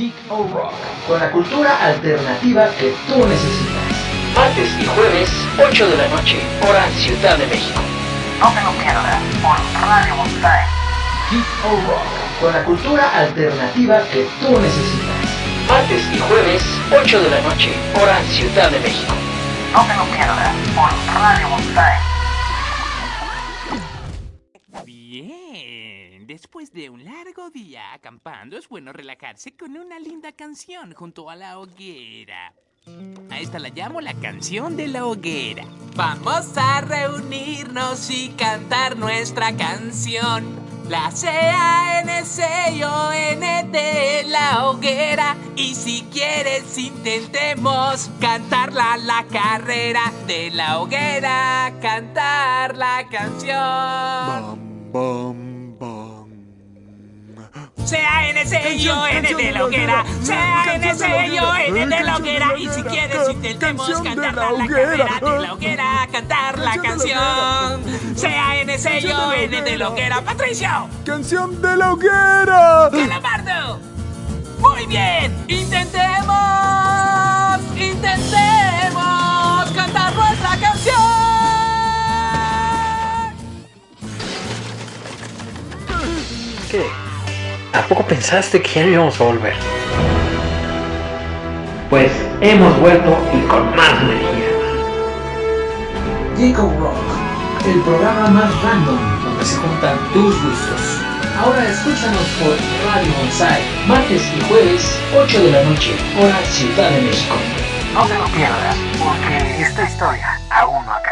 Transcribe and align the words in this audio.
Geek 0.00 0.14
o 0.30 0.48
Rock, 0.48 0.72
con 1.06 1.20
la 1.20 1.30
cultura 1.30 1.76
alternativa 1.84 2.70
que 2.78 2.94
tú 3.06 3.26
necesitas. 3.26 3.84
Martes 4.34 4.70
y 4.80 4.86
jueves, 4.86 5.28
8 5.58 5.88
de 5.90 5.96
la 5.98 6.08
noche, 6.08 6.40
hora 6.66 6.88
Ciudad 6.96 7.36
de 7.36 7.46
México. 7.46 7.82
No 8.40 8.48
te 8.48 8.62
lo 8.62 8.70
pierdas 8.80 9.20
por 9.42 9.58
Radio 9.86 10.16
Bonsai. 10.16 10.64
Geek 11.30 11.44
o 11.66 11.70
Rock, 11.86 12.40
con 12.40 12.52
la 12.54 12.64
cultura 12.64 13.10
alternativa 13.14 14.02
que 14.10 14.26
tú 14.40 14.58
necesitas. 14.58 15.20
Martes 15.68 16.02
y 16.10 16.18
jueves, 16.18 16.62
8 16.98 17.20
de 17.20 17.28
la 17.28 17.40
noche, 17.42 17.70
hora 18.00 18.22
Ciudad 18.30 18.70
de 18.70 18.80
México. 18.80 19.12
No 19.74 19.82
te 19.84 19.94
lo 19.96 20.04
pierdas 20.16 20.54
por 20.74 20.88
Radio 21.12 21.46
Bonsai. 21.50 22.09
Después 26.40 26.72
de 26.72 26.88
un 26.88 27.04
largo 27.04 27.50
día 27.50 27.92
acampando 27.92 28.56
es 28.56 28.66
bueno 28.66 28.94
relajarse 28.94 29.54
con 29.54 29.76
una 29.76 29.98
linda 29.98 30.32
canción 30.32 30.94
junto 30.94 31.28
a 31.28 31.36
la 31.36 31.58
hoguera. 31.58 32.54
A 33.28 33.38
esta 33.38 33.58
la 33.58 33.68
llamo 33.68 34.00
la 34.00 34.14
canción 34.14 34.74
de 34.74 34.88
la 34.88 35.04
hoguera. 35.04 35.66
Vamos 35.96 36.56
a 36.56 36.80
reunirnos 36.80 38.08
y 38.10 38.30
cantar 38.30 38.96
nuestra 38.96 39.54
canción. 39.54 40.58
La 40.88 41.10
C-A-N-C-O-N 41.10 42.08
de 43.70 44.22
la 44.26 44.66
hoguera. 44.66 45.36
Y 45.56 45.74
si 45.74 46.04
quieres 46.10 46.78
intentemos 46.78 48.10
cantarla 48.18 48.96
la 48.96 49.26
carrera 49.26 50.10
de 50.26 50.50
la 50.52 50.80
hoguera. 50.80 51.74
Cantar 51.82 52.78
la 52.78 53.06
canción. 53.10 54.58
C-A-N-C-I-O-N 57.84 59.34
de 59.34 59.52
la 59.52 59.64
hoguera. 59.64 60.04
C-A-N-C-I-O-N 60.22 61.86
de 61.86 62.02
la 62.02 62.16
hoguera. 62.16 62.58
Y 62.58 62.68
si 62.68 62.82
quieres 62.82 63.28
intentemos 63.30 64.00
cantar 64.00 64.34
la 64.34 64.52
hoguera. 64.52 65.20
de 65.20 65.38
la 65.38 65.52
hoguera. 65.52 66.08
Cantar 66.12 66.58
la 66.58 66.76
Canción 66.76 67.00
de 67.00 67.14
la 67.14 67.80
canción. 67.80 68.16
C-A-N-C-I-O-N 68.16 69.62
de 69.62 69.76
la 69.78 69.88
hoguera. 69.88 70.20
Patricio. 70.22 70.88
¡Canción 71.04 71.60
de 71.62 71.76
la 71.76 71.92
hoguera! 71.92 72.90
Calamardo. 72.90 73.80
Muy 74.58 74.86
bien. 74.86 75.34
Intentemos. 75.48 76.36
Intentemos 77.76 79.70
cantar 79.74 80.14
nuestra 80.14 80.56
canción. 80.58 80.96
¿Qué? 86.70 87.09
¿A 87.72 87.82
poco 87.82 88.04
pensaste 88.04 88.60
que 88.60 88.68
ya 88.68 88.82
no 88.82 88.88
íbamos 88.90 89.20
a 89.20 89.24
volver? 89.24 89.54
Pues 91.88 92.10
hemos 92.40 92.80
vuelto 92.80 93.16
y 93.32 93.46
con 93.46 93.76
más 93.76 93.90
energía. 94.02 94.50
Geeko 96.36 96.62
Rock, 96.80 97.66
el 97.66 97.80
programa 97.82 98.28
más 98.28 98.62
random 98.62 98.98
donde 99.24 99.44
se 99.44 99.56
juntan 99.56 99.96
tus 100.12 100.42
gustos. 100.42 101.00
Ahora 101.38 101.68
escúchanos 101.68 102.26
por 102.42 102.56
Radio 102.86 103.12
Bonsai, 103.20 103.62
martes 103.86 104.22
y 104.36 104.40
jueves, 104.48 104.98
8 105.16 105.42
de 105.42 105.52
la 105.52 105.62
noche, 105.62 105.94
hora 106.20 106.36
Ciudad 106.50 106.90
de 106.90 107.02
México. 107.02 107.36
No 107.94 108.04
te 108.06 108.18
lo 108.18 108.24
pierdas 108.26 108.76
porque 108.98 109.62
esta 109.62 109.84
historia 109.84 110.40
aún 110.50 110.84
no 110.84 110.92
acaba. 110.92 111.09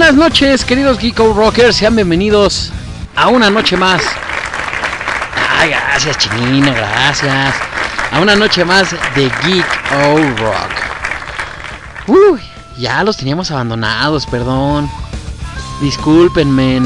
Buenas 0.00 0.16
noches, 0.16 0.64
queridos 0.64 0.98
Geeko 0.98 1.34
Rockers, 1.34 1.76
sean 1.76 1.94
bienvenidos 1.94 2.72
a 3.14 3.28
una 3.28 3.50
noche 3.50 3.76
más. 3.76 4.00
Ay, 5.58 5.68
gracias, 5.68 6.16
Chinina, 6.16 6.72
gracias. 6.72 7.54
A 8.10 8.18
una 8.18 8.34
noche 8.34 8.64
más 8.64 8.92
de 9.14 9.30
Geek 9.44 9.66
O 9.92 10.16
Rock. 10.42 10.70
Uy, 12.06 12.40
ya 12.78 13.04
los 13.04 13.18
teníamos 13.18 13.50
abandonados, 13.50 14.24
perdón. 14.24 14.88
Discúlpenme. 15.82 16.80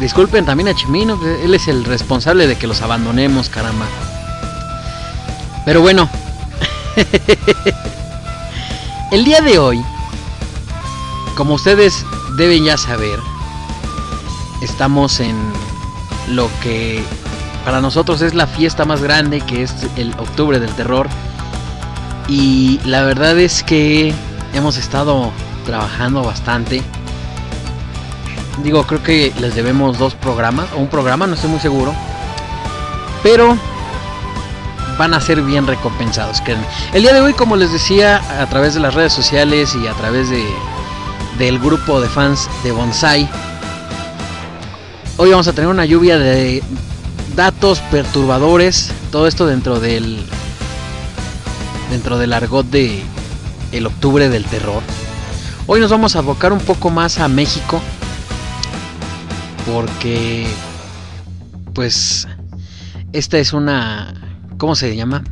Disculpen 0.00 0.46
también 0.46 0.70
a 0.70 0.74
Chimino, 0.74 1.20
él 1.44 1.52
es 1.52 1.68
el 1.68 1.84
responsable 1.84 2.46
de 2.46 2.56
que 2.56 2.66
los 2.66 2.80
abandonemos, 2.80 3.50
caramba. 3.50 3.84
Pero 5.66 5.82
bueno, 5.82 6.08
el 9.10 9.26
día 9.26 9.42
de 9.42 9.58
hoy 9.58 9.84
como 11.36 11.54
ustedes 11.54 12.04
deben 12.36 12.64
ya 12.64 12.76
saber, 12.76 13.18
estamos 14.60 15.20
en 15.20 15.36
lo 16.28 16.48
que 16.62 17.02
para 17.64 17.80
nosotros 17.80 18.22
es 18.22 18.34
la 18.34 18.46
fiesta 18.46 18.84
más 18.84 19.02
grande, 19.02 19.40
que 19.40 19.62
es 19.62 19.74
el 19.96 20.12
octubre 20.18 20.58
del 20.58 20.72
terror. 20.74 21.08
Y 22.28 22.80
la 22.84 23.02
verdad 23.02 23.38
es 23.38 23.62
que 23.62 24.14
hemos 24.54 24.76
estado 24.76 25.30
trabajando 25.66 26.22
bastante. 26.22 26.82
Digo, 28.62 28.86
creo 28.86 29.02
que 29.02 29.32
les 29.40 29.54
debemos 29.54 29.98
dos 29.98 30.14
programas, 30.14 30.68
o 30.74 30.78
un 30.78 30.88
programa, 30.88 31.26
no 31.26 31.34
estoy 31.34 31.50
muy 31.50 31.60
seguro. 31.60 31.94
Pero 33.22 33.56
van 34.98 35.14
a 35.14 35.20
ser 35.20 35.42
bien 35.42 35.66
recompensados, 35.66 36.40
créanme. 36.40 36.66
El 36.92 37.02
día 37.02 37.14
de 37.14 37.20
hoy, 37.20 37.32
como 37.32 37.56
les 37.56 37.72
decía, 37.72 38.20
a 38.40 38.46
través 38.46 38.74
de 38.74 38.80
las 38.80 38.94
redes 38.94 39.12
sociales 39.12 39.74
y 39.74 39.86
a 39.86 39.94
través 39.94 40.28
de, 40.30 40.44
del 41.40 41.58
grupo 41.58 42.02
de 42.02 42.08
fans 42.08 42.50
de 42.62 42.70
Bonsai. 42.70 43.26
Hoy 45.16 45.30
vamos 45.30 45.48
a 45.48 45.54
tener 45.54 45.70
una 45.70 45.86
lluvia 45.86 46.18
de 46.18 46.62
datos 47.34 47.80
perturbadores, 47.90 48.92
todo 49.10 49.26
esto 49.26 49.46
dentro 49.46 49.80
del 49.80 50.22
dentro 51.90 52.18
del 52.18 52.34
argot 52.34 52.66
de 52.66 53.02
el 53.72 53.86
octubre 53.86 54.28
del 54.28 54.44
terror. 54.44 54.82
Hoy 55.66 55.80
nos 55.80 55.90
vamos 55.90 56.14
a 56.14 56.18
abocar 56.18 56.52
un 56.52 56.60
poco 56.60 56.90
más 56.90 57.18
a 57.18 57.26
México 57.28 57.80
porque 59.72 60.46
pues 61.72 62.28
esta 63.14 63.38
es 63.38 63.54
una 63.54 64.12
¿cómo 64.58 64.74
se 64.74 64.94
llama? 64.94 65.24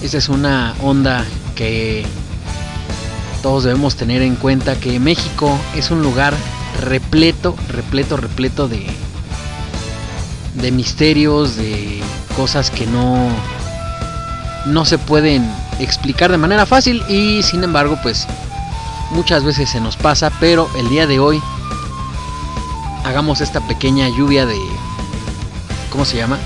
Esta 0.00 0.16
es 0.16 0.30
una 0.30 0.74
onda 0.80 1.26
que 1.54 2.06
todos 3.48 3.64
debemos 3.64 3.96
tener 3.96 4.20
en 4.20 4.36
cuenta 4.36 4.78
que 4.78 5.00
México 5.00 5.58
es 5.74 5.90
un 5.90 6.02
lugar 6.02 6.34
repleto, 6.82 7.56
repleto, 7.70 8.18
repleto 8.18 8.68
de 8.68 8.86
de 10.52 10.70
misterios, 10.70 11.56
de 11.56 12.02
cosas 12.36 12.70
que 12.70 12.86
no 12.86 13.30
no 14.66 14.84
se 14.84 14.98
pueden 14.98 15.50
explicar 15.80 16.30
de 16.30 16.36
manera 16.36 16.66
fácil 16.66 17.02
y 17.08 17.42
sin 17.42 17.64
embargo, 17.64 17.98
pues 18.02 18.26
muchas 19.12 19.44
veces 19.44 19.70
se 19.70 19.80
nos 19.80 19.96
pasa, 19.96 20.30
pero 20.40 20.68
el 20.76 20.90
día 20.90 21.06
de 21.06 21.18
hoy 21.18 21.40
hagamos 23.06 23.40
esta 23.40 23.66
pequeña 23.66 24.10
lluvia 24.10 24.44
de 24.44 24.58
¿cómo 25.90 26.04
se 26.04 26.18
llama? 26.18 26.36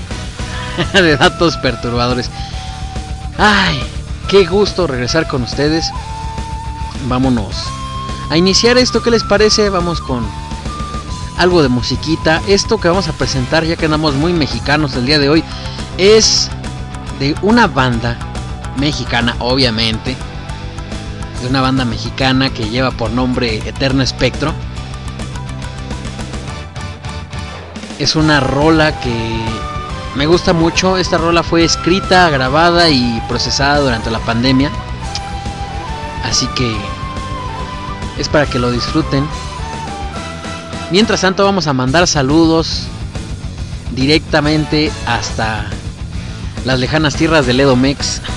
de 0.93 1.17
datos 1.17 1.57
perturbadores. 1.57 2.29
Ay, 3.37 3.83
qué 4.29 4.45
gusto 4.45 4.87
regresar 4.87 5.27
con 5.27 5.43
ustedes 5.43 5.91
vámonos 7.07 7.67
a 8.29 8.37
iniciar 8.37 8.77
esto. 8.77 9.01
¿Qué 9.01 9.11
les 9.11 9.23
parece? 9.23 9.69
Vamos 9.69 10.01
con 10.01 10.25
algo 11.37 11.61
de 11.61 11.69
musiquita. 11.69 12.41
Esto 12.47 12.79
que 12.79 12.87
vamos 12.87 13.07
a 13.07 13.13
presentar, 13.13 13.63
ya 13.63 13.75
que 13.75 13.85
andamos 13.85 14.15
muy 14.15 14.33
mexicanos 14.33 14.95
el 14.95 15.05
día 15.05 15.19
de 15.19 15.29
hoy, 15.29 15.43
es 15.97 16.49
de 17.19 17.35
una 17.41 17.67
banda 17.67 18.17
mexicana, 18.77 19.35
obviamente. 19.39 20.15
De 21.41 21.47
una 21.47 21.61
banda 21.61 21.85
mexicana 21.85 22.49
que 22.49 22.69
lleva 22.69 22.91
por 22.91 23.11
nombre 23.11 23.57
Eterno 23.67 24.01
Espectro. 24.01 24.53
Es 27.99 28.15
una 28.15 28.39
rola 28.39 28.99
que 28.99 29.41
me 30.15 30.25
gusta 30.25 30.53
mucho. 30.53 30.97
Esta 30.97 31.17
rola 31.17 31.43
fue 31.43 31.63
escrita, 31.63 32.29
grabada 32.29 32.89
y 32.89 33.21
procesada 33.27 33.79
durante 33.79 34.09
la 34.09 34.19
pandemia. 34.19 34.71
Así 36.23 36.47
que 36.55 36.75
es 38.17 38.29
para 38.29 38.45
que 38.45 38.59
lo 38.59 38.71
disfruten. 38.71 39.25
Mientras 40.91 41.21
tanto 41.21 41.43
vamos 41.43 41.67
a 41.67 41.73
mandar 41.73 42.07
saludos 42.07 42.83
directamente 43.95 44.91
hasta 45.05 45.65
las 46.65 46.79
lejanas 46.79 47.15
tierras 47.15 47.45
del 47.45 47.59
Edomex. 47.59 48.21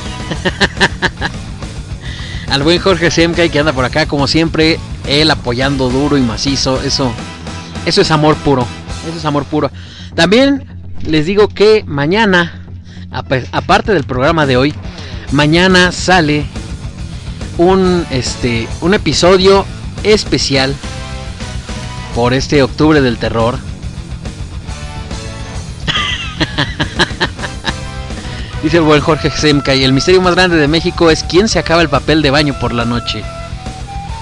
Al 2.51 2.63
buen 2.63 2.79
Jorge 2.79 3.11
Semkay 3.11 3.51
que 3.51 3.59
anda 3.59 3.73
por 3.73 3.85
acá 3.85 4.07
como 4.07 4.27
siempre, 4.27 4.79
él 5.07 5.31
apoyando 5.31 5.91
duro 5.91 6.17
y 6.17 6.23
macizo, 6.23 6.81
eso 6.83 7.13
eso 7.85 8.01
es 8.01 8.11
amor 8.11 8.35
puro, 8.37 8.67
eso 9.09 9.19
es 9.19 9.25
amor 9.25 9.45
puro. 9.45 9.71
También 10.15 10.65
les 11.03 11.27
digo 11.27 11.49
que 11.49 11.85
mañana 11.87 12.63
aparte 13.53 13.93
del 13.93 14.05
programa 14.05 14.47
de 14.47 14.57
hoy, 14.57 14.75
mañana 15.33 15.93
sale 15.93 16.47
un, 17.59 18.07
este, 18.11 18.67
un 18.81 18.95
episodio 18.95 19.67
especial 20.03 20.75
por 22.15 22.33
este 22.35 22.63
octubre 22.63 23.01
del 23.01 23.19
terror. 23.19 23.59
Dice 28.63 28.79
el 28.79 28.83
buen 28.83 29.01
Jorge 29.01 29.31
Semka, 29.31 29.75
y 29.75 29.85
el 29.85 29.93
misterio 29.93 30.23
más 30.23 30.35
grande 30.35 30.57
de 30.57 30.69
México 30.69 31.11
es 31.11 31.25
quién 31.25 31.49
se 31.49 31.59
acaba 31.59 31.83
el 31.83 31.89
papel 31.89 32.23
de 32.23 32.31
baño 32.31 32.55
por 32.61 32.73
la 32.73 32.85
noche. 32.85 33.23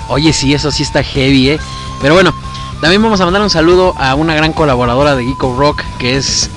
Oye, 0.08 0.32
sí, 0.32 0.54
eso 0.54 0.70
sí 0.70 0.82
está 0.82 1.02
heavy, 1.02 1.50
¿eh? 1.50 1.58
Pero 2.02 2.14
bueno, 2.14 2.34
también 2.80 3.02
vamos 3.02 3.20
a 3.20 3.24
mandar 3.24 3.42
un 3.42 3.50
saludo 3.50 3.94
a 3.98 4.14
una 4.14 4.34
gran 4.34 4.52
colaboradora 4.52 5.16
de 5.16 5.24
Geeko 5.24 5.56
Rock, 5.56 5.82
que 5.98 6.16
es 6.16 6.50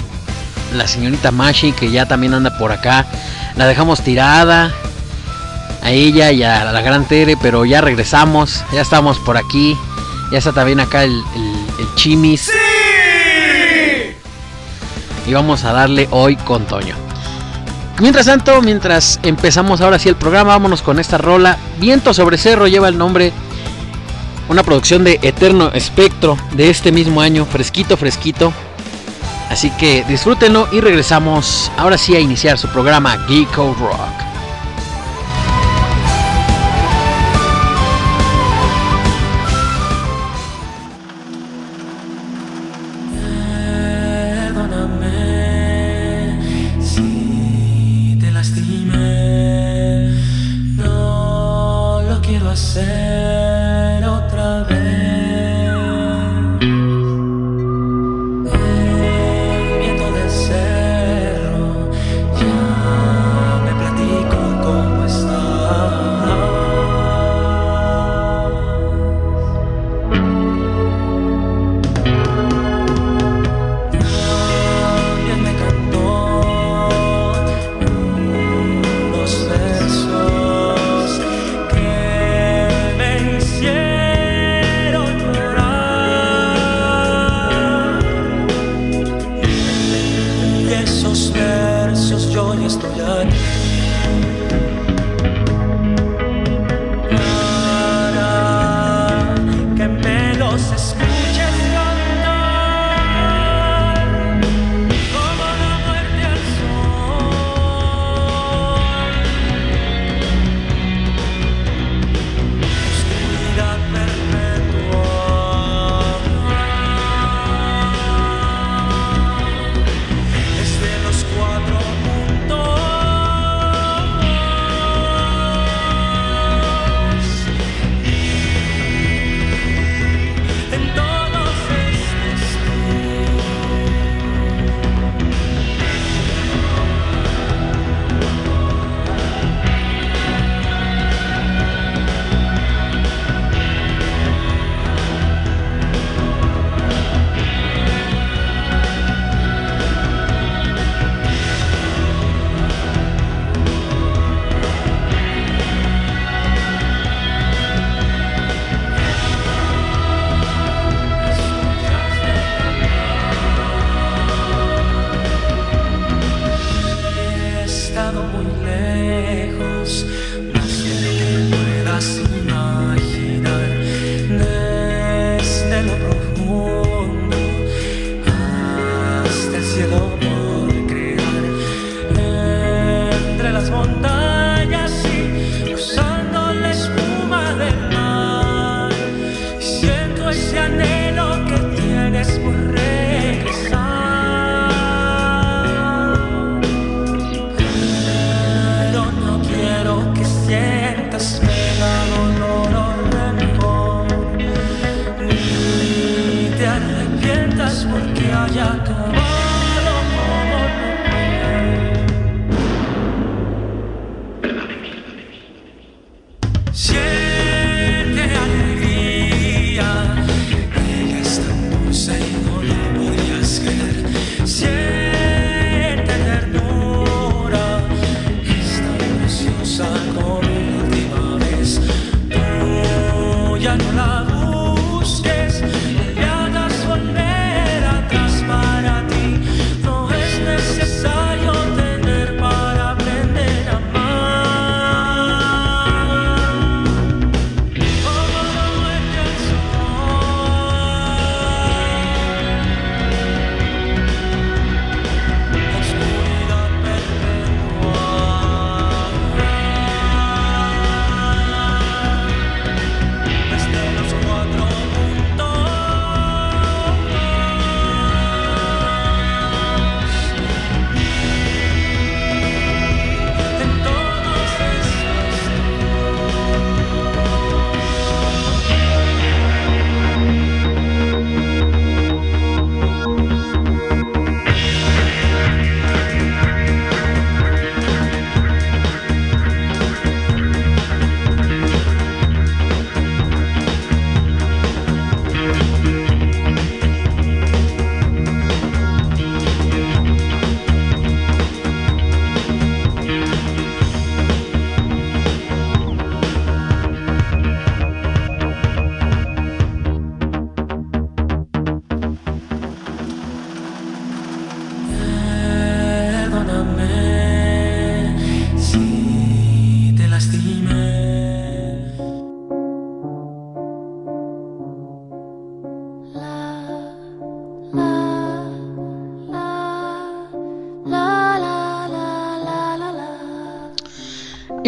la 0.76 0.88
señorita 0.88 1.32
Mashi, 1.32 1.72
que 1.72 1.90
ya 1.90 2.08
también 2.08 2.34
anda 2.34 2.58
por 2.58 2.72
acá. 2.72 3.06
La 3.56 3.66
dejamos 3.66 4.02
tirada 4.02 4.72
a 5.88 5.92
ella 5.92 6.34
y 6.34 6.44
a 6.44 6.70
la 6.70 6.82
gran 6.82 7.06
Tere, 7.06 7.38
pero 7.42 7.64
ya 7.64 7.80
regresamos, 7.80 8.62
ya 8.74 8.82
estamos 8.82 9.20
por 9.20 9.38
aquí. 9.38 9.78
Ya 10.34 10.40
está 10.40 10.52
también 10.52 10.82
acá 10.82 11.06
el, 11.06 11.24
el, 11.80 11.96
Chimis. 11.96 12.52
Y 15.26 15.34
vamos 15.34 15.64
a 15.64 15.72
darle 15.72 16.10
hoy 16.12 16.36
con 16.36 16.66
Toño. 16.66 16.94
Mientras 18.02 18.26
tanto, 18.26 18.62
mientras 18.62 19.18
empezamos 19.24 19.80
ahora 19.80 19.98
sí 19.98 20.10
el 20.10 20.18
programa, 20.18 20.50
vámonos 20.50 20.82
con 20.82 21.00
esta 21.00 21.18
rola. 21.18 21.58
Viento 21.80 22.14
sobre 22.14 22.38
cerro 22.38 22.68
lleva 22.68 22.90
el 22.90 22.98
nombre. 22.98 23.32
Una 24.50 24.64
producción 24.64 25.06
de 25.06 25.20
Eterno 25.22 25.72
Espectro 25.74 26.38
de 26.52 26.70
este 26.70 26.92
mismo 26.92 27.22
año, 27.22 27.46
fresquito, 27.46 27.96
fresquito. 27.96 28.52
Así 29.50 29.72
que 29.72 30.04
disfrútenlo 30.06 30.68
y 30.74 30.82
regresamos 30.82 31.72
ahora 31.78 31.98
sí 31.98 32.14
a 32.14 32.20
iniciar 32.20 32.58
su 32.58 32.68
programa 32.68 33.18
Geeko 33.30 33.74
Rock. 33.80 34.27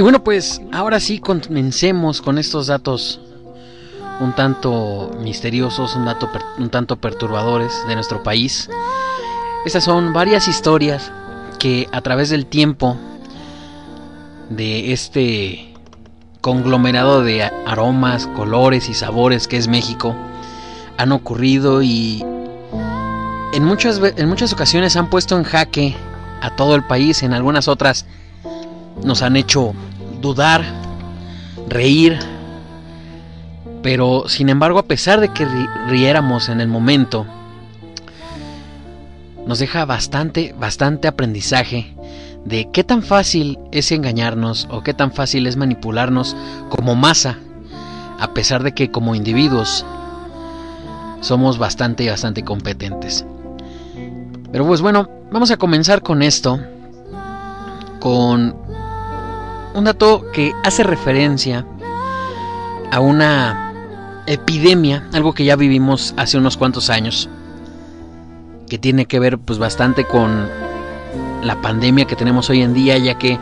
Bueno, 0.09 0.23
pues 0.23 0.59
ahora 0.71 0.99
sí 0.99 1.19
comencemos 1.19 2.23
con 2.23 2.39
estos 2.39 2.65
datos 2.65 3.21
un 4.19 4.33
tanto 4.33 5.11
misteriosos, 5.21 5.95
un, 5.95 6.05
dato 6.05 6.27
un 6.57 6.71
tanto 6.71 6.95
perturbadores 6.95 7.71
de 7.87 7.93
nuestro 7.93 8.23
país. 8.23 8.71
Estas 9.67 9.83
son 9.83 10.11
varias 10.11 10.47
historias 10.47 11.11
que 11.59 11.87
a 11.91 12.01
través 12.01 12.31
del 12.31 12.47
tiempo 12.47 12.97
de 14.49 14.93
este 14.93 15.75
conglomerado 16.41 17.21
de 17.21 17.43
aromas, 17.43 18.25
colores 18.35 18.89
y 18.89 18.95
sabores 18.95 19.47
que 19.47 19.57
es 19.57 19.67
México 19.67 20.15
han 20.97 21.11
ocurrido 21.11 21.83
y 21.83 22.25
en 23.53 23.63
muchas, 23.63 24.01
en 24.03 24.27
muchas 24.27 24.53
ocasiones 24.53 24.95
han 24.95 25.11
puesto 25.11 25.37
en 25.37 25.43
jaque 25.43 25.95
a 26.41 26.55
todo 26.55 26.73
el 26.73 26.83
país, 26.83 27.21
en 27.21 27.33
algunas 27.33 27.67
otras 27.67 28.07
nos 29.03 29.21
han 29.21 29.35
hecho 29.35 29.75
dudar, 30.21 30.63
reír, 31.67 32.19
pero 33.81 34.25
sin 34.27 34.49
embargo 34.49 34.79
a 34.79 34.83
pesar 34.83 35.19
de 35.19 35.29
que 35.29 35.47
riéramos 35.87 36.49
en 36.49 36.61
el 36.61 36.67
momento, 36.67 37.25
nos 39.45 39.59
deja 39.59 39.85
bastante, 39.85 40.53
bastante 40.59 41.07
aprendizaje 41.07 41.95
de 42.45 42.69
qué 42.71 42.83
tan 42.83 43.03
fácil 43.03 43.57
es 43.71 43.91
engañarnos 43.91 44.67
o 44.69 44.81
qué 44.81 44.93
tan 44.93 45.11
fácil 45.11 45.47
es 45.47 45.57
manipularnos 45.57 46.35
como 46.69 46.95
masa, 46.95 47.37
a 48.19 48.33
pesar 48.33 48.63
de 48.63 48.73
que 48.73 48.91
como 48.91 49.15
individuos 49.15 49.85
somos 51.21 51.57
bastante, 51.57 52.09
bastante 52.09 52.43
competentes. 52.43 53.25
Pero 54.51 54.65
pues 54.65 54.81
bueno, 54.81 55.09
vamos 55.31 55.51
a 55.51 55.57
comenzar 55.57 56.01
con 56.01 56.21
esto, 56.21 56.59
con 57.99 58.55
un 59.73 59.83
dato 59.83 60.25
que 60.31 60.53
hace 60.63 60.83
referencia 60.83 61.65
a 62.91 62.99
una 62.99 63.73
epidemia, 64.27 65.07
algo 65.13 65.33
que 65.33 65.45
ya 65.45 65.55
vivimos 65.55 66.13
hace 66.17 66.37
unos 66.37 66.57
cuantos 66.57 66.89
años, 66.89 67.29
que 68.67 68.77
tiene 68.77 69.05
que 69.05 69.19
ver 69.19 69.37
pues 69.37 69.59
bastante 69.59 70.05
con 70.05 70.47
la 71.43 71.61
pandemia 71.61 72.05
que 72.05 72.15
tenemos 72.15 72.49
hoy 72.49 72.61
en 72.61 72.73
día, 72.73 72.97
ya 72.97 73.17
que, 73.17 73.39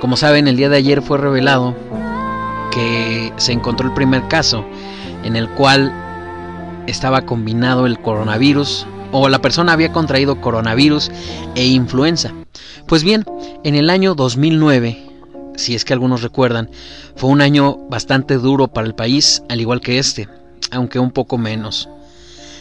como 0.00 0.16
saben, 0.16 0.48
el 0.48 0.56
día 0.56 0.68
de 0.68 0.76
ayer 0.76 1.02
fue 1.02 1.18
revelado 1.18 1.74
que 2.70 3.32
se 3.36 3.52
encontró 3.52 3.88
el 3.88 3.94
primer 3.94 4.28
caso 4.28 4.64
en 5.24 5.36
el 5.36 5.48
cual 5.50 5.92
estaba 6.86 7.22
combinado 7.22 7.86
el 7.86 7.98
coronavirus 7.98 8.86
o 9.12 9.28
la 9.28 9.40
persona 9.40 9.72
había 9.72 9.92
contraído 9.92 10.40
coronavirus 10.40 11.10
e 11.54 11.66
influenza. 11.66 12.32
Pues 12.86 13.02
bien, 13.02 13.24
en 13.64 13.74
el 13.74 13.90
año 13.90 14.14
2009, 14.14 15.07
si 15.58 15.74
es 15.74 15.84
que 15.84 15.92
algunos 15.92 16.22
recuerdan, 16.22 16.70
fue 17.16 17.30
un 17.30 17.40
año 17.40 17.76
bastante 17.90 18.34
duro 18.34 18.68
para 18.68 18.86
el 18.86 18.94
país, 18.94 19.42
al 19.48 19.60
igual 19.60 19.80
que 19.80 19.98
este, 19.98 20.28
aunque 20.70 20.98
un 20.98 21.10
poco 21.10 21.36
menos. 21.36 21.88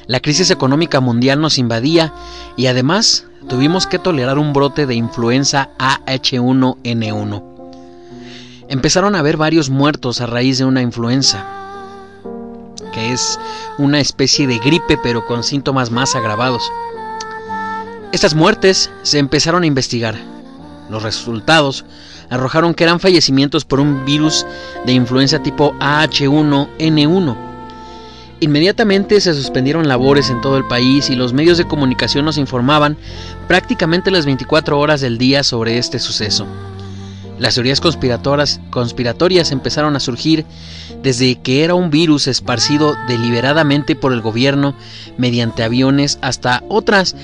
La 0.07 0.19
crisis 0.19 0.49
económica 0.51 0.99
mundial 0.99 1.39
nos 1.39 1.57
invadía 1.57 2.13
y 2.55 2.65
además 2.67 3.25
tuvimos 3.47 3.85
que 3.87 3.99
tolerar 3.99 4.39
un 4.39 4.51
brote 4.51 4.85
de 4.85 4.95
influenza 4.95 5.69
AH1N1. 5.77 7.43
Empezaron 8.69 9.15
a 9.15 9.19
haber 9.19 9.37
varios 9.37 9.69
muertos 9.69 10.19
a 10.19 10.25
raíz 10.25 10.57
de 10.57 10.65
una 10.65 10.81
influenza, 10.81 11.45
que 12.93 13.13
es 13.13 13.39
una 13.77 13.99
especie 13.99 14.47
de 14.47 14.57
gripe 14.57 14.97
pero 15.03 15.25
con 15.25 15.43
síntomas 15.43 15.91
más 15.91 16.15
agravados. 16.15 16.63
Estas 18.11 18.33
muertes 18.33 18.89
se 19.03 19.19
empezaron 19.19 19.63
a 19.63 19.67
investigar. 19.67 20.15
Los 20.89 21.03
resultados 21.03 21.85
arrojaron 22.29 22.73
que 22.73 22.83
eran 22.83 22.99
fallecimientos 22.99 23.65
por 23.65 23.79
un 23.79 24.05
virus 24.05 24.45
de 24.85 24.93
influenza 24.93 25.41
tipo 25.41 25.73
AH1N1 25.79 27.47
Inmediatamente 28.39 29.19
se 29.19 29.33
suspendieron 29.33 29.87
labores 29.87 30.29
en 30.29 30.41
todo 30.41 30.57
el 30.57 30.65
país 30.65 31.09
y 31.09 31.15
los 31.15 31.33
medios 31.33 31.57
de 31.57 31.67
comunicación 31.67 32.23
nos 32.23 32.37
informaban 32.37 32.95
prácticamente 33.47 34.11
las 34.11 34.27
24 34.27 34.79
horas 34.79 35.01
del 35.01 35.17
día 35.17 35.43
sobre 35.43 35.79
este 35.79 35.97
suceso. 35.97 36.45
Las 37.39 37.55
teorías 37.55 37.81
conspiratorias 37.81 39.51
empezaron 39.51 39.95
a 39.95 39.99
surgir 39.99 40.45
desde 41.01 41.35
que 41.35 41.63
era 41.63 41.73
un 41.73 41.89
virus 41.89 42.27
esparcido 42.27 42.95
deliberadamente 43.07 43.95
por 43.95 44.13
el 44.13 44.21
gobierno 44.21 44.75
mediante 45.17 45.63
aviones 45.63 46.19
hasta 46.21 46.63
otras 46.69 47.15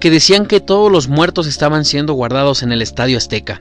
que 0.00 0.10
decían 0.10 0.46
que 0.46 0.60
todos 0.60 0.90
los 0.90 1.08
muertos 1.08 1.46
estaban 1.46 1.84
siendo 1.84 2.14
guardados 2.14 2.62
en 2.62 2.72
el 2.72 2.82
Estadio 2.82 3.18
Azteca. 3.18 3.60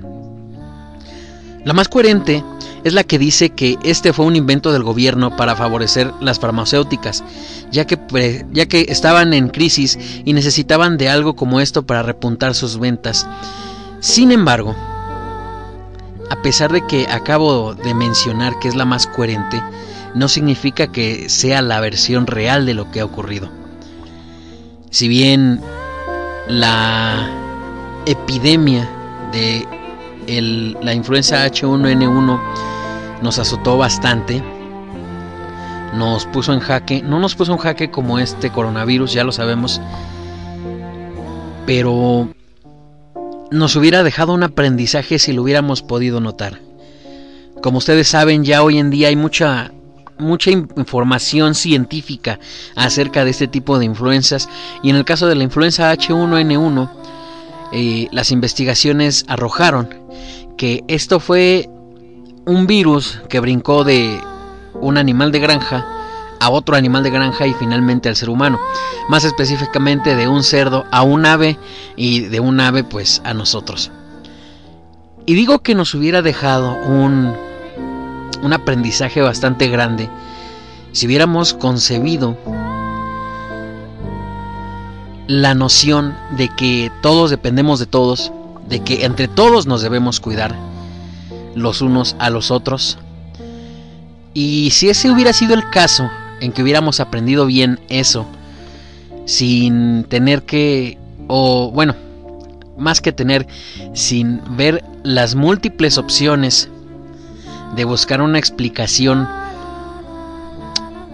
La 1.64 1.74
más 1.74 1.88
coherente 1.88 2.44
es 2.84 2.94
la 2.94 3.04
que 3.04 3.20
dice 3.20 3.52
que 3.52 3.78
este 3.84 4.14
fue 4.14 4.26
un 4.26 4.36
invento 4.36 4.72
del 4.72 4.84
gobierno 4.84 5.36
para 5.36 5.56
favorecer 5.56 6.12
las 6.20 6.40
farmacéuticas, 6.40 7.24
ya 7.72 7.86
que, 7.86 8.46
ya 8.52 8.66
que 8.66 8.86
estaban 8.90 9.34
en 9.34 9.50
crisis 9.50 10.00
y 10.26 10.34
necesitaban 10.34 10.98
de 10.98 11.10
algo 11.10 11.36
como 11.36 11.60
esto 11.60 11.86
para 11.86 12.02
repuntar 12.02 12.56
sus 12.56 12.80
ventas. 12.80 13.28
Sin 14.00 14.32
embargo, 14.32 14.76
a 16.32 16.42
pesar 16.42 16.72
de 16.72 16.86
que 16.88 17.06
acabo 17.08 17.76
de 17.76 17.94
mencionar 17.94 18.58
que 18.60 18.68
es 18.68 18.76
la 18.76 18.86
más 18.86 19.06
coherente, 19.06 19.62
no 20.16 20.28
significa 20.28 20.88
que 20.88 21.30
sea 21.30 21.62
la 21.62 21.80
versión 21.80 22.26
real 22.26 22.66
de 22.66 22.74
lo 22.74 22.90
que 22.90 23.02
ha 23.02 23.06
ocurrido. 23.06 23.50
Si 24.90 25.08
bien 25.08 25.62
la 26.48 27.30
epidemia 28.06 28.90
de 29.32 29.68
la 30.28 30.94
influenza 30.94 31.46
H1N1 31.46 32.40
nos 33.22 33.40
azotó 33.40 33.78
bastante, 33.78 34.44
nos 35.94 36.26
puso 36.26 36.54
en 36.54 36.60
jaque, 36.60 37.02
no 37.02 37.20
nos 37.20 37.36
puso 37.36 37.54
en 37.54 37.58
jaque 37.58 37.92
como 37.92 38.20
este 38.20 38.50
coronavirus, 38.52 39.14
ya 39.14 39.24
lo 39.24 39.32
sabemos, 39.32 39.82
pero 41.66 42.30
nos 43.52 43.76
hubiera 43.76 44.04
dejado 44.04 44.34
un 44.34 44.44
aprendizaje 44.44 45.20
si 45.20 45.34
lo 45.34 45.44
hubiéramos 45.44 45.82
podido 45.82 46.20
notar. 46.20 46.60
Como 47.62 47.78
ustedes 47.78 48.08
saben, 48.08 48.44
ya 48.44 48.64
hoy 48.64 48.80
en 48.80 48.90
día 48.90 49.10
hay 49.10 49.16
mucha 49.16 49.72
mucha 50.18 50.52
información 50.52 51.56
científica 51.56 52.40
acerca 52.76 53.26
de 53.26 53.32
este 53.32 53.48
tipo 53.48 53.80
de 53.80 53.86
influencias 53.86 54.48
y 54.84 54.92
en 54.92 54.96
el 54.96 55.04
caso 55.04 55.28
de 55.28 55.36
la 55.36 55.44
influenza 55.44 55.92
H1N1 55.94 56.90
eh, 57.72 58.08
las 58.12 58.32
investigaciones 58.32 59.26
arrojaron 59.28 59.90
que 60.58 60.84
esto 60.88 61.20
fue 61.20 61.70
un 62.46 62.68
virus 62.68 63.22
que 63.30 63.40
brincó 63.40 63.84
de 63.84 64.20
un 64.74 64.98
animal 64.98 65.32
de 65.32 65.40
granja 65.40 65.86
a 66.40 66.50
otro 66.50 66.76
animal 66.76 67.04
de 67.04 67.12
granja 67.12 67.46
y 67.46 67.54
finalmente 67.54 68.10
al 68.10 68.16
ser 68.16 68.30
humano. 68.30 68.60
Más 69.10 69.24
específicamente 69.24 70.16
de 70.16 70.28
un 70.28 70.44
cerdo 70.44 70.86
a 70.92 71.04
un 71.04 71.26
ave 71.26 71.58
y 71.96 72.22
de 72.22 72.40
un 72.40 72.60
ave 72.60 72.84
pues 72.84 73.22
a 73.24 73.34
nosotros. 73.34 73.92
Y 75.26 75.36
digo 75.36 75.60
que 75.60 75.76
nos 75.76 75.94
hubiera 75.94 76.22
dejado 76.22 76.76
un, 76.84 77.36
un 78.42 78.54
aprendizaje 78.54 79.22
bastante 79.22 79.68
grande 79.68 80.10
si 80.92 81.06
hubiéramos 81.06 81.54
concebido 81.54 82.38
la 85.32 85.54
noción 85.54 86.14
de 86.36 86.50
que 86.50 86.92
todos 87.02 87.30
dependemos 87.30 87.80
de 87.80 87.86
todos, 87.86 88.34
de 88.68 88.82
que 88.82 89.06
entre 89.06 89.30
todos 89.30 89.66
nos 89.66 89.82
debemos 89.82 90.20
cuidar 90.20 90.54
los 91.56 91.82
unos 91.82 92.18
a 92.20 92.30
los 92.30 92.52
otros. 92.52 92.98
Y 94.34 94.72
si 94.72 94.90
ese 94.90 95.10
hubiera 95.10 95.32
sido 95.32 95.54
el 95.54 95.70
caso, 95.70 96.10
en 96.42 96.52
que 96.52 96.62
hubiéramos 96.62 97.00
aprendido 97.00 97.46
bien 97.46 97.80
eso, 97.88 98.26
sin 99.26 100.04
tener 100.04 100.44
que, 100.44 100.98
o 101.30 101.72
bueno, 101.72 101.96
más 102.78 103.00
que 103.00 103.14
tener, 103.14 103.48
sin 103.94 104.42
ver 104.58 104.84
las 105.04 105.36
múltiples 105.36 105.98
opciones 105.98 106.68
de 107.78 107.86
buscar 107.86 108.22
una 108.22 108.38
explicación, 108.38 109.30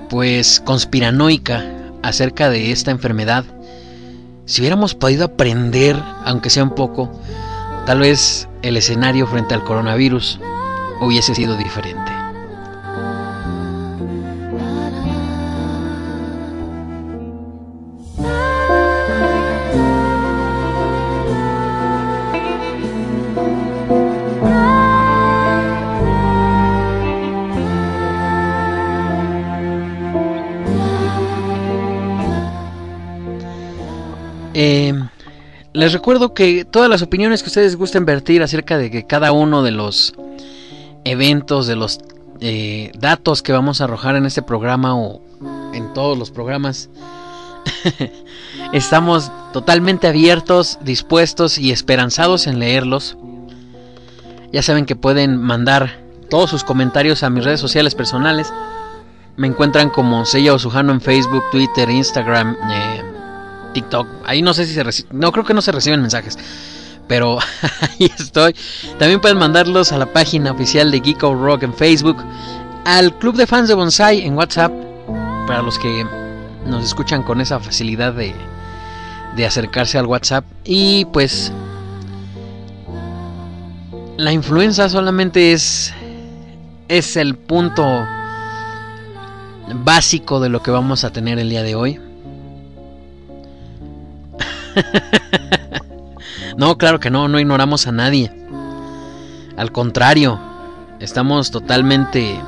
pues 0.10 0.60
conspiranoica 0.60 1.64
acerca 2.02 2.50
de 2.50 2.72
esta 2.72 2.90
enfermedad, 2.90 3.46
si 4.48 4.62
hubiéramos 4.62 4.96
podido 4.96 5.26
aprender, 5.26 6.02
aunque 6.24 6.50
sea 6.50 6.64
un 6.64 6.74
poco, 6.74 7.12
tal 7.86 8.00
vez 8.00 8.48
el 8.62 8.78
escenario 8.78 9.28
frente 9.28 9.54
al 9.54 9.64
coronavirus 9.66 10.40
hubiese 11.02 11.36
sido 11.36 11.58
diferente. 11.58 12.17
Les 35.78 35.94
recuerdo 35.94 36.34
que 36.34 36.66
todas 36.66 36.90
las 36.90 37.04
opiniones 37.04 37.44
que 37.44 37.50
ustedes 37.50 37.76
gusten 37.76 38.04
vertir 38.04 38.42
acerca 38.42 38.80
de 38.80 38.90
que 38.90 39.06
cada 39.06 39.32
uno 39.32 39.62
de 39.62 39.70
los 39.70 40.16
eventos, 41.06 41.68
de 41.68 41.76
los 41.76 42.00
eh, 42.40 42.92
datos 42.98 43.44
que 43.44 43.52
vamos 43.52 43.80
a 43.80 43.84
arrojar 43.84 44.16
en 44.16 44.26
este 44.26 44.42
programa 44.42 44.96
o 44.96 45.22
en 45.74 45.94
todos 45.94 46.18
los 46.18 46.32
programas. 46.32 46.90
Estamos 48.74 49.32
totalmente 49.54 50.08
abiertos, 50.08 50.80
dispuestos 50.82 51.60
y 51.60 51.72
esperanzados 51.72 52.48
en 52.48 52.58
leerlos. 52.58 53.16
Ya 54.52 54.64
saben 54.64 54.88
que 54.88 54.96
pueden 54.96 55.38
mandar 55.38 56.00
todos 56.28 56.50
sus 56.50 56.64
comentarios 56.64 57.22
a 57.22 57.30
mis 57.30 57.46
redes 57.46 57.60
sociales 57.60 57.94
personales. 57.94 58.52
Me 59.36 59.46
encuentran 59.46 59.92
como 59.92 60.26
Sella 60.26 60.56
Osujano 60.56 60.92
en 60.92 61.02
Facebook, 61.02 61.44
Twitter, 61.52 61.88
Instagram, 61.88 62.58
eh, 62.72 63.07
TikTok. 63.78 64.08
Ahí 64.26 64.42
no 64.42 64.56
sé 64.56 64.66
si 64.66 64.74
se 64.74 64.84
reciben. 64.84 65.20
No, 65.20 65.32
creo 65.32 65.46
que 65.46 65.54
no 65.54 65.62
se 65.62 65.72
reciben 65.72 66.02
mensajes. 66.02 66.36
Pero 67.08 67.38
ahí 67.82 68.12
estoy. 68.18 68.56
También 68.98 69.22
pueden 69.22 69.38
mandarlos 69.38 69.92
a 69.92 70.00
la 70.00 70.12
página 70.12 70.52
oficial 70.52 70.90
de 70.90 71.00
Geeko 71.00 71.36
Rock 71.36 71.62
en 71.62 71.74
Facebook. 71.76 72.18
Al 72.86 73.16
club 73.20 73.36
de 73.36 73.46
fans 73.46 73.68
de 73.68 73.76
Bonsai 73.76 74.26
en 74.26 74.36
WhatsApp. 74.36 74.72
Para 75.46 75.62
los 75.62 75.78
que 75.78 76.06
nos 76.66 76.84
escuchan 76.84 77.22
con 77.22 77.40
esa 77.40 77.60
facilidad 77.60 78.14
de, 78.14 78.34
de 79.36 79.46
acercarse 79.46 80.00
al 80.00 80.08
WhatsApp. 80.08 80.44
Y 80.64 81.06
pues 81.06 81.52
la 84.18 84.32
influenza 84.32 84.90
solamente 84.90 85.54
es 85.54 85.94
es 86.88 87.16
el 87.16 87.36
punto 87.36 87.84
básico 89.84 90.40
de 90.40 90.50
lo 90.50 90.64
que 90.64 90.72
vamos 90.72 91.04
a 91.04 91.12
tener 91.12 91.38
el 91.38 91.50
día 91.50 91.62
de 91.62 91.76
hoy. 91.76 92.07
no, 96.58 96.78
claro 96.78 97.00
que 97.00 97.10
no, 97.10 97.28
no 97.28 97.40
ignoramos 97.40 97.88
a 97.88 97.92
nadie. 97.92 98.32
Al 99.58 99.72
contrario, 99.72 100.40
estamos 101.00 101.52
totalmente 101.52 102.40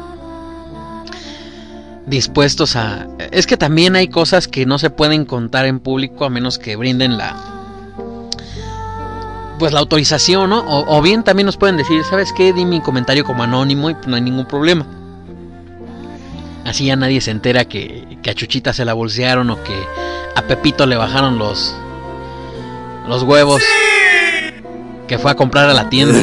dispuestos 2.06 2.76
a... 2.76 3.08
Es 3.32 3.48
que 3.48 3.58
también 3.58 3.96
hay 3.96 4.08
cosas 4.08 4.48
que 4.48 4.66
no 4.66 4.78
se 4.80 4.90
pueden 4.90 5.26
contar 5.26 5.66
en 5.66 5.80
público 5.80 6.26
a 6.26 6.30
menos 6.30 6.58
que 6.58 6.76
brinden 6.76 7.18
la... 7.18 7.36
Pues 9.58 9.74
la 9.74 9.80
autorización, 9.80 10.52
¿no? 10.52 10.64
O, 10.66 11.02
bien 11.02 11.24
también 11.24 11.46
nos 11.46 11.58
pueden 11.58 11.76
decir, 11.76 12.04
¿sabes 12.06 12.32
qué? 12.32 12.54
Di 12.54 12.64
mi 12.64 12.80
comentario 12.80 13.26
como 13.26 13.44
anónimo 13.44 13.90
y 13.90 13.96
no 14.08 14.16
hay 14.16 14.22
ningún 14.22 14.46
problema. 14.46 14.86
Así 16.64 16.86
ya 16.86 16.96
nadie 16.96 17.20
se 17.20 17.32
entera 17.32 17.66
que, 17.66 18.20
que 18.24 18.30
a 18.30 18.34
Chuchita 18.34 18.72
se 18.72 18.86
la 18.86 18.94
bolsearon 18.94 19.50
o 19.50 19.62
que 19.62 19.76
a 20.36 20.44
Pepito 20.44 20.86
le 20.86 20.96
bajaron 20.96 21.38
los, 21.38 21.76
los 23.10 23.24
huevos 23.24 23.62
que 25.08 25.18
fue 25.18 25.32
a 25.32 25.36
comprar 25.36 25.68
a 25.68 25.74
la 25.74 25.90
tienda. 25.90 26.14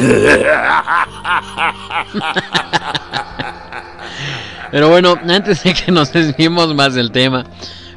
Pero 4.71 4.89
bueno, 4.89 5.19
antes 5.27 5.63
de 5.63 5.73
que 5.73 5.91
nos 5.91 6.13
desviemos 6.13 6.73
más 6.73 6.93
del 6.93 7.11
tema, 7.11 7.45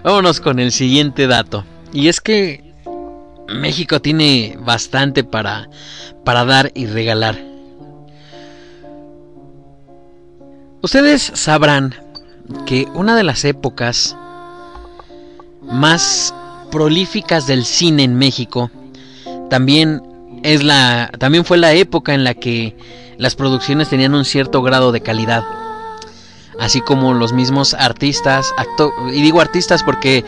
vámonos 0.02 0.40
con 0.40 0.58
el 0.58 0.72
siguiente 0.72 1.28
dato. 1.28 1.64
Y 1.92 2.08
es 2.08 2.20
que 2.20 2.74
México 3.48 4.00
tiene 4.00 4.58
bastante 4.58 5.22
para, 5.22 5.70
para 6.24 6.44
dar 6.44 6.72
y 6.74 6.86
regalar. 6.86 7.38
Ustedes 10.82 11.30
sabrán 11.34 11.94
que 12.66 12.88
una 12.94 13.14
de 13.14 13.22
las 13.22 13.44
épocas 13.44 14.16
más 15.62 16.34
prolíficas 16.72 17.46
del 17.46 17.64
cine 17.64 18.02
en 18.02 18.16
México 18.16 18.72
también 19.50 20.02
es 20.42 20.64
la 20.64 21.10
también 21.18 21.44
fue 21.44 21.58
la 21.58 21.72
época 21.74 22.14
en 22.14 22.24
la 22.24 22.34
que 22.34 22.76
las 23.18 23.34
producciones 23.34 23.90
tenían 23.90 24.14
un 24.14 24.24
cierto 24.24 24.62
grado 24.62 24.92
de 24.92 25.02
calidad. 25.02 25.44
Así 26.58 26.80
como 26.80 27.12
los 27.12 27.32
mismos 27.32 27.74
artistas 27.74 28.54
y 29.12 29.22
digo 29.22 29.40
artistas 29.40 29.82
porque 29.82 30.24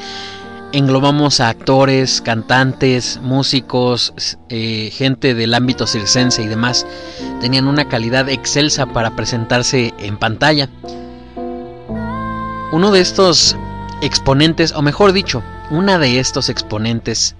englobamos 0.72 1.40
a 1.40 1.50
actores 1.50 2.20
cantantes 2.20 3.20
músicos 3.22 4.38
eh, 4.48 4.90
gente 4.92 5.34
del 5.34 5.54
ámbito 5.54 5.86
circense 5.86 6.42
y 6.42 6.48
demás 6.48 6.86
tenían 7.40 7.68
una 7.68 7.88
calidad 7.88 8.28
excelsa 8.28 8.86
para 8.86 9.14
presentarse 9.14 9.94
en 9.98 10.16
pantalla. 10.18 10.68
Uno 12.72 12.90
de 12.90 13.00
estos 13.00 13.56
exponentes 14.00 14.72
o 14.72 14.82
mejor 14.82 15.12
dicho 15.12 15.42
una 15.70 15.98
de 15.98 16.18
estos 16.18 16.48
exponentes 16.48 17.36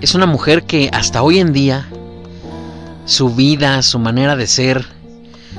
es 0.00 0.14
una 0.14 0.26
mujer 0.26 0.64
que 0.64 0.90
hasta 0.92 1.22
hoy 1.22 1.38
en 1.38 1.52
día 1.52 1.86
su 3.04 3.34
vida, 3.34 3.82
su 3.82 3.98
manera 3.98 4.36
de 4.36 4.46
ser, 4.46 4.84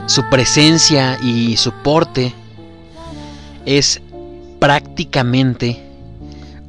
su 0.07 0.23
presencia 0.29 1.19
y 1.21 1.57
su 1.57 1.71
porte 1.71 2.33
es 3.65 4.01
prácticamente 4.59 5.83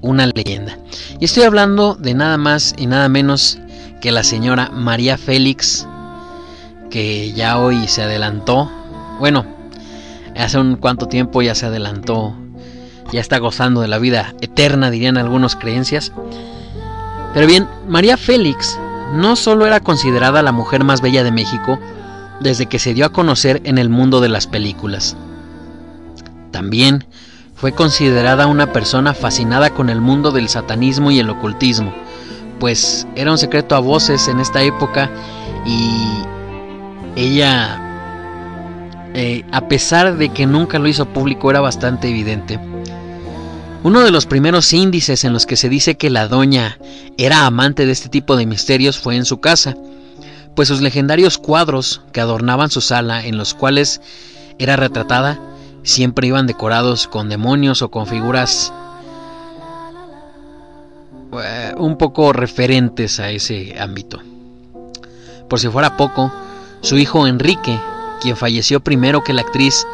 una 0.00 0.26
leyenda. 0.26 0.78
Y 1.20 1.24
estoy 1.24 1.44
hablando 1.44 1.94
de 1.94 2.14
nada 2.14 2.36
más 2.36 2.74
y 2.76 2.86
nada 2.86 3.08
menos 3.08 3.58
que 4.00 4.12
la 4.12 4.24
señora 4.24 4.70
María 4.70 5.16
Félix, 5.16 5.86
que 6.90 7.32
ya 7.32 7.58
hoy 7.58 7.86
se 7.88 8.02
adelantó. 8.02 8.70
Bueno, 9.18 9.46
hace 10.36 10.58
un 10.58 10.76
cuanto 10.76 11.06
tiempo 11.06 11.40
ya 11.40 11.54
se 11.54 11.66
adelantó, 11.66 12.34
ya 13.12 13.20
está 13.20 13.38
gozando 13.38 13.80
de 13.80 13.88
la 13.88 13.98
vida 13.98 14.34
eterna, 14.40 14.90
dirían 14.90 15.16
algunos 15.16 15.56
creencias. 15.56 16.12
Pero 17.34 17.46
bien, 17.46 17.68
María 17.88 18.16
Félix 18.16 18.78
no 19.14 19.36
solo 19.36 19.66
era 19.66 19.80
considerada 19.80 20.42
la 20.42 20.52
mujer 20.52 20.84
más 20.84 21.00
bella 21.00 21.24
de 21.24 21.32
México 21.32 21.78
desde 22.40 22.66
que 22.66 22.78
se 22.78 22.94
dio 22.94 23.06
a 23.06 23.12
conocer 23.12 23.60
en 23.64 23.78
el 23.78 23.88
mundo 23.88 24.20
de 24.20 24.28
las 24.28 24.46
películas. 24.46 25.16
También 26.50 27.04
fue 27.54 27.72
considerada 27.72 28.46
una 28.46 28.72
persona 28.72 29.14
fascinada 29.14 29.70
con 29.70 29.88
el 29.88 30.00
mundo 30.00 30.32
del 30.32 30.48
satanismo 30.48 31.10
y 31.10 31.20
el 31.20 31.30
ocultismo, 31.30 31.92
pues 32.58 33.06
era 33.14 33.30
un 33.30 33.38
secreto 33.38 33.76
a 33.76 33.80
voces 33.80 34.28
en 34.28 34.40
esta 34.40 34.62
época 34.62 35.10
y 35.64 36.22
ella, 37.16 37.80
eh, 39.14 39.44
a 39.52 39.68
pesar 39.68 40.16
de 40.16 40.30
que 40.30 40.46
nunca 40.46 40.78
lo 40.78 40.88
hizo 40.88 41.06
público, 41.06 41.50
era 41.50 41.60
bastante 41.60 42.08
evidente. 42.08 42.58
Uno 43.84 44.00
de 44.02 44.12
los 44.12 44.26
primeros 44.26 44.72
índices 44.72 45.24
en 45.24 45.32
los 45.32 45.44
que 45.44 45.56
se 45.56 45.68
dice 45.68 45.96
que 45.96 46.08
la 46.08 46.28
doña 46.28 46.78
era 47.18 47.46
amante 47.46 47.84
de 47.84 47.90
este 47.92 48.08
tipo 48.08 48.36
de 48.36 48.46
misterios 48.46 48.98
fue 48.98 49.16
en 49.16 49.24
su 49.24 49.40
casa, 49.40 49.74
pues 50.54 50.68
sus 50.68 50.80
legendarios 50.80 51.36
cuadros 51.36 52.00
que 52.12 52.20
adornaban 52.20 52.70
su 52.70 52.80
sala 52.80 53.26
en 53.26 53.36
los 53.38 53.54
cuales 53.54 54.00
era 54.58 54.76
retratada 54.76 55.40
siempre 55.82 56.28
iban 56.28 56.46
decorados 56.46 57.08
con 57.08 57.28
demonios 57.28 57.82
o 57.82 57.90
con 57.90 58.06
figuras 58.06 58.72
eh, 61.42 61.74
un 61.76 61.98
poco 61.98 62.32
referentes 62.32 63.18
a 63.18 63.30
ese 63.30 63.76
ámbito. 63.80 64.20
Por 65.48 65.58
si 65.58 65.68
fuera 65.68 65.96
poco, 65.96 66.32
su 66.82 66.98
hijo 66.98 67.26
Enrique, 67.26 67.78
quien 68.20 68.36
falleció 68.36 68.78
primero 68.78 69.24
que 69.24 69.32
la 69.32 69.42
actriz 69.42 69.86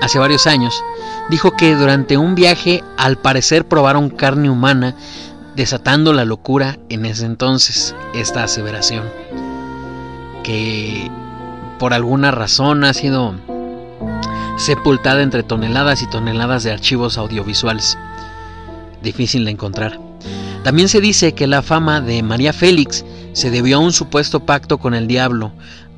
hace 0.00 0.18
varios 0.18 0.46
años, 0.46 0.82
dijo 1.28 1.52
que 1.52 1.74
durante 1.74 2.16
un 2.16 2.34
viaje 2.34 2.82
al 2.96 3.18
parecer 3.18 3.66
probaron 3.66 4.10
carne 4.10 4.50
humana, 4.50 4.94
desatando 5.56 6.12
la 6.12 6.24
locura 6.24 6.78
en 6.88 7.04
ese 7.04 7.26
entonces, 7.26 7.94
esta 8.14 8.44
aseveración, 8.44 9.04
que 10.44 11.10
por 11.78 11.94
alguna 11.94 12.30
razón 12.30 12.84
ha 12.84 12.92
sido 12.94 13.34
sepultada 14.56 15.22
entre 15.22 15.42
toneladas 15.42 16.02
y 16.02 16.08
toneladas 16.08 16.64
de 16.64 16.72
archivos 16.72 17.18
audiovisuales, 17.18 17.98
difícil 19.02 19.44
de 19.44 19.52
encontrar. 19.52 19.98
También 20.64 20.88
se 20.88 21.00
dice 21.00 21.34
que 21.34 21.46
la 21.46 21.62
fama 21.62 22.00
de 22.00 22.22
María 22.22 22.52
Félix 22.52 23.04
se 23.32 23.50
debió 23.50 23.76
a 23.76 23.80
un 23.80 23.92
supuesto 23.92 24.40
pacto 24.40 24.78
con 24.78 24.94
el 24.94 25.06
diablo, 25.06 25.52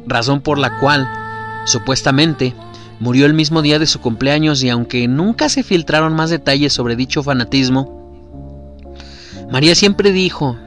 razón 0.07 0.43
por 0.43 0.59
la 0.59 0.79
cual, 0.79 1.09
supuestamente, 1.65 2.55
Murió 3.01 3.25
el 3.25 3.33
mismo 3.33 3.63
día 3.63 3.79
de 3.79 3.87
su 3.87 3.99
cumpleaños 4.01 4.63
y 4.63 4.69
aunque 4.69 5.09
nunca 5.09 5.49
se 5.49 5.63
filtraron 5.63 6.15
más 6.15 6.29
detalles 6.29 6.75
sobre 6.75 6.97
dicho 6.97 7.23
fanatismo, 7.23 7.99
María 9.51 9.75
siempre 9.75 10.13
dijo, 10.13 10.59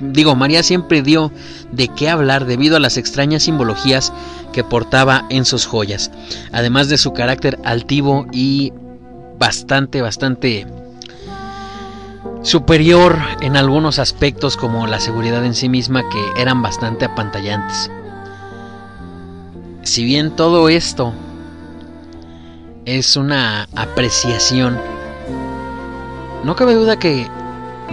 digo, 0.00 0.34
María 0.34 0.62
siempre 0.62 1.02
dio 1.02 1.30
de 1.72 1.88
qué 1.88 2.08
hablar 2.08 2.46
debido 2.46 2.78
a 2.78 2.80
las 2.80 2.96
extrañas 2.96 3.42
simbologías 3.42 4.14
que 4.54 4.64
portaba 4.64 5.26
en 5.28 5.44
sus 5.44 5.66
joyas, 5.66 6.10
además 6.52 6.88
de 6.88 6.96
su 6.96 7.12
carácter 7.12 7.58
altivo 7.64 8.26
y 8.32 8.72
bastante, 9.38 10.00
bastante 10.00 10.66
superior 12.42 13.18
en 13.42 13.58
algunos 13.58 13.98
aspectos 13.98 14.56
como 14.56 14.86
la 14.86 15.00
seguridad 15.00 15.44
en 15.44 15.54
sí 15.54 15.68
misma 15.68 16.02
que 16.08 16.40
eran 16.40 16.62
bastante 16.62 17.04
apantallantes. 17.04 17.90
Si 19.82 20.02
bien 20.02 20.34
todo 20.34 20.70
esto 20.70 21.12
es 22.84 23.16
una 23.16 23.68
apreciación. 23.74 24.78
No 26.44 26.54
cabe 26.54 26.74
duda 26.74 26.98
que 26.98 27.26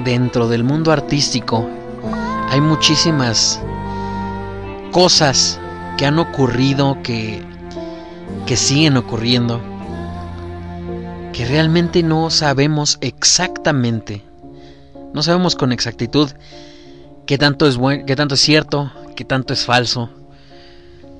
dentro 0.04 0.47
del 0.47 0.63
mundo 0.63 0.91
artístico 0.91 1.67
hay 2.49 2.60
muchísimas 2.60 3.62
cosas 4.91 5.60
que 5.97 6.06
han 6.06 6.19
ocurrido, 6.19 6.97
que, 7.04 7.41
que 8.45 8.58
siguen 8.58 8.97
ocurriendo, 8.97 9.62
que 11.32 11.45
realmente 11.45 12.04
no 12.04 12.30
sabemos 12.30 12.97
exactamente, 12.99 14.23
no 15.13 15.23
sabemos 15.23 15.56
con 15.56 15.71
exactitud 15.71 16.30
qué 17.25 17.38
tanto 17.38 17.67
es, 17.67 17.77
buen, 17.77 18.06
qué 18.06 18.17
tanto 18.17 18.36
es 18.36 18.41
cierto, 18.41 18.91
qué 19.15 19.23
tanto 19.23 19.54
es 19.54 19.63
falso, 19.63 20.10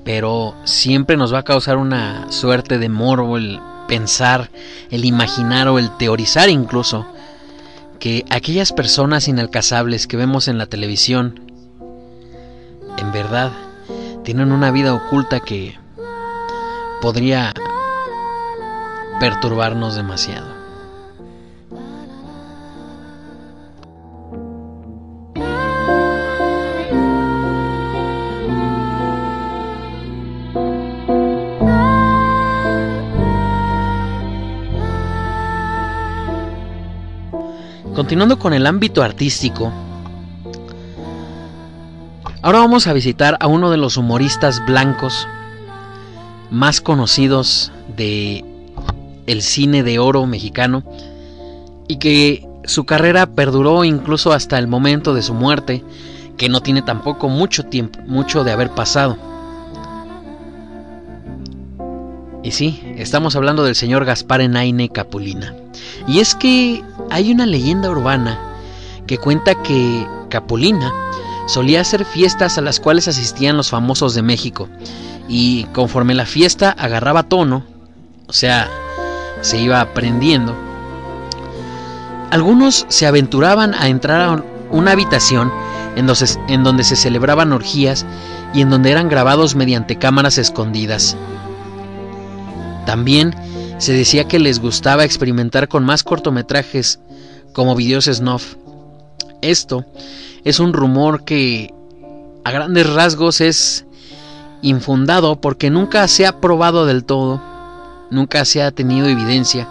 pero 0.04 0.54
siempre 0.64 1.16
nos 1.16 1.32
va 1.32 1.38
a 1.38 1.44
causar 1.44 1.76
una 1.76 2.30
suerte 2.30 2.78
de 2.78 2.88
morbo 2.88 3.36
el 3.36 3.60
pensar, 3.88 4.50
el 4.90 5.04
imaginar 5.04 5.68
o 5.68 5.78
el 5.78 5.90
teorizar 5.96 6.48
incluso 6.48 7.06
que 7.98 8.24
aquellas 8.30 8.72
personas 8.72 9.28
inalcanzables 9.28 10.06
que 10.06 10.16
vemos 10.16 10.48
en 10.48 10.58
la 10.58 10.66
televisión, 10.66 11.40
en 12.98 13.12
verdad, 13.12 13.52
tienen 14.24 14.50
una 14.50 14.72
vida 14.72 14.92
oculta 14.92 15.40
que 15.40 15.78
podría 17.00 17.54
perturbarnos 19.20 19.94
demasiado. 19.94 20.61
Continuando 37.94 38.38
con 38.38 38.54
el 38.54 38.66
ámbito 38.66 39.02
artístico, 39.02 39.70
ahora 42.40 42.60
vamos 42.60 42.86
a 42.86 42.94
visitar 42.94 43.36
a 43.38 43.46
uno 43.46 43.70
de 43.70 43.76
los 43.76 43.98
humoristas 43.98 44.64
blancos 44.66 45.28
más 46.50 46.80
conocidos 46.80 47.70
de 47.94 48.44
el 49.26 49.42
cine 49.42 49.82
de 49.82 49.98
oro 49.98 50.26
mexicano 50.26 50.84
y 51.86 51.96
que 51.96 52.48
su 52.64 52.84
carrera 52.84 53.26
perduró 53.26 53.84
incluso 53.84 54.32
hasta 54.32 54.58
el 54.58 54.68
momento 54.68 55.12
de 55.12 55.22
su 55.22 55.34
muerte, 55.34 55.84
que 56.38 56.48
no 56.48 56.60
tiene 56.62 56.80
tampoco 56.80 57.28
mucho 57.28 57.64
tiempo, 57.64 57.98
mucho 58.06 58.42
de 58.42 58.52
haber 58.52 58.70
pasado. 58.70 59.18
Y 62.42 62.52
sí, 62.52 62.82
estamos 62.96 63.36
hablando 63.36 63.64
del 63.64 63.74
señor 63.74 64.06
Gaspar 64.06 64.40
Enaine 64.40 64.88
Capulina. 64.88 65.54
Y 66.06 66.20
es 66.20 66.34
que 66.34 66.84
hay 67.10 67.32
una 67.32 67.46
leyenda 67.46 67.90
urbana 67.90 68.38
que 69.06 69.18
cuenta 69.18 69.54
que 69.62 70.06
Capulina 70.28 70.92
solía 71.46 71.80
hacer 71.80 72.04
fiestas 72.04 72.58
a 72.58 72.62
las 72.62 72.80
cuales 72.80 73.08
asistían 73.08 73.56
los 73.56 73.70
famosos 73.70 74.14
de 74.14 74.22
México. 74.22 74.68
Y 75.28 75.64
conforme 75.72 76.14
la 76.14 76.26
fiesta 76.26 76.70
agarraba 76.70 77.24
tono, 77.24 77.64
o 78.26 78.32
sea, 78.32 78.68
se 79.40 79.58
iba 79.60 79.80
aprendiendo, 79.80 80.54
algunos 82.30 82.86
se 82.88 83.06
aventuraban 83.06 83.74
a 83.74 83.88
entrar 83.88 84.20
a 84.20 84.44
una 84.70 84.92
habitación 84.92 85.52
en 85.96 86.10
en 86.48 86.64
donde 86.64 86.84
se 86.84 86.96
celebraban 86.96 87.52
orgías 87.52 88.06
y 88.54 88.62
en 88.62 88.70
donde 88.70 88.90
eran 88.90 89.08
grabados 89.08 89.54
mediante 89.54 89.96
cámaras 89.96 90.38
escondidas. 90.38 91.16
También 92.86 93.34
se 93.82 93.92
decía 93.92 94.28
que 94.28 94.38
les 94.38 94.60
gustaba 94.60 95.04
experimentar 95.04 95.66
con 95.66 95.84
más 95.84 96.04
cortometrajes 96.04 97.00
como 97.52 97.74
videos 97.74 98.04
snuff. 98.04 98.54
Esto 99.40 99.84
es 100.44 100.60
un 100.60 100.72
rumor 100.72 101.24
que 101.24 101.74
a 102.44 102.52
grandes 102.52 102.88
rasgos 102.88 103.40
es 103.40 103.84
infundado 104.62 105.40
porque 105.40 105.68
nunca 105.68 106.06
se 106.06 106.26
ha 106.26 106.40
probado 106.40 106.86
del 106.86 107.02
todo, 107.02 107.42
nunca 108.12 108.44
se 108.44 108.62
ha 108.62 108.70
tenido 108.70 109.08
evidencia. 109.08 109.68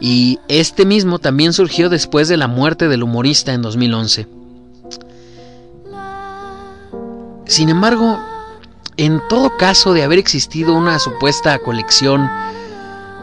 Y 0.00 0.38
este 0.46 0.86
mismo 0.86 1.18
también 1.18 1.52
surgió 1.52 1.88
después 1.88 2.28
de 2.28 2.36
la 2.36 2.46
muerte 2.46 2.86
del 2.86 3.02
humorista 3.02 3.52
en 3.52 3.62
2011. 3.62 4.28
Sin 7.46 7.70
embargo, 7.70 8.20
en 8.96 9.20
todo 9.28 9.56
caso 9.56 9.94
de 9.94 10.04
haber 10.04 10.20
existido 10.20 10.74
una 10.74 11.00
supuesta 11.00 11.58
colección, 11.58 12.30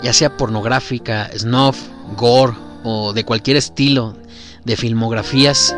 ya 0.04 0.14
sea 0.14 0.36
pornográfica, 0.36 1.30
snuff, 1.38 1.78
gore 2.16 2.54
o 2.84 3.14
de 3.14 3.24
cualquier 3.24 3.58
estilo 3.58 4.16
de 4.64 4.78
filmografías, 4.78 5.76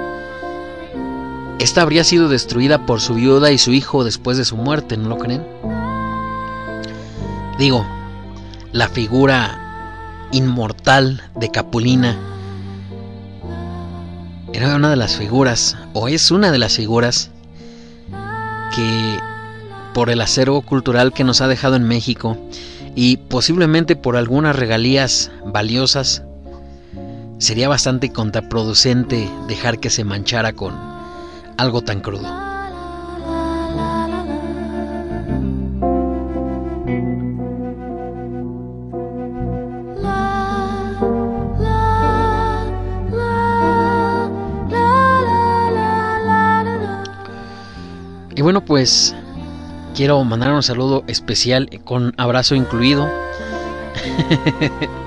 esta 1.60 1.82
habría 1.82 2.04
sido 2.04 2.30
destruida 2.30 2.86
por 2.86 3.02
su 3.02 3.16
viuda 3.16 3.52
y 3.52 3.58
su 3.58 3.72
hijo 3.72 4.04
después 4.04 4.38
de 4.38 4.46
su 4.46 4.56
muerte, 4.56 4.96
¿no 4.96 5.10
lo 5.10 5.18
creen? 5.18 5.46
Digo, 7.58 7.86
la 8.72 8.88
figura 8.88 10.30
inmortal 10.32 11.22
de 11.36 11.52
Capulina 11.52 12.18
era 14.54 14.76
una 14.76 14.90
de 14.90 14.96
las 14.96 15.18
figuras, 15.18 15.78
o 15.94 16.08
es 16.08 16.32
una 16.32 16.52
de 16.52 16.58
las 16.58 16.78
figuras, 16.78 17.30
que 18.74 19.20
por 19.94 20.10
el 20.10 20.22
acervo 20.22 20.62
cultural 20.62 21.12
que 21.12 21.24
nos 21.24 21.42
ha 21.42 21.48
dejado 21.48 21.76
en 21.76 21.84
México 21.84 22.38
y 22.96 23.18
posiblemente 23.18 23.96
por 23.96 24.18
algunas 24.18 24.56
regalías 24.56 25.32
valiosas, 25.46 26.24
sería 27.38 27.70
bastante 27.70 28.12
contraproducente 28.12 29.30
dejar 29.48 29.80
que 29.80 29.90
se 29.90 30.04
manchara 30.04 30.54
con 30.54 30.76
algo 31.58 31.82
tan 31.82 32.02
crudo. 32.02 32.50
Y 48.36 48.42
bueno, 48.42 48.64
pues 48.64 49.14
quiero 49.96 50.24
mandar 50.24 50.54
un 50.54 50.64
saludo 50.64 51.04
especial 51.08 51.70
con 51.84 52.14
abrazo 52.18 52.56
incluido. 52.56 53.10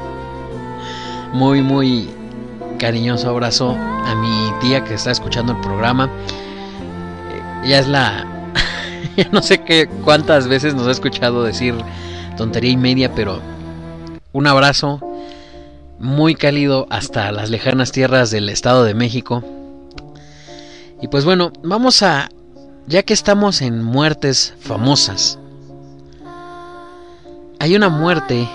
muy, 1.32 1.62
muy 1.62 2.08
cariñoso 2.78 3.30
abrazo 3.30 3.76
a 3.78 4.14
mi 4.14 4.52
tía 4.60 4.84
que 4.84 4.94
está 4.94 5.10
escuchando 5.10 5.52
el 5.52 5.60
programa. 5.60 6.10
Ella 7.64 7.78
es 7.78 7.88
la... 7.88 8.26
no 9.32 9.42
sé 9.42 9.62
qué 9.62 9.88
cuántas 10.04 10.48
veces 10.48 10.74
nos 10.74 10.86
ha 10.86 10.90
escuchado 10.90 11.44
decir 11.44 11.74
tontería 12.36 12.70
y 12.70 12.76
media, 12.76 13.14
pero 13.14 13.40
un 14.32 14.46
abrazo 14.46 15.00
muy 15.98 16.34
cálido 16.34 16.86
hasta 16.90 17.30
las 17.30 17.50
lejanas 17.50 17.92
tierras 17.92 18.30
del 18.30 18.48
Estado 18.48 18.84
de 18.84 18.94
México. 18.94 19.44
Y 21.00 21.08
pues 21.08 21.24
bueno, 21.24 21.52
vamos 21.62 22.02
a 22.02 22.28
ya 22.86 23.02
que 23.02 23.14
estamos 23.14 23.62
en 23.62 23.82
muertes 23.82 24.54
famosas, 24.60 25.38
hay 27.58 27.76
una 27.76 27.88
muerte 27.88 28.48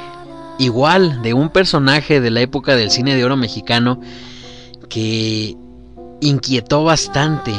igual 0.58 1.22
de 1.22 1.34
un 1.34 1.50
personaje 1.50 2.20
de 2.20 2.32
la 2.32 2.42
época 2.42 2.76
del 2.76 2.92
cine 2.92 3.16
de 3.16 3.24
oro 3.24 3.38
mexicano 3.38 4.02
que 4.90 5.56
inquietó 6.20 6.84
bastante 6.84 7.54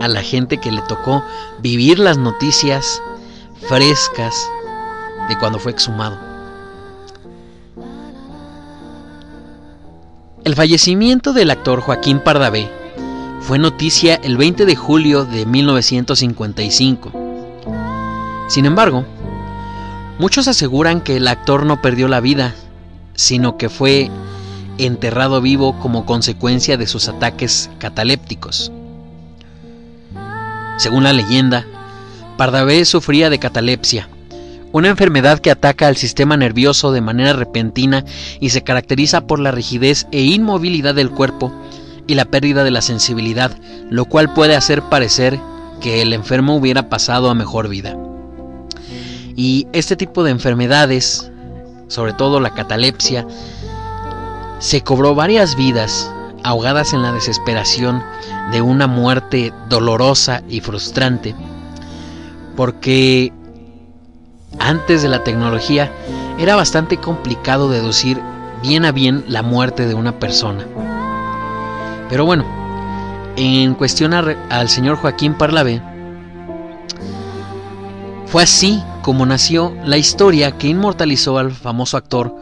a 0.00 0.08
la 0.08 0.22
gente 0.22 0.58
que 0.58 0.72
le 0.72 0.82
tocó 0.82 1.22
vivir 1.60 1.98
las 1.98 2.18
noticias 2.18 3.02
frescas 3.68 4.34
de 5.28 5.38
cuando 5.38 5.58
fue 5.58 5.72
exhumado. 5.72 6.18
El 10.44 10.54
fallecimiento 10.54 11.32
del 11.32 11.50
actor 11.50 11.80
Joaquín 11.80 12.20
Pardavé 12.20 12.70
fue 13.46 13.60
noticia 13.60 14.16
el 14.16 14.36
20 14.36 14.66
de 14.66 14.74
julio 14.74 15.24
de 15.24 15.46
1955. 15.46 17.12
Sin 18.48 18.66
embargo, 18.66 19.06
muchos 20.18 20.48
aseguran 20.48 21.00
que 21.00 21.16
el 21.16 21.28
actor 21.28 21.64
no 21.64 21.80
perdió 21.80 22.08
la 22.08 22.18
vida, 22.18 22.56
sino 23.14 23.56
que 23.56 23.68
fue 23.68 24.10
enterrado 24.78 25.40
vivo 25.40 25.78
como 25.78 26.06
consecuencia 26.06 26.76
de 26.76 26.88
sus 26.88 27.08
ataques 27.08 27.70
catalépticos. 27.78 28.72
Según 30.76 31.04
la 31.04 31.12
leyenda, 31.12 31.64
Pardavé 32.36 32.84
sufría 32.84 33.30
de 33.30 33.38
catalepsia, 33.38 34.08
una 34.72 34.88
enfermedad 34.88 35.38
que 35.38 35.52
ataca 35.52 35.86
al 35.86 35.96
sistema 35.96 36.36
nervioso 36.36 36.90
de 36.90 37.00
manera 37.00 37.32
repentina 37.32 38.04
y 38.40 38.50
se 38.50 38.64
caracteriza 38.64 39.28
por 39.28 39.38
la 39.38 39.52
rigidez 39.52 40.08
e 40.10 40.22
inmovilidad 40.22 40.96
del 40.96 41.10
cuerpo 41.10 41.52
y 42.06 42.14
la 42.14 42.24
pérdida 42.24 42.64
de 42.64 42.70
la 42.70 42.82
sensibilidad, 42.82 43.52
lo 43.90 44.04
cual 44.04 44.32
puede 44.32 44.56
hacer 44.56 44.82
parecer 44.82 45.38
que 45.80 46.02
el 46.02 46.12
enfermo 46.12 46.56
hubiera 46.56 46.88
pasado 46.88 47.30
a 47.30 47.34
mejor 47.34 47.68
vida. 47.68 47.96
Y 49.34 49.66
este 49.72 49.96
tipo 49.96 50.24
de 50.24 50.30
enfermedades, 50.30 51.30
sobre 51.88 52.12
todo 52.12 52.40
la 52.40 52.54
catalepsia, 52.54 53.26
se 54.58 54.82
cobró 54.82 55.14
varias 55.14 55.56
vidas 55.56 56.10
ahogadas 56.42 56.92
en 56.92 57.02
la 57.02 57.12
desesperación 57.12 58.02
de 58.52 58.62
una 58.62 58.86
muerte 58.86 59.52
dolorosa 59.68 60.42
y 60.48 60.60
frustrante, 60.60 61.34
porque 62.56 63.32
antes 64.58 65.02
de 65.02 65.08
la 65.08 65.24
tecnología 65.24 65.92
era 66.38 66.56
bastante 66.56 66.96
complicado 66.96 67.68
deducir 67.68 68.20
bien 68.62 68.84
a 68.84 68.92
bien 68.92 69.24
la 69.28 69.42
muerte 69.42 69.86
de 69.86 69.94
una 69.94 70.18
persona. 70.18 70.66
Pero 72.08 72.24
bueno, 72.24 72.44
en 73.36 73.74
cuestión 73.74 74.14
al 74.14 74.68
señor 74.68 74.96
Joaquín 74.96 75.34
Parlavé, 75.34 75.82
fue 78.26 78.42
así 78.42 78.82
como 79.02 79.26
nació 79.26 79.74
la 79.84 79.98
historia 79.98 80.58
que 80.58 80.68
inmortalizó 80.68 81.38
al 81.38 81.52
famoso 81.52 81.96
actor, 81.96 82.34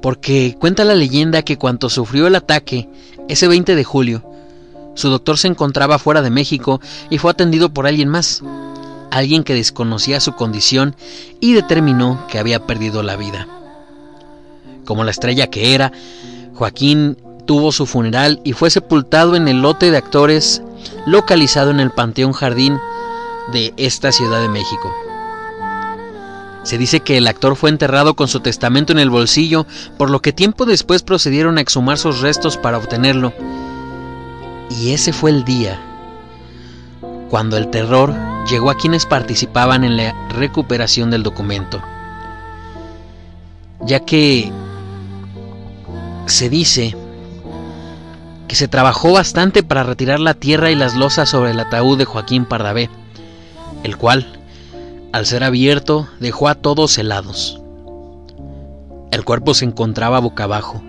porque 0.00 0.56
cuenta 0.58 0.84
la 0.84 0.94
leyenda 0.94 1.42
que 1.42 1.58
cuando 1.58 1.88
sufrió 1.88 2.26
el 2.26 2.34
ataque 2.34 2.88
ese 3.28 3.48
20 3.48 3.74
de 3.74 3.84
julio, 3.84 4.24
su 4.94 5.08
doctor 5.08 5.38
se 5.38 5.48
encontraba 5.48 5.98
fuera 5.98 6.20
de 6.22 6.30
México 6.30 6.80
y 7.08 7.18
fue 7.18 7.30
atendido 7.30 7.72
por 7.72 7.86
alguien 7.86 8.08
más, 8.08 8.42
alguien 9.10 9.44
que 9.44 9.54
desconocía 9.54 10.20
su 10.20 10.32
condición 10.32 10.96
y 11.40 11.54
determinó 11.54 12.26
que 12.28 12.38
había 12.38 12.66
perdido 12.66 13.02
la 13.02 13.16
vida. 13.16 13.46
Como 14.84 15.04
la 15.04 15.10
estrella 15.10 15.48
que 15.48 15.74
era, 15.74 15.92
Joaquín 16.54 17.16
tuvo 17.44 17.72
su 17.72 17.86
funeral 17.86 18.40
y 18.44 18.52
fue 18.52 18.70
sepultado 18.70 19.36
en 19.36 19.48
el 19.48 19.62
lote 19.62 19.90
de 19.90 19.96
actores 19.96 20.62
localizado 21.06 21.70
en 21.70 21.80
el 21.80 21.90
Panteón 21.90 22.32
Jardín 22.32 22.78
de 23.52 23.74
esta 23.76 24.12
Ciudad 24.12 24.40
de 24.40 24.48
México. 24.48 24.92
Se 26.62 26.78
dice 26.78 27.00
que 27.00 27.18
el 27.18 27.26
actor 27.26 27.56
fue 27.56 27.70
enterrado 27.70 28.14
con 28.14 28.28
su 28.28 28.40
testamento 28.40 28.92
en 28.92 29.00
el 29.00 29.10
bolsillo, 29.10 29.66
por 29.98 30.10
lo 30.10 30.20
que 30.22 30.32
tiempo 30.32 30.64
después 30.64 31.02
procedieron 31.02 31.58
a 31.58 31.60
exhumar 31.60 31.98
sus 31.98 32.20
restos 32.20 32.56
para 32.56 32.78
obtenerlo. 32.78 33.32
Y 34.70 34.92
ese 34.92 35.12
fue 35.12 35.30
el 35.30 35.44
día 35.44 35.80
cuando 37.30 37.56
el 37.56 37.68
terror 37.68 38.14
llegó 38.48 38.70
a 38.70 38.76
quienes 38.76 39.06
participaban 39.06 39.84
en 39.84 39.96
la 39.96 40.14
recuperación 40.30 41.10
del 41.10 41.22
documento, 41.22 41.82
ya 43.80 44.00
que 44.00 44.52
se 46.26 46.48
dice 46.48 46.94
que 48.48 48.56
se 48.56 48.68
trabajó 48.68 49.12
bastante 49.12 49.62
para 49.62 49.82
retirar 49.82 50.20
la 50.20 50.34
tierra 50.34 50.70
y 50.70 50.74
las 50.74 50.94
losas 50.94 51.28
sobre 51.28 51.52
el 51.52 51.60
ataúd 51.60 51.98
de 51.98 52.04
Joaquín 52.04 52.44
Pardavé, 52.44 52.90
el 53.82 53.96
cual, 53.96 54.40
al 55.12 55.26
ser 55.26 55.44
abierto, 55.44 56.08
dejó 56.20 56.48
a 56.48 56.54
todos 56.54 56.96
helados. 56.98 57.60
El 59.10 59.24
cuerpo 59.24 59.54
se 59.54 59.64
encontraba 59.64 60.20
boca 60.20 60.44
abajo, 60.44 60.82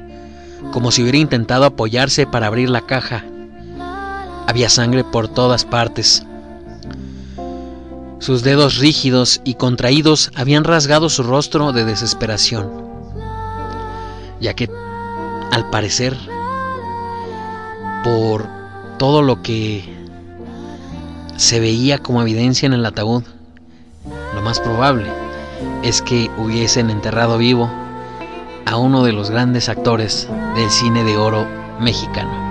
como 0.71 0.91
si 0.91 1.01
hubiera 1.01 1.17
intentado 1.17 1.65
apoyarse 1.65 2.25
para 2.25 2.47
abrir 2.47 2.69
la 2.69 2.81
caja. 2.81 3.25
Había 4.47 4.69
sangre 4.69 5.03
por 5.03 5.27
todas 5.27 5.65
partes. 5.65 6.25
Sus 8.19 8.43
dedos 8.43 8.77
rígidos 8.77 9.41
y 9.43 9.55
contraídos 9.55 10.31
habían 10.35 10.63
rasgado 10.63 11.09
su 11.09 11.23
rostro 11.23 11.73
de 11.73 11.83
desesperación, 11.83 12.71
ya 14.39 14.53
que, 14.53 14.69
al 15.51 15.69
parecer, 15.69 16.17
por 18.03 18.47
todo 18.97 19.21
lo 19.21 19.41
que 19.41 19.83
se 21.37 21.59
veía 21.59 21.97
como 21.97 22.21
evidencia 22.21 22.65
en 22.65 22.73
el 22.73 22.85
ataúd, 22.85 23.23
lo 24.35 24.41
más 24.41 24.59
probable 24.59 25.07
es 25.83 26.01
que 26.01 26.29
hubiesen 26.37 26.89
enterrado 26.89 27.37
vivo 27.37 27.69
a 28.65 28.77
uno 28.77 29.03
de 29.03 29.13
los 29.13 29.29
grandes 29.29 29.69
actores 29.69 30.27
del 30.55 30.69
cine 30.69 31.03
de 31.03 31.17
oro 31.17 31.47
mexicano. 31.79 32.43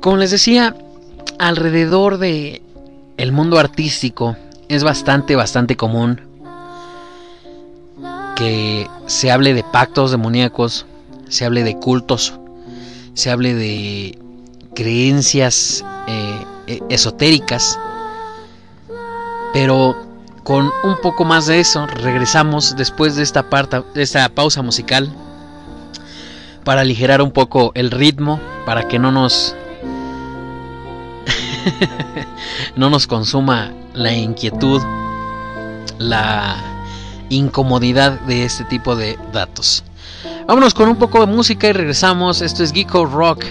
Como 0.00 0.16
les 0.16 0.30
decía, 0.30 0.74
alrededor 1.40 2.18
de 2.18 2.62
el 3.16 3.32
mundo 3.32 3.58
artístico 3.58 4.36
es 4.68 4.84
bastante, 4.84 5.36
bastante 5.36 5.74
común 5.74 6.20
que 8.36 8.86
se 9.06 9.32
hable 9.32 9.54
de 9.54 9.64
pactos 9.64 10.10
demoníacos, 10.10 10.86
se 11.28 11.46
hable 11.46 11.64
de 11.64 11.78
cultos, 11.78 12.34
se 13.14 13.30
hable 13.30 13.54
de 13.54 14.18
creencias 14.74 15.82
eh, 16.06 16.44
e-, 16.66 16.82
esotéricas, 16.90 17.78
pero 19.54 19.96
con 20.44 20.70
un 20.84 21.00
poco 21.02 21.24
más 21.24 21.46
de 21.46 21.60
eso 21.60 21.86
regresamos 21.86 22.76
después 22.76 23.16
de 23.16 23.22
esta, 23.22 23.48
parte, 23.48 23.82
de 23.94 24.02
esta 24.02 24.28
pausa 24.28 24.60
musical 24.60 25.10
para 26.64 26.82
aligerar 26.82 27.22
un 27.22 27.30
poco 27.30 27.72
el 27.74 27.90
ritmo, 27.90 28.38
para 28.66 28.88
que 28.88 28.98
no 28.98 29.10
nos 29.10 29.56
no 32.76 32.90
nos 32.90 33.06
consuma 33.06 33.72
la 33.94 34.12
inquietud, 34.12 34.82
la 35.98 36.56
incomodidad 37.28 38.20
de 38.20 38.44
este 38.44 38.64
tipo 38.64 38.96
de 38.96 39.18
datos. 39.32 39.84
Vámonos 40.46 40.74
con 40.74 40.88
un 40.88 40.96
poco 40.96 41.20
de 41.20 41.26
música 41.26 41.68
y 41.68 41.72
regresamos. 41.72 42.40
Esto 42.40 42.62
es 42.62 42.72
Geeko 42.72 43.06
Rock. 43.06 43.44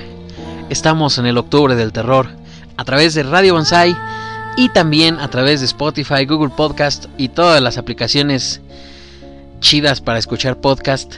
Estamos 0.69 1.17
en 1.17 1.25
el 1.25 1.37
octubre 1.37 1.75
del 1.75 1.91
terror 1.91 2.29
a 2.77 2.85
través 2.85 3.13
de 3.13 3.23
Radio 3.23 3.53
Bonsai 3.53 3.95
y 4.57 4.69
también 4.69 5.19
a 5.19 5.29
través 5.29 5.61
de 5.61 5.65
Spotify, 5.65 6.25
Google 6.25 6.53
Podcast 6.55 7.05
y 7.17 7.29
todas 7.29 7.61
las 7.61 7.77
aplicaciones 7.77 8.61
chidas 9.61 10.01
para 10.01 10.19
escuchar 10.19 10.57
podcast 10.57 11.15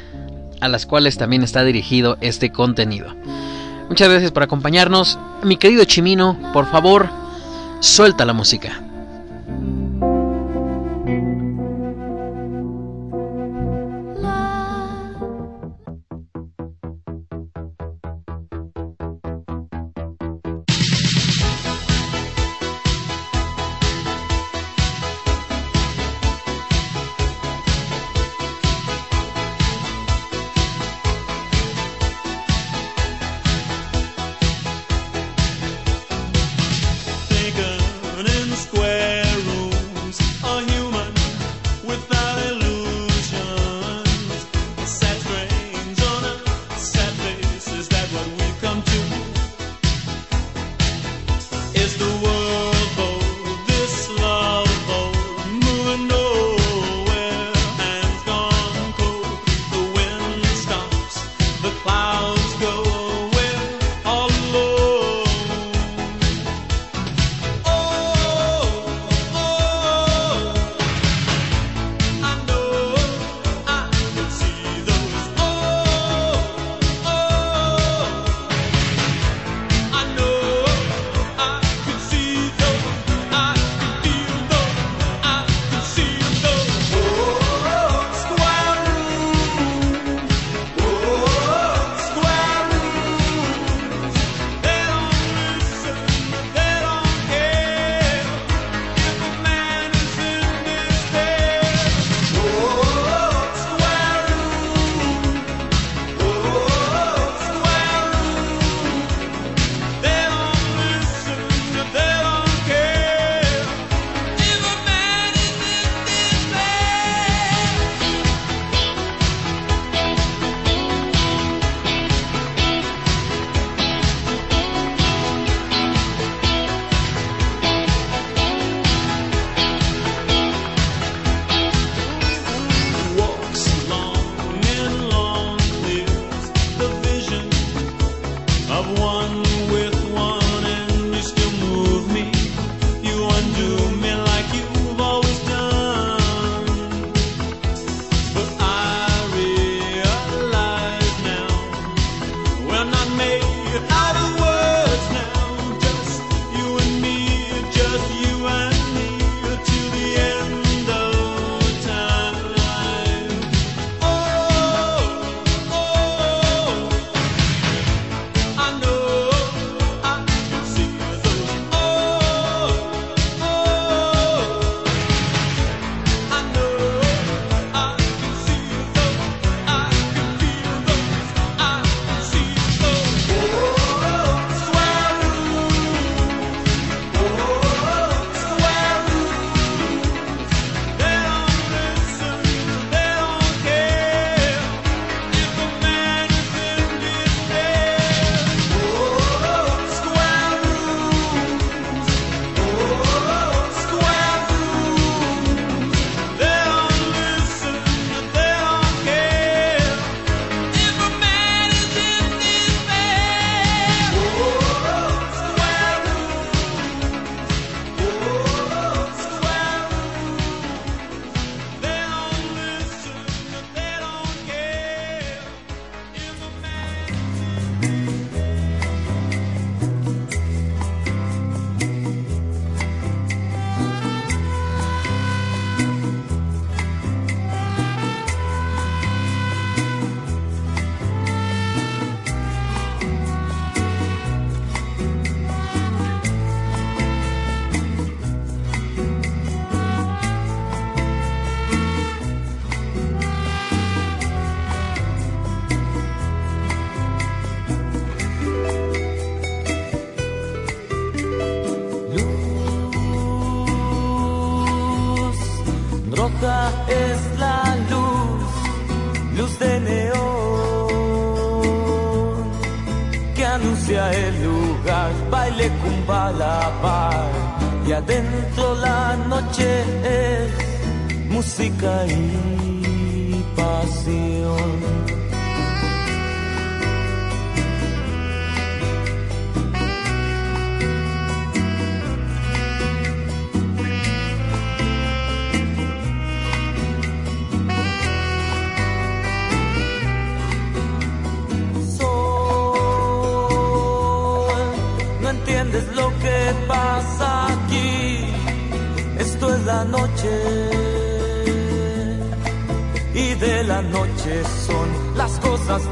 a 0.61 0.67
las 0.67 0.85
cuales 0.85 1.17
también 1.17 1.43
está 1.43 1.63
dirigido 1.63 2.17
este 2.21 2.51
contenido. 2.51 3.15
Muchas 3.91 4.07
gracias 4.07 4.31
por 4.31 4.41
acompañarnos. 4.41 5.19
Mi 5.43 5.57
querido 5.57 5.83
Chimino, 5.83 6.39
por 6.53 6.65
favor, 6.71 7.09
suelta 7.81 8.23
la 8.23 8.31
música. 8.31 8.90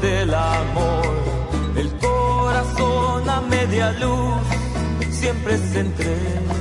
del 0.00 0.32
amor. 0.34 1.06
El 1.76 1.90
corazón 1.98 3.28
a 3.28 3.40
media 3.40 3.92
luz 3.92 4.40
siempre 5.10 5.58
se 5.58 5.80
entrega. 5.80 6.59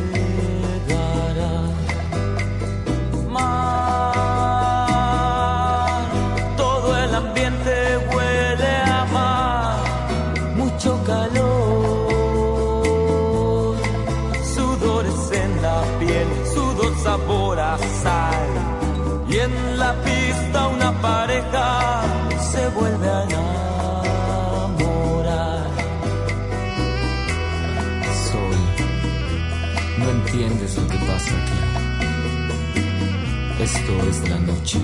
Esto 33.75 34.09
es 34.09 34.29
la 34.29 34.39
noche 34.39 34.79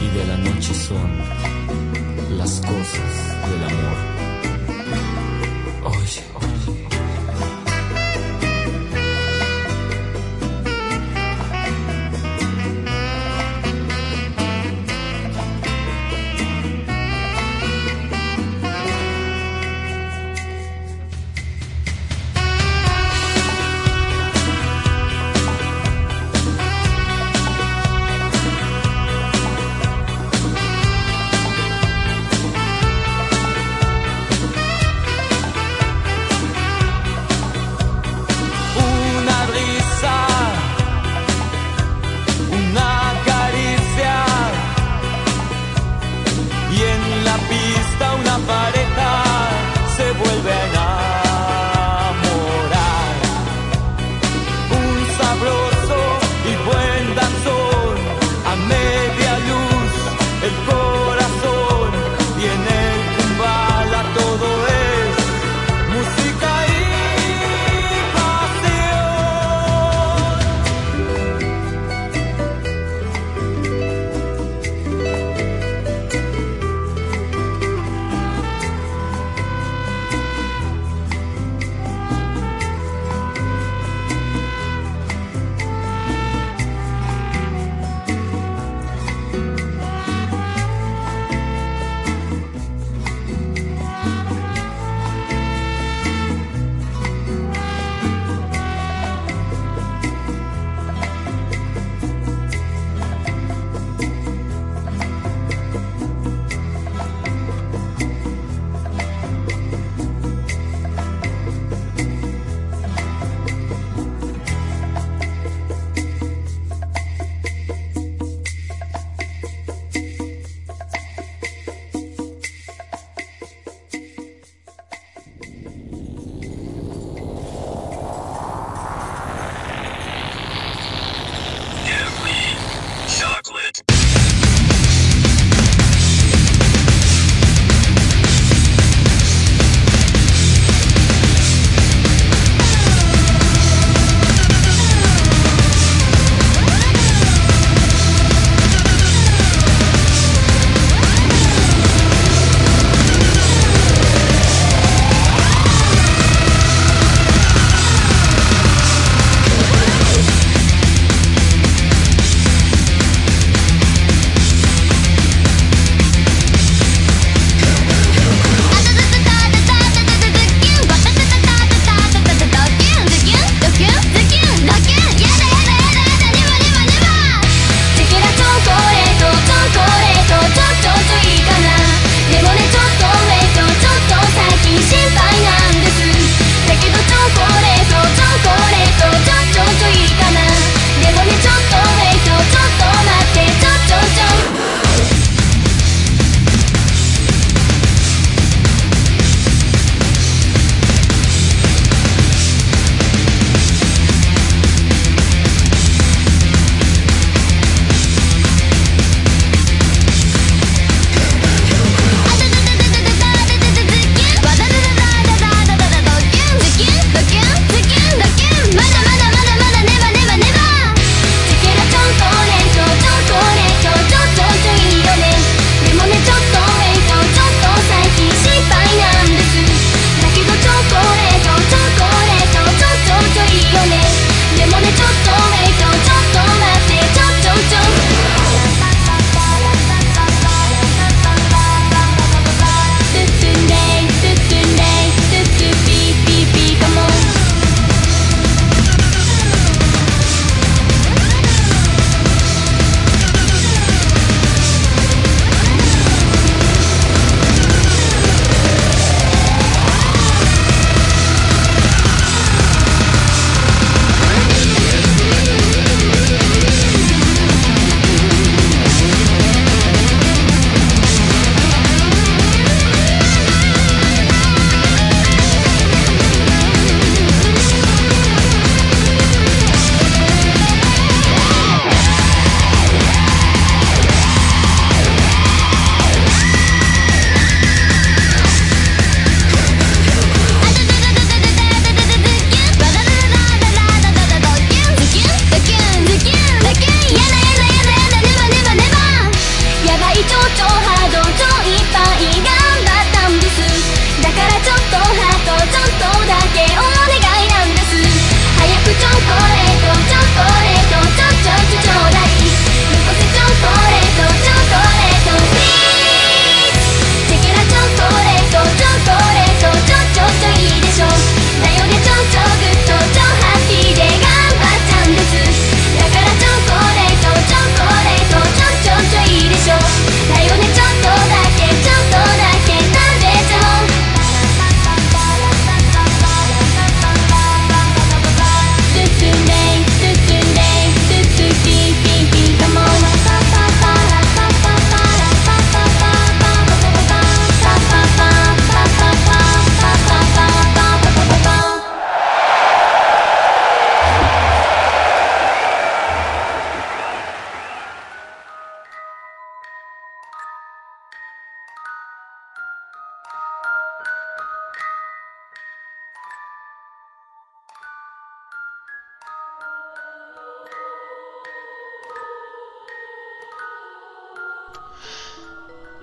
y 0.00 0.18
de 0.18 0.26
la 0.26 0.36
noche 0.36 0.74
son 0.74 1.10
las 2.36 2.60
cosas 2.60 3.48
del 3.48 3.64
amor. 3.64 4.09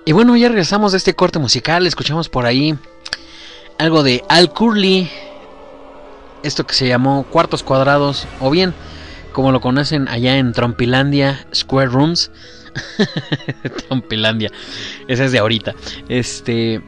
Y 0.08 0.12
bueno, 0.12 0.34
ya 0.38 0.48
regresamos 0.48 0.92
de 0.92 0.96
este 0.96 1.12
corte 1.12 1.38
musical. 1.38 1.86
Escuchamos 1.86 2.30
por 2.30 2.46
ahí 2.46 2.74
algo 3.76 4.02
de 4.02 4.24
Al 4.30 4.50
Curly. 4.50 5.10
Esto 6.42 6.66
que 6.66 6.72
se 6.72 6.88
llamó 6.88 7.24
Cuartos 7.24 7.62
Cuadrados. 7.62 8.26
O 8.40 8.48
bien, 8.48 8.72
como 9.34 9.52
lo 9.52 9.60
conocen 9.60 10.08
allá 10.08 10.38
en 10.38 10.54
Trompilandia, 10.54 11.46
Square 11.54 11.90
Rooms. 11.90 12.30
Trompilandia. 13.86 14.50
Esa 15.08 15.26
es 15.26 15.32
de 15.32 15.40
ahorita. 15.40 15.74
Este. 16.08 16.80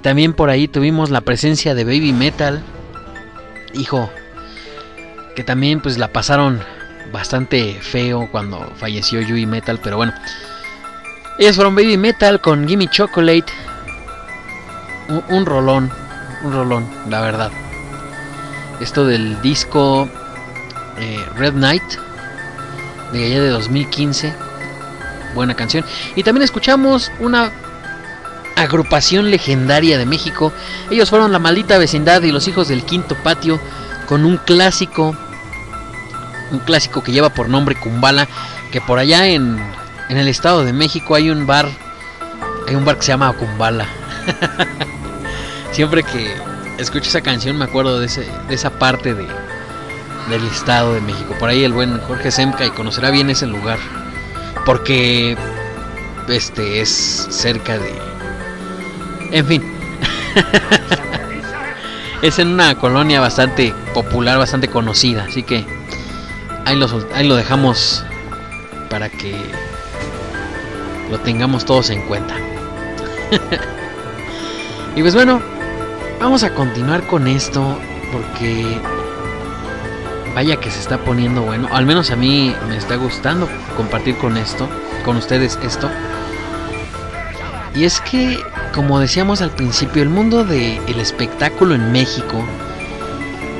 También 0.00 0.32
por 0.32 0.48
ahí 0.48 0.66
tuvimos 0.66 1.10
la 1.10 1.20
presencia 1.20 1.74
de 1.74 1.84
Baby 1.84 2.14
Metal. 2.14 2.62
Hijo. 3.74 4.10
Que 5.36 5.44
también 5.44 5.82
pues 5.82 5.98
la 5.98 6.10
pasaron 6.10 6.58
bastante 7.12 7.74
feo 7.82 8.30
cuando 8.32 8.72
falleció 8.76 9.20
Yui 9.20 9.44
Metal. 9.44 9.78
Pero 9.82 9.98
bueno. 9.98 10.14
Ellos 11.38 11.56
fueron 11.56 11.74
Baby 11.74 11.96
Metal 11.96 12.40
con 12.40 12.68
Gimme 12.68 12.88
Chocolate. 12.88 13.52
Un, 15.28 15.44
rolón, 15.46 15.90
un 16.42 16.52
rolón, 16.52 16.88
la 17.08 17.20
verdad. 17.20 17.50
Esto 18.80 19.06
del 19.06 19.40
disco 19.42 20.08
eh, 20.98 21.24
Red 21.36 21.54
Knight 21.54 21.82
de 23.12 23.24
allá 23.26 23.42
de 23.42 23.48
2015. 23.48 24.34
Buena 25.34 25.54
canción. 25.54 25.84
Y 26.16 26.22
también 26.22 26.42
escuchamos 26.42 27.10
una 27.18 27.50
agrupación 28.56 29.30
legendaria 29.30 29.98
de 29.98 30.06
México. 30.06 30.52
Ellos 30.90 31.10
fueron 31.10 31.32
La 31.32 31.38
Maldita 31.38 31.78
Vecindad 31.78 32.22
y 32.22 32.32
Los 32.32 32.46
Hijos 32.48 32.68
del 32.68 32.84
Quinto 32.84 33.14
Patio 33.16 33.60
con 34.06 34.24
un 34.24 34.36
clásico. 34.36 35.16
Un 36.50 36.58
clásico 36.58 37.02
que 37.02 37.12
lleva 37.12 37.30
por 37.30 37.48
nombre 37.48 37.74
Kumbala. 37.74 38.28
Que 38.70 38.80
por 38.80 38.98
allá 38.98 39.26
en 39.26 39.58
en 40.12 40.18
el 40.18 40.28
Estado 40.28 40.62
de 40.62 40.74
México 40.74 41.14
hay 41.14 41.30
un 41.30 41.46
bar, 41.46 41.66
hay 42.68 42.74
un 42.74 42.84
bar 42.84 42.96
que 42.96 43.02
se 43.02 43.12
llama 43.12 43.32
Kumbala. 43.32 43.86
Siempre 45.72 46.02
que 46.02 46.36
escucho 46.76 47.08
esa 47.08 47.22
canción 47.22 47.56
me 47.56 47.64
acuerdo 47.64 47.98
de, 47.98 48.04
ese, 48.04 48.28
de 48.46 48.54
esa 48.54 48.68
parte 48.68 49.14
de, 49.14 49.26
del 50.28 50.46
Estado 50.48 50.92
de 50.92 51.00
México. 51.00 51.34
Por 51.38 51.48
ahí 51.48 51.64
el 51.64 51.72
buen 51.72 51.98
Jorge 52.00 52.30
Semca 52.30 52.66
y 52.66 52.70
conocerá 52.72 53.10
bien 53.10 53.30
ese 53.30 53.46
lugar. 53.46 53.78
Porque 54.66 55.34
este 56.28 56.82
es 56.82 56.90
cerca 57.30 57.78
de... 57.78 57.98
En 59.30 59.46
fin. 59.46 59.62
es 62.20 62.38
en 62.38 62.48
una 62.48 62.74
colonia 62.74 63.18
bastante 63.18 63.72
popular, 63.94 64.36
bastante 64.36 64.68
conocida. 64.68 65.24
Así 65.24 65.42
que 65.42 65.64
ahí 66.66 66.76
lo 66.76 67.34
dejamos 67.34 68.04
para 68.90 69.08
que 69.08 69.71
lo 71.12 71.20
tengamos 71.20 71.66
todos 71.66 71.90
en 71.90 72.00
cuenta. 72.06 72.34
y 74.96 75.02
pues 75.02 75.14
bueno, 75.14 75.42
vamos 76.18 76.42
a 76.42 76.54
continuar 76.54 77.06
con 77.06 77.28
esto 77.28 77.78
porque 78.10 78.80
vaya 80.34 80.56
que 80.56 80.70
se 80.70 80.80
está 80.80 80.96
poniendo 80.96 81.42
bueno. 81.42 81.68
Al 81.70 81.84
menos 81.84 82.10
a 82.10 82.16
mí 82.16 82.56
me 82.66 82.78
está 82.78 82.96
gustando 82.96 83.46
compartir 83.76 84.16
con 84.16 84.38
esto, 84.38 84.66
con 85.04 85.18
ustedes 85.18 85.58
esto. 85.62 85.90
Y 87.74 87.84
es 87.84 88.00
que, 88.00 88.38
como 88.74 88.98
decíamos 88.98 89.42
al 89.42 89.50
principio, 89.50 90.02
el 90.02 90.08
mundo 90.08 90.44
del 90.44 90.80
el 90.86 90.98
espectáculo 90.98 91.74
en 91.74 91.92
México 91.92 92.42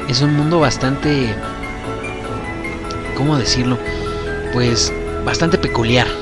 es 0.08 0.22
un 0.22 0.34
mundo 0.34 0.58
bastante, 0.58 1.34
¿cómo 3.14 3.36
decirlo? 3.36 3.78
Pues 4.54 4.90
bastante 5.26 5.58
peculiar 5.58 6.21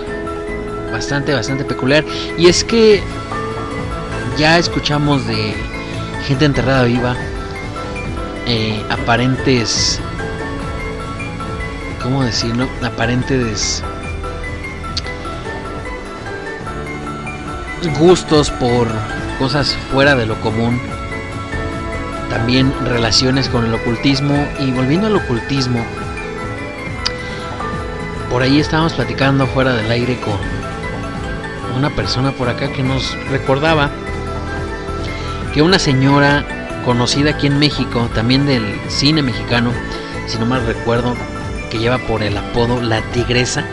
bastante, 0.90 1.34
bastante 1.34 1.64
peculiar. 1.64 2.04
Y 2.36 2.48
es 2.48 2.64
que 2.64 3.02
ya 4.36 4.58
escuchamos 4.58 5.26
de 5.26 5.54
gente 6.26 6.44
enterrada 6.44 6.84
viva, 6.84 7.16
eh, 8.46 8.82
aparentes, 8.90 10.00
¿cómo 12.02 12.24
decirlo? 12.24 12.68
Aparentes 12.82 13.82
gustos 17.98 18.50
por 18.50 18.88
cosas 19.38 19.76
fuera 19.92 20.14
de 20.14 20.26
lo 20.26 20.40
común. 20.40 20.80
También 22.28 22.72
relaciones 22.84 23.48
con 23.48 23.64
el 23.64 23.74
ocultismo. 23.74 24.46
Y 24.60 24.70
volviendo 24.72 25.06
al 25.06 25.16
ocultismo, 25.16 25.84
por 28.30 28.42
ahí 28.42 28.60
estábamos 28.60 28.92
platicando 28.92 29.46
fuera 29.46 29.74
del 29.74 29.90
aire 29.90 30.20
con 30.20 30.59
una 31.76 31.90
persona 31.90 32.32
por 32.32 32.48
acá 32.48 32.72
que 32.72 32.82
nos 32.82 33.16
recordaba 33.28 33.90
que 35.52 35.62
una 35.62 35.78
señora 35.78 36.44
conocida 36.84 37.30
aquí 37.30 37.46
en 37.46 37.58
México, 37.58 38.08
también 38.14 38.46
del 38.46 38.64
cine 38.88 39.22
mexicano, 39.22 39.72
si 40.26 40.38
no 40.38 40.46
mal 40.46 40.64
recuerdo, 40.66 41.14
que 41.70 41.78
lleva 41.78 41.98
por 41.98 42.22
el 42.22 42.36
apodo 42.36 42.80
La 42.80 43.02
Tigresa, 43.12 43.64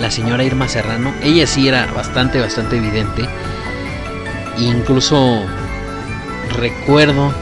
la 0.00 0.10
señora 0.10 0.44
Irma 0.44 0.68
Serrano, 0.68 1.12
ella 1.22 1.46
sí 1.46 1.68
era 1.68 1.86
bastante, 1.92 2.40
bastante 2.40 2.76
evidente. 2.76 3.28
incluso 4.58 5.44
recuerdo 6.58 7.32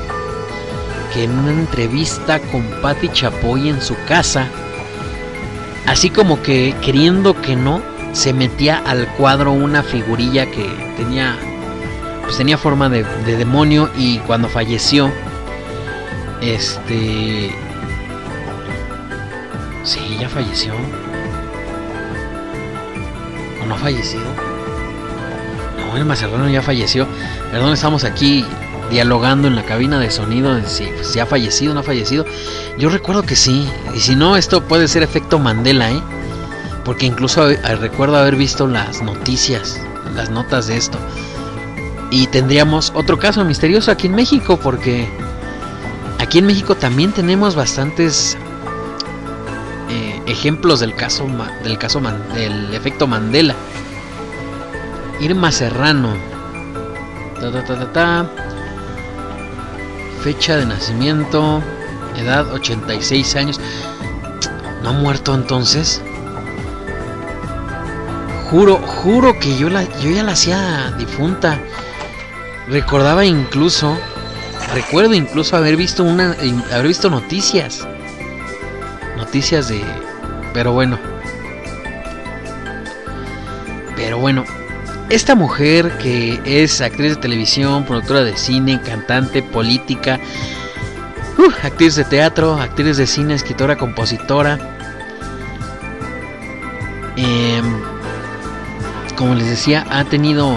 que 1.12 1.24
en 1.24 1.32
una 1.32 1.50
entrevista 1.50 2.38
con 2.38 2.62
Patti 2.82 3.08
Chapoy 3.08 3.68
en 3.68 3.80
su 3.80 3.96
casa, 4.06 4.46
así 5.86 6.10
como 6.10 6.40
que 6.42 6.74
queriendo 6.82 7.40
que 7.40 7.56
no, 7.56 7.82
se 8.12 8.32
metía 8.32 8.78
al 8.78 9.06
cuadro 9.14 9.52
una 9.52 9.82
figurilla 9.82 10.46
que 10.46 10.64
tenía 10.96 11.36
pues 12.22 12.36
tenía 12.36 12.58
forma 12.58 12.88
de, 12.88 13.04
de, 13.24 13.36
demonio 13.36 13.90
y 13.96 14.18
cuando 14.20 14.48
falleció 14.48 15.10
este 16.40 17.50
sí 19.84 20.16
ya 20.18 20.28
falleció. 20.28 20.74
O 23.62 23.66
no 23.66 23.74
ha 23.74 23.78
fallecido 23.78 24.50
no 25.78 25.96
el 25.96 26.04
Macerrano 26.04 26.48
ya 26.48 26.62
falleció. 26.62 27.06
Perdón 27.50 27.72
estamos 27.72 28.04
aquí 28.04 28.44
dialogando 28.90 29.48
en 29.48 29.56
la 29.56 29.64
cabina 29.64 29.98
de 30.00 30.10
sonido 30.10 30.54
de 30.54 30.66
si, 30.66 30.88
si 31.02 31.20
ha 31.20 31.26
fallecido 31.26 31.72
o 31.72 31.74
no 31.74 31.80
ha 31.80 31.84
fallecido. 31.84 32.24
Yo 32.78 32.90
recuerdo 32.90 33.22
que 33.22 33.36
sí 33.36 33.68
y 33.94 34.00
si 34.00 34.16
no 34.16 34.36
esto 34.36 34.62
puede 34.62 34.88
ser 34.88 35.02
efecto 35.02 35.38
Mandela 35.38 35.90
eh 35.90 36.02
porque 36.84 37.06
incluso 37.06 37.48
recuerdo 37.48 38.16
haber 38.16 38.36
visto 38.36 38.66
las 38.66 39.02
noticias, 39.02 39.80
las 40.14 40.30
notas 40.30 40.66
de 40.66 40.76
esto. 40.76 40.98
Y 42.10 42.26
tendríamos 42.28 42.92
otro 42.94 43.18
caso 43.18 43.44
misterioso 43.44 43.90
aquí 43.90 44.06
en 44.08 44.14
México, 44.14 44.58
porque 44.58 45.08
aquí 46.18 46.38
en 46.38 46.46
México 46.46 46.74
también 46.74 47.12
tenemos 47.12 47.54
bastantes 47.54 48.36
eh, 49.88 50.20
ejemplos 50.26 50.80
del 50.80 50.94
caso 50.94 51.26
del 51.62 51.78
caso 51.78 52.00
del 52.34 52.74
efecto 52.74 53.06
Mandela. 53.06 53.54
Irma 55.20 55.52
Serrano. 55.52 56.14
Fecha 60.22 60.56
de 60.56 60.66
nacimiento, 60.66 61.62
edad 62.16 62.52
86 62.52 63.36
años. 63.36 63.60
¿No 64.82 64.90
ha 64.90 64.92
muerto 64.92 65.34
entonces? 65.34 66.02
Juro, 68.50 68.78
juro 68.78 69.38
que 69.38 69.56
yo, 69.56 69.70
la, 69.70 69.84
yo 70.00 70.10
ya 70.10 70.24
la 70.24 70.32
hacía 70.32 70.92
difunta. 70.98 71.60
Recordaba 72.68 73.24
incluso, 73.24 73.96
recuerdo 74.74 75.14
incluso 75.14 75.56
haber 75.56 75.76
visto 75.76 76.02
una, 76.02 76.34
haber 76.72 76.88
visto 76.88 77.10
noticias, 77.10 77.86
noticias 79.16 79.68
de, 79.68 79.84
pero 80.52 80.72
bueno, 80.72 80.98
pero 83.94 84.18
bueno, 84.18 84.44
esta 85.10 85.36
mujer 85.36 85.98
que 85.98 86.40
es 86.44 86.80
actriz 86.80 87.16
de 87.16 87.20
televisión, 87.20 87.84
productora 87.84 88.22
de 88.22 88.36
cine, 88.36 88.80
cantante, 88.80 89.42
política, 89.42 90.18
uh, 91.38 91.66
actriz 91.66 91.96
de 91.96 92.04
teatro, 92.04 92.54
actriz 92.54 92.96
de 92.96 93.06
cine, 93.06 93.34
escritora, 93.34 93.76
compositora. 93.76 94.79
Como 99.20 99.34
les 99.34 99.50
decía, 99.50 99.86
ha 99.90 100.02
tenido 100.06 100.50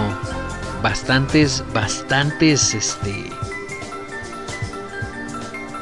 bastantes, 0.81 1.65
bastantes, 1.73 2.73
este, 2.73 3.29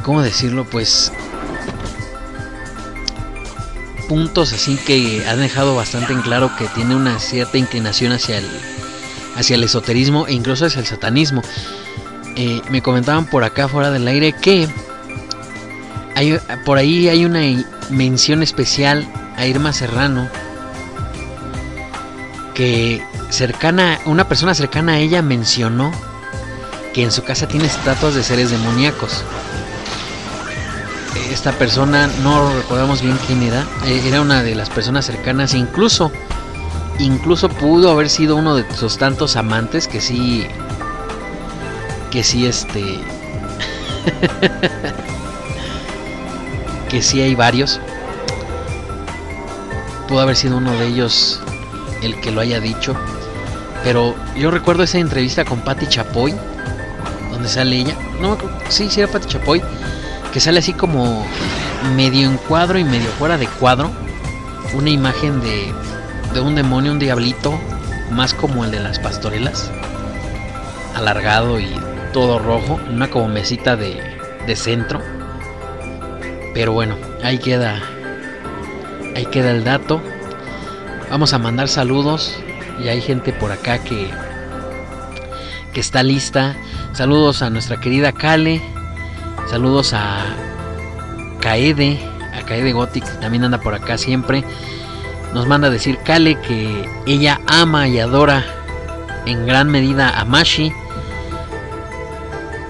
¿cómo 0.01 0.23
decirlo? 0.23 0.65
Pues 0.65 1.11
puntos 4.09 4.51
así 4.51 4.77
que 4.77 5.23
han 5.27 5.41
dejado 5.41 5.75
bastante 5.75 6.11
en 6.11 6.23
claro 6.23 6.49
que 6.57 6.65
tiene 6.69 6.95
una 6.95 7.19
cierta 7.19 7.59
inclinación 7.59 8.13
hacia 8.13 8.39
el, 8.39 8.49
hacia 9.35 9.57
el 9.57 9.63
esoterismo 9.63 10.25
e 10.25 10.33
incluso 10.33 10.65
hacia 10.65 10.79
el 10.79 10.87
satanismo. 10.87 11.43
Eh, 12.35 12.63
me 12.71 12.81
comentaban 12.81 13.27
por 13.27 13.43
acá 13.43 13.67
fuera 13.67 13.91
del 13.91 14.07
aire 14.07 14.33
que 14.33 14.67
hay, 16.15 16.39
por 16.65 16.79
ahí 16.79 17.09
hay 17.09 17.25
una 17.25 17.41
mención 17.91 18.41
especial 18.41 19.07
a 19.37 19.45
Irma 19.45 19.71
Serrano 19.71 20.27
que 22.53 23.03
cercana, 23.29 23.99
una 24.05 24.27
persona 24.27 24.53
cercana 24.53 24.93
a 24.93 24.99
ella 24.99 25.21
mencionó 25.21 25.91
que 26.93 27.03
en 27.03 27.11
su 27.11 27.23
casa 27.23 27.47
tiene 27.47 27.65
estatuas 27.67 28.15
de 28.15 28.23
seres 28.23 28.51
demoníacos. 28.51 29.23
Esta 31.31 31.53
persona, 31.53 32.07
no 32.23 32.53
recordamos 32.53 33.01
bien 33.01 33.17
quién 33.25 33.41
era, 33.43 33.65
eh, 33.85 34.01
era 34.05 34.21
una 34.21 34.43
de 34.43 34.53
las 34.53 34.69
personas 34.69 35.05
cercanas, 35.05 35.53
incluso, 35.53 36.11
incluso 36.99 37.47
pudo 37.49 37.89
haber 37.89 38.09
sido 38.09 38.35
uno 38.35 38.55
de 38.55 38.65
sus 38.75 38.97
tantos 38.97 39.37
amantes 39.37 39.87
que 39.87 40.01
sí, 40.01 40.45
que 42.11 42.23
sí, 42.23 42.45
este, 42.45 42.81
que 46.89 47.01
sí 47.01 47.21
hay 47.21 47.33
varios. 47.33 47.79
Pudo 50.09 50.19
haber 50.19 50.35
sido 50.35 50.57
uno 50.57 50.73
de 50.73 50.87
ellos 50.87 51.41
el 52.01 52.19
que 52.19 52.31
lo 52.31 52.41
haya 52.41 52.59
dicho. 52.59 52.95
Pero 53.83 54.15
yo 54.35 54.51
recuerdo 54.51 54.83
esa 54.83 54.99
entrevista 54.99 55.45
con 55.45 55.61
Patti 55.61 55.87
Chapoy, 55.87 56.35
donde 57.31 57.49
sale 57.49 57.77
ella. 57.77 57.95
No, 58.19 58.37
sí, 58.69 58.89
sí 58.89 59.01
era 59.01 59.11
Patti 59.11 59.27
Chapoy, 59.27 59.61
que 60.31 60.39
sale 60.39 60.59
así 60.59 60.73
como 60.73 61.25
medio 61.95 62.29
en 62.29 62.37
cuadro 62.37 62.77
y 62.77 62.83
medio 62.83 63.09
fuera 63.11 63.37
de 63.37 63.47
cuadro. 63.47 63.89
Una 64.73 64.89
imagen 64.89 65.41
de, 65.41 65.73
de 66.33 66.39
un 66.39 66.55
demonio, 66.55 66.91
un 66.91 66.99
diablito, 66.99 67.59
más 68.11 68.33
como 68.33 68.63
el 68.63 68.71
de 68.71 68.79
las 68.79 68.99
pastorelas, 68.99 69.69
alargado 70.95 71.59
y 71.59 71.67
todo 72.13 72.39
rojo, 72.39 72.79
una 72.89 73.09
como 73.09 73.27
mesita 73.27 73.75
de, 73.75 74.01
de 74.45 74.55
centro. 74.55 75.01
Pero 76.53 76.73
bueno, 76.73 76.97
ahí 77.23 77.37
queda, 77.37 77.81
ahí 79.15 79.25
queda 79.25 79.51
el 79.51 79.63
dato. 79.63 80.01
Vamos 81.11 81.33
a 81.33 81.39
mandar 81.39 81.67
saludos 81.67 82.39
y 82.81 82.87
hay 82.87 83.01
gente 83.01 83.33
por 83.33 83.51
acá 83.51 83.79
que 83.79 84.09
que 85.73 85.81
está 85.81 86.03
lista. 86.03 86.55
Saludos 86.93 87.41
a 87.41 87.49
nuestra 87.49 87.81
querida 87.81 88.13
Kale. 88.13 88.61
Saludos 89.49 89.93
a 89.93 90.23
Kaede, 91.41 91.99
a 92.33 92.45
Kaede 92.45 92.71
Gothic, 92.71 93.03
que 93.03 93.17
también 93.19 93.43
anda 93.43 93.59
por 93.59 93.73
acá 93.73 93.97
siempre. 93.97 94.45
Nos 95.33 95.47
manda 95.47 95.69
decir 95.69 95.97
Kale 96.05 96.39
que 96.39 96.89
ella 97.05 97.41
ama 97.45 97.89
y 97.89 97.99
adora 97.99 98.45
en 99.25 99.45
gran 99.45 99.69
medida 99.69 100.17
a 100.17 100.23
Mashi. 100.23 100.71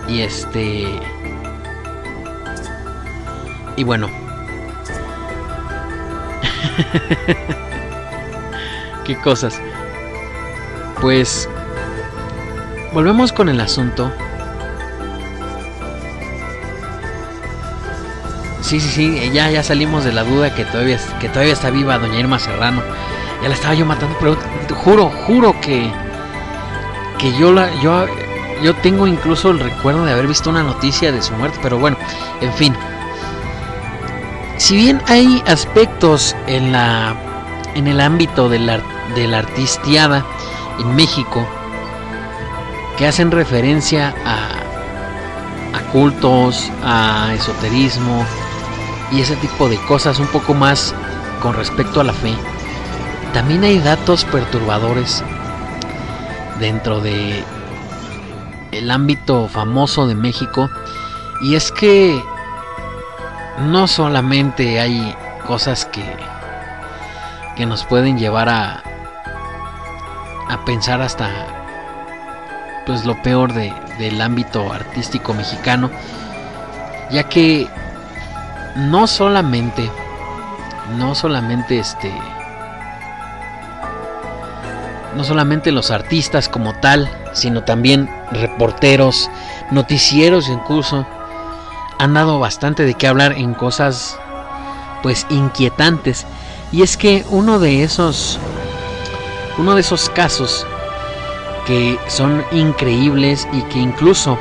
Y 0.08 0.22
este. 0.22 1.00
Y 3.78 3.84
bueno. 3.84 4.10
Cosas. 9.16 9.60
Pues 11.00 11.50
volvemos 12.94 13.32
con 13.32 13.50
el 13.50 13.60
asunto. 13.60 14.12
Sí, 18.62 18.80
sí, 18.80 18.90
sí, 18.90 19.32
ya, 19.34 19.50
ya 19.50 19.64
salimos 19.64 20.04
de 20.04 20.14
la 20.14 20.24
duda 20.24 20.56
que 20.56 20.64
todavía, 20.64 20.98
que 21.20 21.28
todavía 21.28 21.54
está 21.54 21.72
viva 21.72 21.98
doña 21.98 22.20
Irma 22.20 22.40
Serrano. 22.40 22.82
Ya 23.42 23.50
la 23.50 23.56
estaba 23.56 23.74
yo 23.74 23.86
matando, 23.86 24.16
pero 24.20 24.38
juro, 24.76 25.10
juro 25.10 25.60
que 25.60 25.92
que 27.18 27.32
yo 27.38 27.52
la 27.54 27.70
yo 27.82 28.06
yo 28.64 28.76
tengo 28.76 29.08
incluso 29.08 29.52
el 29.52 29.60
recuerdo 29.60 30.06
de 30.06 30.12
haber 30.12 30.28
visto 30.28 30.50
una 30.50 30.64
noticia 30.64 31.12
de 31.12 31.22
su 31.22 31.34
muerte, 31.34 31.60
pero 31.62 31.80
bueno, 31.80 31.98
en 32.42 32.54
fin. 32.54 32.76
Si 34.58 34.76
bien 34.76 35.02
hay 35.08 35.44
aspectos 35.48 36.36
en 36.48 36.72
la 36.72 37.16
en 37.74 37.88
el 37.88 38.00
ámbito 38.00 38.50
de 38.50 38.60
la, 38.60 38.80
de 39.16 39.28
la 39.28 39.40
artistiada 39.40 40.26
en 40.80 40.96
México 40.96 41.46
que 42.98 43.08
hacen 43.08 43.32
referencia 43.32 44.14
a, 44.26 45.78
a 45.78 45.82
cultos, 45.92 46.70
a 46.84 47.34
esoterismo 47.34 48.26
y 49.12 49.22
ese 49.22 49.36
tipo 49.38 49.70
de 49.70 49.78
cosas 49.86 50.20
un 50.20 50.28
poco 50.28 50.54
más 50.54 50.94
con 51.42 51.54
respecto 51.56 52.02
a 52.02 52.04
la 52.04 52.14
fe. 52.14 52.34
También 53.34 53.64
hay 53.64 53.80
datos 53.80 54.26
perturbadores 54.26 55.24
dentro 56.60 57.00
de 57.00 57.44
el 58.72 58.92
ámbito 58.92 59.48
famoso 59.48 60.08
de 60.08 60.16
México 60.16 60.70
y 61.42 61.56
es 61.56 61.72
que 61.72 62.24
no 63.60 63.88
solamente 63.88 64.80
hay 64.80 65.16
cosas 65.46 65.86
que 65.86 66.04
que 67.56 67.66
nos 67.66 67.84
pueden 67.84 68.18
llevar 68.18 68.50
a 68.50 68.84
a 70.52 70.66
pensar 70.66 71.02
hasta 71.02 71.30
pues 72.86 73.06
lo 73.06 73.22
peor 73.22 73.54
de, 73.54 73.74
del 73.98 74.22
ámbito 74.22 74.72
artístico 74.72 75.34
mexicano 75.34 75.90
ya 77.10 77.24
que 77.24 77.68
no 78.76 79.08
solamente 79.08 79.90
no 80.98 81.16
solamente 81.16 81.80
este 81.80 82.12
no 85.16 85.24
solamente 85.24 85.72
los 85.72 85.92
artistas 85.92 86.50
como 86.50 86.74
tal 86.74 87.10
sino 87.34 87.64
también 87.64 88.10
reporteros 88.32 89.30
noticieros 89.72 90.50
incluso 90.50 91.06
han 92.02 92.16
dado 92.16 92.40
bastante 92.40 92.84
de 92.84 92.96
qué 92.96 93.08
hablar 93.08 93.34
en 93.34 93.54
cosas 93.54 94.18
pues 95.04 95.28
inquietantes. 95.30 96.26
Y 96.72 96.82
es 96.82 96.98
que 96.98 97.26
uno 97.30 97.60
de 97.60 97.84
esos 97.84 98.40
uno 99.62 99.76
de 99.76 99.82
esos 99.82 100.10
casos 100.10 100.66
que 101.68 102.00
son 102.08 102.44
increíbles 102.52 103.48
y 103.54 103.62
que 103.64 103.78
incluso 103.78 104.36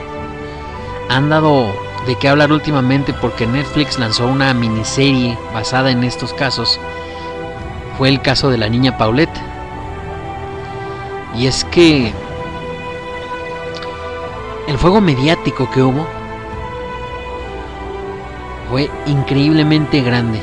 han 1.10 1.28
dado 1.28 1.74
de 2.06 2.16
qué 2.16 2.26
hablar 2.26 2.50
últimamente 2.50 3.12
porque 3.12 3.46
Netflix 3.46 3.98
lanzó 3.98 4.26
una 4.26 4.54
miniserie 4.54 5.36
basada 5.52 5.90
en 5.90 6.04
estos 6.04 6.32
casos 6.32 6.80
fue 7.98 8.08
el 8.08 8.22
caso 8.22 8.48
de 8.48 8.56
la 8.56 8.70
niña 8.70 8.96
Paulette. 8.96 9.38
Y 11.36 11.46
es 11.46 11.64
que 11.64 12.14
el 14.68 14.78
fuego 14.78 15.02
mediático 15.02 15.70
que 15.70 15.82
hubo 15.82 16.06
fue 18.70 18.90
increíblemente 19.04 20.00
grande 20.00 20.40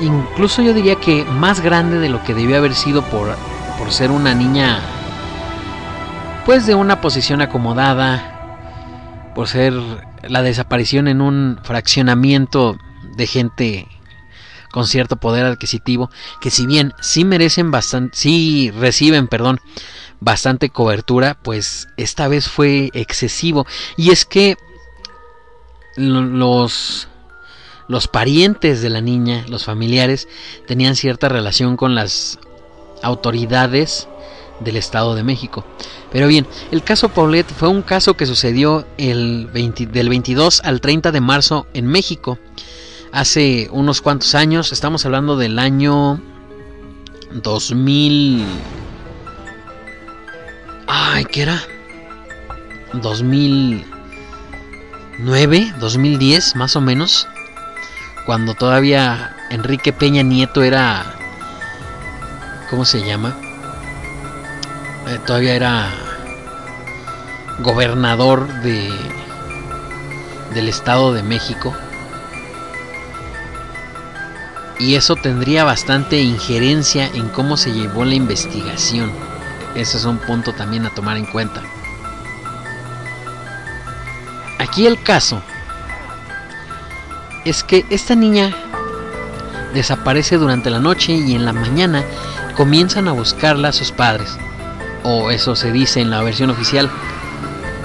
incluso 0.00 0.62
yo 0.62 0.74
diría 0.74 0.96
que 0.96 1.24
más 1.24 1.60
grande 1.60 1.98
de 1.98 2.08
lo 2.08 2.22
que 2.24 2.34
debió 2.34 2.56
haber 2.56 2.74
sido 2.74 3.02
por, 3.02 3.34
por 3.78 3.90
ser 3.92 4.10
una 4.10 4.34
niña 4.34 4.80
pues 6.44 6.66
de 6.66 6.74
una 6.74 7.02
posición 7.02 7.42
acomodada, 7.42 9.32
por 9.34 9.48
ser 9.48 9.74
la 10.22 10.42
desaparición 10.42 11.06
en 11.06 11.20
un 11.20 11.60
fraccionamiento 11.62 12.78
de 13.16 13.26
gente 13.26 13.86
con 14.70 14.86
cierto 14.86 15.16
poder 15.16 15.44
adquisitivo, 15.44 16.10
que 16.40 16.50
si 16.50 16.66
bien 16.66 16.94
sí 17.00 17.24
merecen 17.24 17.70
bastante, 17.70 18.16
sí 18.16 18.70
reciben, 18.70 19.28
perdón, 19.28 19.60
bastante 20.20 20.70
cobertura, 20.70 21.36
pues 21.42 21.88
esta 21.96 22.28
vez 22.28 22.48
fue 22.48 22.90
excesivo. 22.94 23.66
Y 23.96 24.10
es 24.10 24.24
que 24.24 24.56
los 25.96 27.08
los 27.88 28.06
parientes 28.06 28.82
de 28.82 28.90
la 28.90 29.00
niña, 29.00 29.44
los 29.48 29.64
familiares, 29.64 30.28
tenían 30.66 30.94
cierta 30.94 31.28
relación 31.28 31.76
con 31.76 31.94
las 31.94 32.38
autoridades 33.02 34.08
del 34.60 34.76
Estado 34.76 35.14
de 35.14 35.24
México. 35.24 35.64
Pero 36.12 36.28
bien, 36.28 36.46
el 36.70 36.82
caso 36.82 37.08
Paulette 37.08 37.50
fue 37.50 37.68
un 37.68 37.82
caso 37.82 38.14
que 38.14 38.26
sucedió 38.26 38.86
el 38.98 39.50
del 39.52 40.08
22 40.08 40.60
al 40.64 40.80
30 40.80 41.12
de 41.12 41.20
marzo 41.20 41.66
en 41.74 41.86
México. 41.86 42.38
Hace 43.10 43.68
unos 43.72 44.02
cuantos 44.02 44.34
años, 44.34 44.72
estamos 44.72 45.06
hablando 45.06 45.36
del 45.36 45.58
año 45.58 46.20
2000... 47.32 48.44
Ay, 50.86 51.24
¿qué 51.26 51.42
era? 51.42 51.62
2009, 52.94 55.74
2010 55.78 56.56
más 56.56 56.74
o 56.76 56.80
menos 56.80 57.28
cuando 58.28 58.52
todavía 58.52 59.34
Enrique 59.48 59.90
Peña 59.90 60.22
Nieto 60.22 60.62
era, 60.62 61.14
¿cómo 62.68 62.84
se 62.84 63.02
llama? 63.02 63.34
Eh, 65.06 65.18
todavía 65.26 65.54
era 65.54 65.88
gobernador 67.60 68.46
de 68.60 68.92
del 70.52 70.68
Estado 70.68 71.14
de 71.14 71.22
México. 71.22 71.74
Y 74.78 74.96
eso 74.96 75.16
tendría 75.16 75.64
bastante 75.64 76.20
injerencia 76.20 77.06
en 77.06 77.30
cómo 77.30 77.56
se 77.56 77.72
llevó 77.72 78.04
la 78.04 78.14
investigación. 78.14 79.10
Ese 79.74 79.96
es 79.96 80.04
un 80.04 80.18
punto 80.18 80.52
también 80.52 80.84
a 80.84 80.90
tomar 80.90 81.16
en 81.16 81.24
cuenta. 81.24 81.62
Aquí 84.58 84.86
el 84.86 85.02
caso 85.02 85.40
es 87.44 87.64
que 87.64 87.84
esta 87.90 88.14
niña 88.14 88.54
desaparece 89.74 90.36
durante 90.36 90.70
la 90.70 90.80
noche 90.80 91.12
y 91.12 91.34
en 91.34 91.44
la 91.44 91.52
mañana 91.52 92.04
comienzan 92.56 93.08
a 93.08 93.12
buscarla 93.12 93.68
a 93.68 93.72
sus 93.72 93.92
padres. 93.92 94.36
O 95.04 95.30
eso 95.30 95.54
se 95.56 95.72
dice 95.72 96.00
en 96.00 96.10
la 96.10 96.22
versión 96.22 96.50
oficial. 96.50 96.90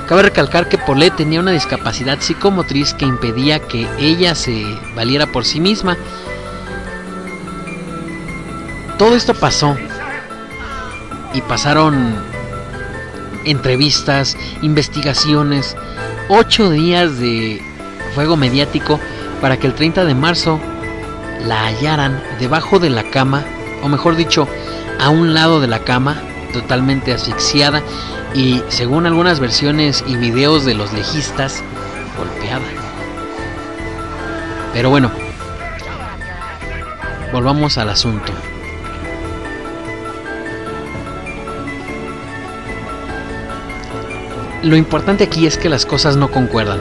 Cabe 0.08 0.24
recalcar 0.24 0.68
que 0.68 0.78
Paulette 0.78 1.16
tenía 1.18 1.40
una 1.40 1.52
discapacidad 1.52 2.20
psicomotriz 2.20 2.94
que 2.94 3.06
impedía 3.06 3.60
que 3.60 3.88
ella 3.98 4.36
se 4.36 4.66
valiera 4.96 5.28
por 5.28 5.46
sí 5.46 5.60
misma. 5.60 5.98
Todo 8.98 9.16
esto 9.16 9.34
pasó 9.34 9.78
y 11.34 11.42
pasaron 11.42 12.16
entrevistas, 13.46 14.38
investigaciones, 14.62 15.76
ocho 16.30 16.70
días 16.70 17.18
de 17.20 17.62
fuego 18.14 18.38
mediático 18.38 19.00
para 19.44 19.58
que 19.58 19.68
el 19.68 19.74
30 19.74 20.06
de 20.06 20.16
marzo 20.16 20.58
la 21.46 21.66
hallaran 21.66 22.24
debajo 22.40 22.80
de 22.80 22.90
la 22.90 23.04
cama, 23.04 23.44
o 23.82 23.90
mejor 23.90 24.16
dicho, 24.16 24.48
a 25.02 25.10
un 25.10 25.34
lado 25.34 25.60
de 25.60 25.68
la 25.68 25.80
cama, 25.80 26.16
totalmente 26.54 27.12
asfixiada 27.12 27.82
y, 28.34 28.64
según 28.70 29.06
algunas 29.06 29.42
versiones 29.42 30.02
y 30.08 30.16
videos 30.16 30.64
de 30.64 30.76
los 30.76 30.94
legistas, 30.94 31.62
golpeada. 32.18 32.64
Pero 34.72 34.90
bueno, 34.90 35.12
volvamos 37.34 37.78
al 37.78 37.90
asunto. 37.90 38.32
Lo 44.62 44.78
importante 44.78 45.26
aquí 45.26 45.46
es 45.46 45.58
que 45.58 45.68
las 45.68 45.86
cosas 45.86 46.16
no 46.16 46.32
concuerdan, 46.32 46.80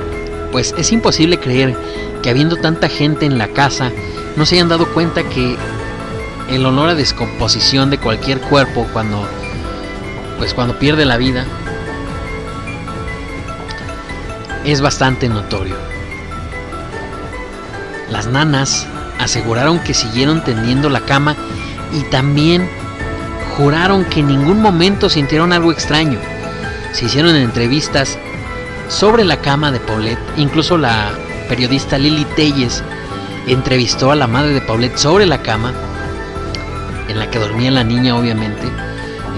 pues 0.53 0.77
es 0.79 0.93
imposible 0.93 1.41
creer 1.41 1.77
que 2.23 2.31
habiendo 2.31 2.57
tanta 2.57 2.89
gente 2.89 3.27
en 3.27 3.39
la 3.39 3.49
casa 3.49 3.91
no 4.37 4.47
se 4.47 4.57
hayan 4.57 4.69
dado 4.69 4.87
cuenta 4.93 5.23
que 5.25 5.57
el 6.51 6.65
olor 6.67 6.91
a 6.91 6.95
descomposición 6.95 7.91
de 7.91 7.99
cualquier 7.99 8.41
cuerpo 8.41 8.87
cuando 8.93 9.27
pues 10.39 10.55
cuando 10.55 10.79
pierde 10.79 11.05
la 11.05 11.17
vida 11.17 11.47
es 14.65 14.81
bastante 14.81 15.29
notorio. 15.29 15.77
Las 18.11 18.27
nanas 18.27 18.87
aseguraron 19.19 19.79
que 19.81 19.95
siguieron 19.95 20.45
tendiendo 20.45 20.89
la 20.89 21.01
cama 21.01 21.37
y 21.93 22.03
también 22.05 22.69
juraron 23.57 24.05
que 24.05 24.21
en 24.21 24.29
ningún 24.29 24.61
momento 24.61 25.09
sintieron 25.09 25.53
algo 25.53 25.73
extraño 25.73 26.19
se 26.93 27.07
hicieron 27.07 27.35
entrevistas 27.35 28.19
sobre 28.89 29.25
la 29.25 29.39
cama 29.39 29.73
de 29.73 29.81
Paulette. 29.81 30.21
Incluso 30.37 30.77
la 30.77 31.11
periodista 31.43 31.99
Lily 31.99 32.25
Telles 32.37 32.83
entrevistó 33.47 34.11
a 34.11 34.17
la 34.17 34.27
madre 34.27 34.53
de 34.53 34.61
Paulette 34.61 34.99
sobre 34.99 35.27
la 35.27 35.43
cama 35.43 35.73
en 37.09 37.19
la 37.19 37.31
que 37.31 37.39
dormía 37.39 37.71
la 37.71 37.85
niña, 37.85 38.17
obviamente, 38.17 38.63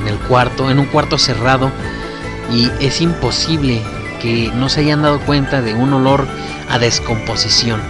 en 0.01 0.09
el 0.09 0.19
cuarto, 0.19 0.71
en 0.71 0.79
un 0.79 0.87
cuarto 0.87 1.19
cerrado. 1.19 1.71
Y 2.53 2.71
es 2.81 3.01
imposible 3.01 3.83
que 4.21 4.51
no 4.55 4.69
se 4.69 4.81
hayan 4.81 5.03
dado 5.03 5.21
cuenta 5.21 5.63
de 5.63 5.75
un 5.75 5.93
olor 5.93 6.27
a 6.69 6.79
descomposición. 6.79 7.81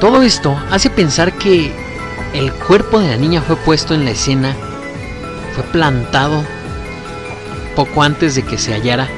Todo 0.00 0.22
esto 0.22 0.58
hace 0.70 0.90
pensar 0.90 1.32
que 1.32 1.72
el 2.34 2.52
cuerpo 2.52 2.98
de 2.98 3.08
la 3.08 3.16
niña 3.16 3.40
fue 3.40 3.56
puesto 3.56 3.94
en 3.94 4.04
la 4.04 4.10
escena 4.10 4.54
fue 5.54 5.64
plantado 5.64 6.44
poco 7.74 8.02
antes 8.02 8.34
de 8.34 8.42
que 8.42 8.58
se 8.58 8.74
hallara 8.74 9.08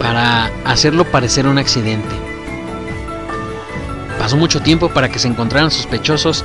para 0.00 0.50
hacerlo 0.64 1.04
parecer 1.04 1.46
un 1.46 1.58
accidente. 1.58 2.16
Pasó 4.18 4.36
mucho 4.36 4.60
tiempo 4.60 4.88
para 4.88 5.10
que 5.10 5.18
se 5.18 5.28
encontraran 5.28 5.70
sospechosos 5.70 6.44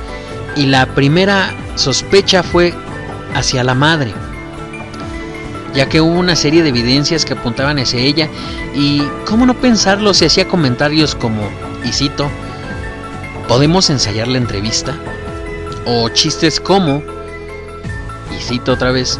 y 0.54 0.66
la 0.66 0.86
primera 0.86 1.54
sospecha 1.74 2.42
fue 2.42 2.74
hacia 3.34 3.64
la 3.64 3.74
madre, 3.74 4.12
ya 5.74 5.88
que 5.88 6.00
hubo 6.00 6.18
una 6.18 6.36
serie 6.36 6.62
de 6.62 6.68
evidencias 6.68 7.24
que 7.24 7.32
apuntaban 7.32 7.78
hacia 7.78 8.00
ella 8.00 8.28
y 8.74 9.02
cómo 9.26 9.46
no 9.46 9.54
pensarlo 9.54 10.14
se 10.14 10.26
hacía 10.26 10.46
comentarios 10.48 11.14
como, 11.14 11.42
y 11.84 11.92
cito, 11.92 12.30
¿podemos 13.48 13.90
ensayar 13.90 14.28
la 14.28 14.38
entrevista? 14.38 14.94
O 15.86 16.08
chistes 16.10 16.60
como, 16.60 17.02
y 18.36 18.42
cito 18.42 18.72
otra 18.72 18.90
vez, 18.90 19.18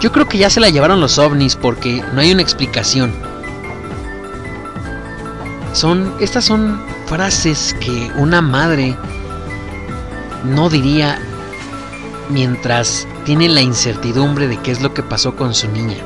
yo 0.00 0.12
creo 0.12 0.28
que 0.28 0.38
ya 0.38 0.50
se 0.50 0.60
la 0.60 0.68
llevaron 0.68 1.00
los 1.00 1.18
ovnis 1.18 1.56
porque 1.56 2.02
no 2.12 2.20
hay 2.20 2.32
una 2.32 2.42
explicación. 2.42 3.33
Son, 5.74 6.14
estas 6.20 6.44
son 6.44 6.80
frases 7.06 7.74
que 7.80 8.12
una 8.16 8.40
madre 8.40 8.96
no 10.44 10.70
diría 10.70 11.18
mientras 12.30 13.08
tiene 13.24 13.48
la 13.48 13.60
incertidumbre 13.60 14.46
de 14.46 14.56
qué 14.58 14.70
es 14.70 14.80
lo 14.80 14.94
que 14.94 15.02
pasó 15.02 15.34
con 15.34 15.52
su 15.52 15.68
niña. 15.68 15.96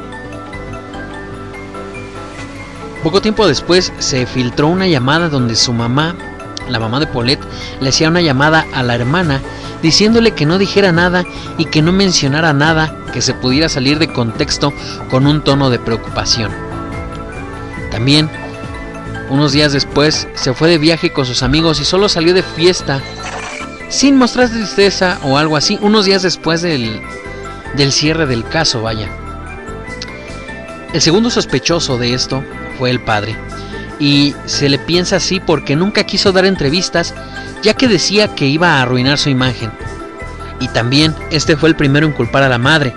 Poco 3.02 3.20
tiempo 3.20 3.46
después 3.46 3.92
se 3.98 4.24
filtró 4.24 4.68
una 4.68 4.86
llamada 4.86 5.28
donde 5.28 5.54
su 5.54 5.74
mamá, 5.74 6.16
la 6.70 6.80
mamá 6.80 6.98
de 6.98 7.06
Paulette, 7.06 7.44
le 7.80 7.90
hacía 7.90 8.08
una 8.08 8.22
llamada 8.22 8.66
a 8.72 8.82
la 8.82 8.94
hermana 8.94 9.42
diciéndole 9.82 10.32
que 10.32 10.46
no 10.46 10.56
dijera 10.56 10.92
nada 10.92 11.24
y 11.58 11.66
que 11.66 11.82
no 11.82 11.92
mencionara 11.92 12.54
nada 12.54 12.96
que 13.12 13.20
se 13.20 13.34
pudiera 13.34 13.68
salir 13.68 13.98
de 13.98 14.12
contexto 14.12 14.72
con 15.10 15.26
un 15.26 15.44
tono 15.44 15.68
de 15.68 15.78
preocupación. 15.78 16.50
También, 17.90 18.30
unos 19.30 19.52
días 19.52 19.72
después, 19.72 20.28
se 20.34 20.54
fue 20.54 20.68
de 20.68 20.78
viaje 20.78 21.12
con 21.12 21.26
sus 21.26 21.42
amigos 21.42 21.80
y 21.80 21.84
solo 21.84 22.08
salió 22.08 22.34
de 22.34 22.42
fiesta 22.42 23.00
sin 23.88 24.16
mostrar 24.16 24.48
tristeza 24.48 25.18
o 25.22 25.38
algo 25.38 25.56
así, 25.56 25.78
unos 25.80 26.04
días 26.04 26.22
después 26.22 26.62
del, 26.62 27.00
del 27.74 27.92
cierre 27.92 28.26
del 28.26 28.46
caso, 28.46 28.82
vaya. 28.82 29.08
El 30.92 31.00
segundo 31.00 31.30
sospechoso 31.30 31.98
de 31.98 32.14
esto 32.14 32.44
fue 32.78 32.90
el 32.90 33.00
padre, 33.00 33.36
y 33.98 34.34
se 34.46 34.68
le 34.68 34.78
piensa 34.78 35.16
así 35.16 35.40
porque 35.40 35.76
nunca 35.76 36.04
quiso 36.04 36.32
dar 36.32 36.44
entrevistas 36.44 37.14
ya 37.62 37.74
que 37.74 37.88
decía 37.88 38.34
que 38.34 38.46
iba 38.46 38.74
a 38.74 38.82
arruinar 38.82 39.18
su 39.18 39.30
imagen. 39.30 39.72
Y 40.60 40.68
también 40.68 41.14
este 41.30 41.56
fue 41.56 41.68
el 41.68 41.76
primero 41.76 42.06
en 42.06 42.12
culpar 42.12 42.42
a 42.42 42.48
la 42.48 42.58
madre. 42.58 42.94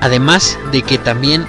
Además 0.00 0.58
de 0.72 0.82
que 0.82 0.98
también 0.98 1.46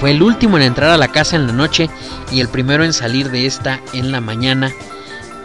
fue 0.00 0.10
el 0.10 0.22
último 0.22 0.56
en 0.56 0.62
entrar 0.62 0.90
a 0.90 0.98
la 0.98 1.08
casa 1.08 1.36
en 1.36 1.46
la 1.46 1.52
noche 1.52 1.88
y 2.30 2.40
el 2.40 2.48
primero 2.48 2.84
en 2.84 2.92
salir 2.92 3.30
de 3.30 3.46
esta 3.46 3.80
en 3.92 4.12
la 4.12 4.20
mañana 4.20 4.72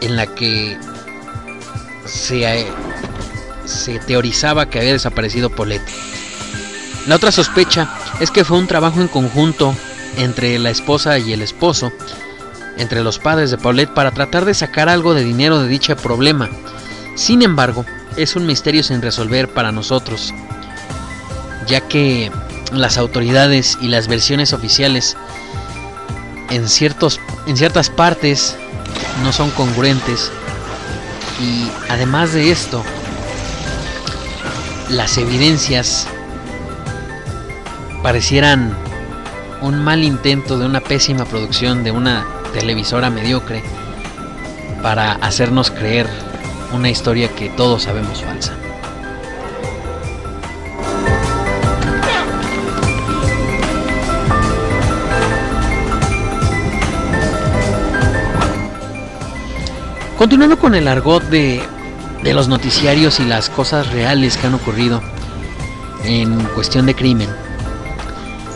en 0.02 0.16
la 0.16 0.28
que 0.28 0.78
se, 2.06 2.68
se 3.66 4.00
teorizaba 4.00 4.70
que 4.70 4.80
había 4.80 4.94
desaparecido 4.94 5.50
Paulette. 5.50 5.88
La 7.08 7.16
otra 7.16 7.32
sospecha 7.32 7.90
es 8.20 8.30
que 8.30 8.44
fue 8.44 8.58
un 8.58 8.68
trabajo 8.68 9.02
en 9.02 9.08
conjunto 9.08 9.74
entre 10.18 10.60
la 10.60 10.70
esposa 10.70 11.18
y 11.18 11.34
el 11.34 11.42
esposo, 11.42 11.92
entre 12.78 13.04
los 13.04 13.20
padres 13.20 13.52
de 13.52 13.58
Paulette 13.58 13.94
para 13.94 14.12
tratar 14.12 14.46
de 14.46 14.54
sacar 14.54 14.90
algo 14.90 15.14
de 15.14 15.24
dinero 15.24 15.60
de 15.60 15.68
dicho 15.68 15.96
problema. 15.96 16.50
Sin 17.16 17.42
embargo, 17.42 17.86
es 18.18 18.36
un 18.36 18.46
misterio 18.46 18.84
sin 18.84 19.02
resolver 19.02 19.48
para 19.48 19.72
nosotros, 19.72 20.34
ya 21.68 21.82
que 21.82 22.32
las 22.72 22.98
autoridades 22.98 23.78
y 23.82 23.88
las 23.88 24.08
versiones 24.08 24.54
oficiales 24.54 25.18
en, 26.50 26.68
ciertos, 26.68 27.20
en 27.48 27.58
ciertas 27.58 27.90
partes 27.90 28.56
no 29.24 29.32
son 29.32 29.52
congruentes 29.52 30.32
y 31.42 31.70
además 31.90 32.34
de 32.34 32.52
esto, 32.52 32.84
las 34.90 35.18
evidencias 35.18 36.08
parecieran 38.04 38.76
un 39.62 39.84
mal 39.84 40.04
intento 40.04 40.58
de 40.58 40.66
una 40.66 40.82
pésima 40.82 41.26
producción 41.26 41.84
de 41.84 41.92
una 41.92 42.26
televisora 42.54 43.10
mediocre 43.10 43.64
para 44.82 45.14
hacernos 45.14 45.72
creer 45.72 46.08
una 46.74 46.90
historia 46.90 47.30
que 47.30 47.50
todos 47.50 47.84
sabemos 47.84 48.22
falsa. 48.22 48.61
Continuando 60.22 60.60
con 60.60 60.76
el 60.76 60.88
argot 60.88 61.24
de, 61.30 61.64
los 62.22 62.48
noticiarios 62.48 63.20
y 63.20 63.26
las 63.26 63.50
cosas 63.50 63.92
reales 63.92 64.38
que 64.38 64.46
han 64.46 64.54
ocurrido 64.54 65.02
en 66.04 66.44
cuestión 66.54 66.86
de 66.86 66.94
crimen. 66.94 67.28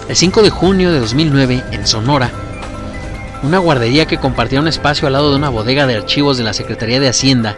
El 0.08 0.16
5 0.16 0.44
de 0.44 0.52
junio 0.52 0.92
de 0.92 1.00
2009, 1.00 1.64
en 1.72 1.88
Sonora, 1.88 2.30
una 3.42 3.58
guardería 3.58 4.06
que 4.06 4.20
compartía 4.20 4.60
un 4.60 4.68
espacio 4.68 5.08
al 5.08 5.14
lado 5.14 5.32
de 5.32 5.38
una 5.38 5.50
bodega 5.50 5.88
de 5.88 5.96
archivos 5.96 6.38
de 6.38 6.44
la 6.44 6.54
Secretaría 6.54 7.00
de 7.00 7.10
Hacienda, 7.10 7.58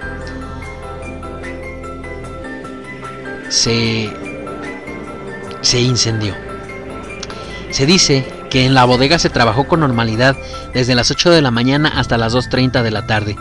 se, 3.50 4.10
se 5.60 5.82
incendió. 5.82 6.34
Se 7.72 7.86
dice 7.86 8.26
que 8.50 8.66
en 8.66 8.74
la 8.74 8.86
bodega 8.86 9.20
se 9.20 9.30
trabajó 9.30 9.68
con 9.68 9.82
normalidad 9.82 10.38
desde 10.74 10.96
las 10.96 11.12
8 11.12 11.30
de 11.30 11.42
la 11.42 11.52
mañana 11.52 11.92
hasta 11.94 12.18
las 12.18 12.34
2.30 12.34 12.84
de 12.84 12.92
la 12.92 13.06
tarde, 13.06 13.36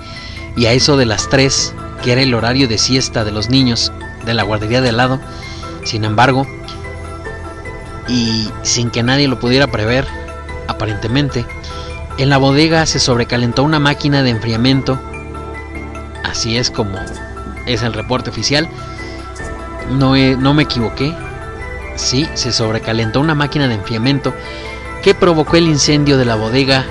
y 0.56 0.66
a 0.66 0.72
eso 0.72 0.96
de 0.96 1.04
las 1.04 1.28
3, 1.28 1.74
que 2.02 2.12
era 2.12 2.22
el 2.22 2.34
horario 2.34 2.66
de 2.66 2.78
siesta 2.78 3.24
de 3.24 3.30
los 3.30 3.50
niños 3.50 3.92
de 4.24 4.34
la 4.34 4.42
guardería 4.42 4.80
de 4.80 4.88
al 4.88 4.96
lado, 4.96 5.20
sin 5.84 6.04
embargo, 6.04 6.46
y 8.08 8.48
sin 8.62 8.90
que 8.90 9.02
nadie 9.02 9.28
lo 9.28 9.38
pudiera 9.38 9.66
prever, 9.66 10.06
aparentemente, 10.66 11.44
en 12.18 12.30
la 12.30 12.38
bodega 12.38 12.86
se 12.86 12.98
sobrecalentó 12.98 13.62
una 13.62 13.78
máquina 13.78 14.22
de 14.22 14.30
enfriamiento, 14.30 14.98
así 16.24 16.56
es 16.56 16.70
como 16.70 16.98
es 17.66 17.82
el 17.82 17.92
reporte 17.92 18.30
oficial, 18.30 18.68
no, 19.90 20.16
no 20.16 20.54
me 20.54 20.62
equivoqué, 20.62 21.14
sí, 21.96 22.26
se 22.34 22.52
sobrecalentó 22.52 23.20
una 23.20 23.34
máquina 23.34 23.68
de 23.68 23.74
enfriamiento 23.74 24.34
que 25.02 25.14
provocó 25.14 25.56
el 25.56 25.66
incendio 25.66 26.16
de 26.16 26.24
la 26.24 26.34
bodega 26.36 26.86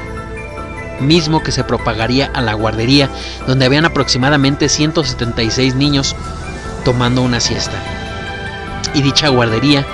mismo 0.99 1.43
que 1.43 1.51
se 1.51 1.63
propagaría 1.63 2.31
a 2.33 2.41
la 2.41 2.53
guardería, 2.53 3.09
donde 3.47 3.65
habían 3.65 3.85
aproximadamente 3.85 4.69
176 4.69 5.75
niños 5.75 6.15
tomando 6.83 7.21
una 7.21 7.39
siesta. 7.39 7.77
Y 8.93 9.01
dicha 9.01 9.29
guardería 9.29 9.85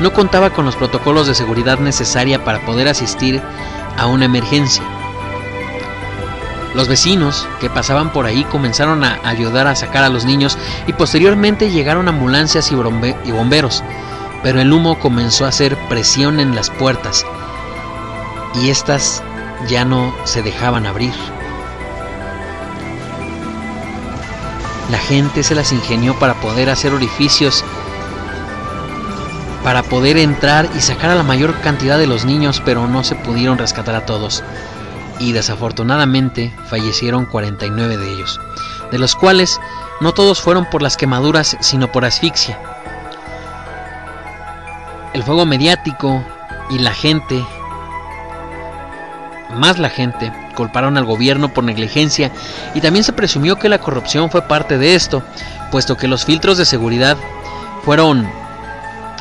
no 0.00 0.12
contaba 0.12 0.50
con 0.50 0.64
los 0.64 0.76
protocolos 0.76 1.26
de 1.26 1.34
seguridad 1.34 1.78
necesaria 1.78 2.44
para 2.44 2.64
poder 2.64 2.88
asistir 2.88 3.40
a 3.98 4.06
una 4.06 4.24
emergencia. 4.24 4.82
Los 6.74 6.88
vecinos 6.88 7.48
que 7.60 7.68
pasaban 7.68 8.12
por 8.12 8.26
ahí 8.26 8.44
comenzaron 8.44 9.02
a 9.04 9.20
ayudar 9.24 9.66
a 9.66 9.74
sacar 9.74 10.04
a 10.04 10.08
los 10.08 10.24
niños 10.24 10.56
y 10.86 10.92
posteriormente 10.92 11.70
llegaron 11.70 12.08
ambulancias 12.08 12.70
y 12.70 13.32
bomberos, 13.32 13.82
pero 14.42 14.60
el 14.60 14.72
humo 14.72 14.98
comenzó 14.98 15.44
a 15.44 15.48
hacer 15.48 15.76
presión 15.88 16.38
en 16.38 16.54
las 16.54 16.70
puertas 16.70 17.26
y 18.54 18.70
éstas 18.70 19.22
ya 19.68 19.84
no 19.84 20.14
se 20.24 20.42
dejaban 20.42 20.86
abrir. 20.86 21.14
La 24.90 24.98
gente 24.98 25.42
se 25.42 25.54
las 25.54 25.72
ingenió 25.72 26.18
para 26.18 26.34
poder 26.40 26.68
hacer 26.68 26.92
orificios, 26.92 27.64
para 29.62 29.82
poder 29.82 30.18
entrar 30.18 30.68
y 30.76 30.80
sacar 30.80 31.10
a 31.10 31.14
la 31.14 31.22
mayor 31.22 31.60
cantidad 31.60 31.98
de 31.98 32.06
los 32.06 32.24
niños, 32.24 32.60
pero 32.64 32.88
no 32.88 33.04
se 33.04 33.14
pudieron 33.14 33.58
rescatar 33.58 33.94
a 33.94 34.06
todos. 34.06 34.42
Y 35.20 35.32
desafortunadamente 35.32 36.52
fallecieron 36.66 37.26
49 37.26 37.98
de 37.98 38.12
ellos, 38.12 38.40
de 38.90 38.98
los 38.98 39.14
cuales 39.14 39.60
no 40.00 40.12
todos 40.12 40.40
fueron 40.40 40.64
por 40.64 40.82
las 40.82 40.96
quemaduras, 40.96 41.56
sino 41.60 41.92
por 41.92 42.04
asfixia. 42.04 42.58
El 45.12 45.22
fuego 45.22 45.44
mediático 45.44 46.24
y 46.70 46.78
la 46.78 46.94
gente 46.94 47.44
más 49.54 49.78
la 49.78 49.90
gente 49.90 50.32
culparon 50.54 50.96
al 50.96 51.04
gobierno 51.04 51.52
por 51.52 51.64
negligencia 51.64 52.30
y 52.74 52.80
también 52.80 53.04
se 53.04 53.12
presumió 53.12 53.56
que 53.56 53.68
la 53.68 53.78
corrupción 53.78 54.30
fue 54.30 54.42
parte 54.42 54.78
de 54.78 54.94
esto, 54.94 55.22
puesto 55.70 55.96
que 55.96 56.08
los 56.08 56.24
filtros 56.24 56.58
de 56.58 56.64
seguridad 56.64 57.16
fueron, 57.84 58.30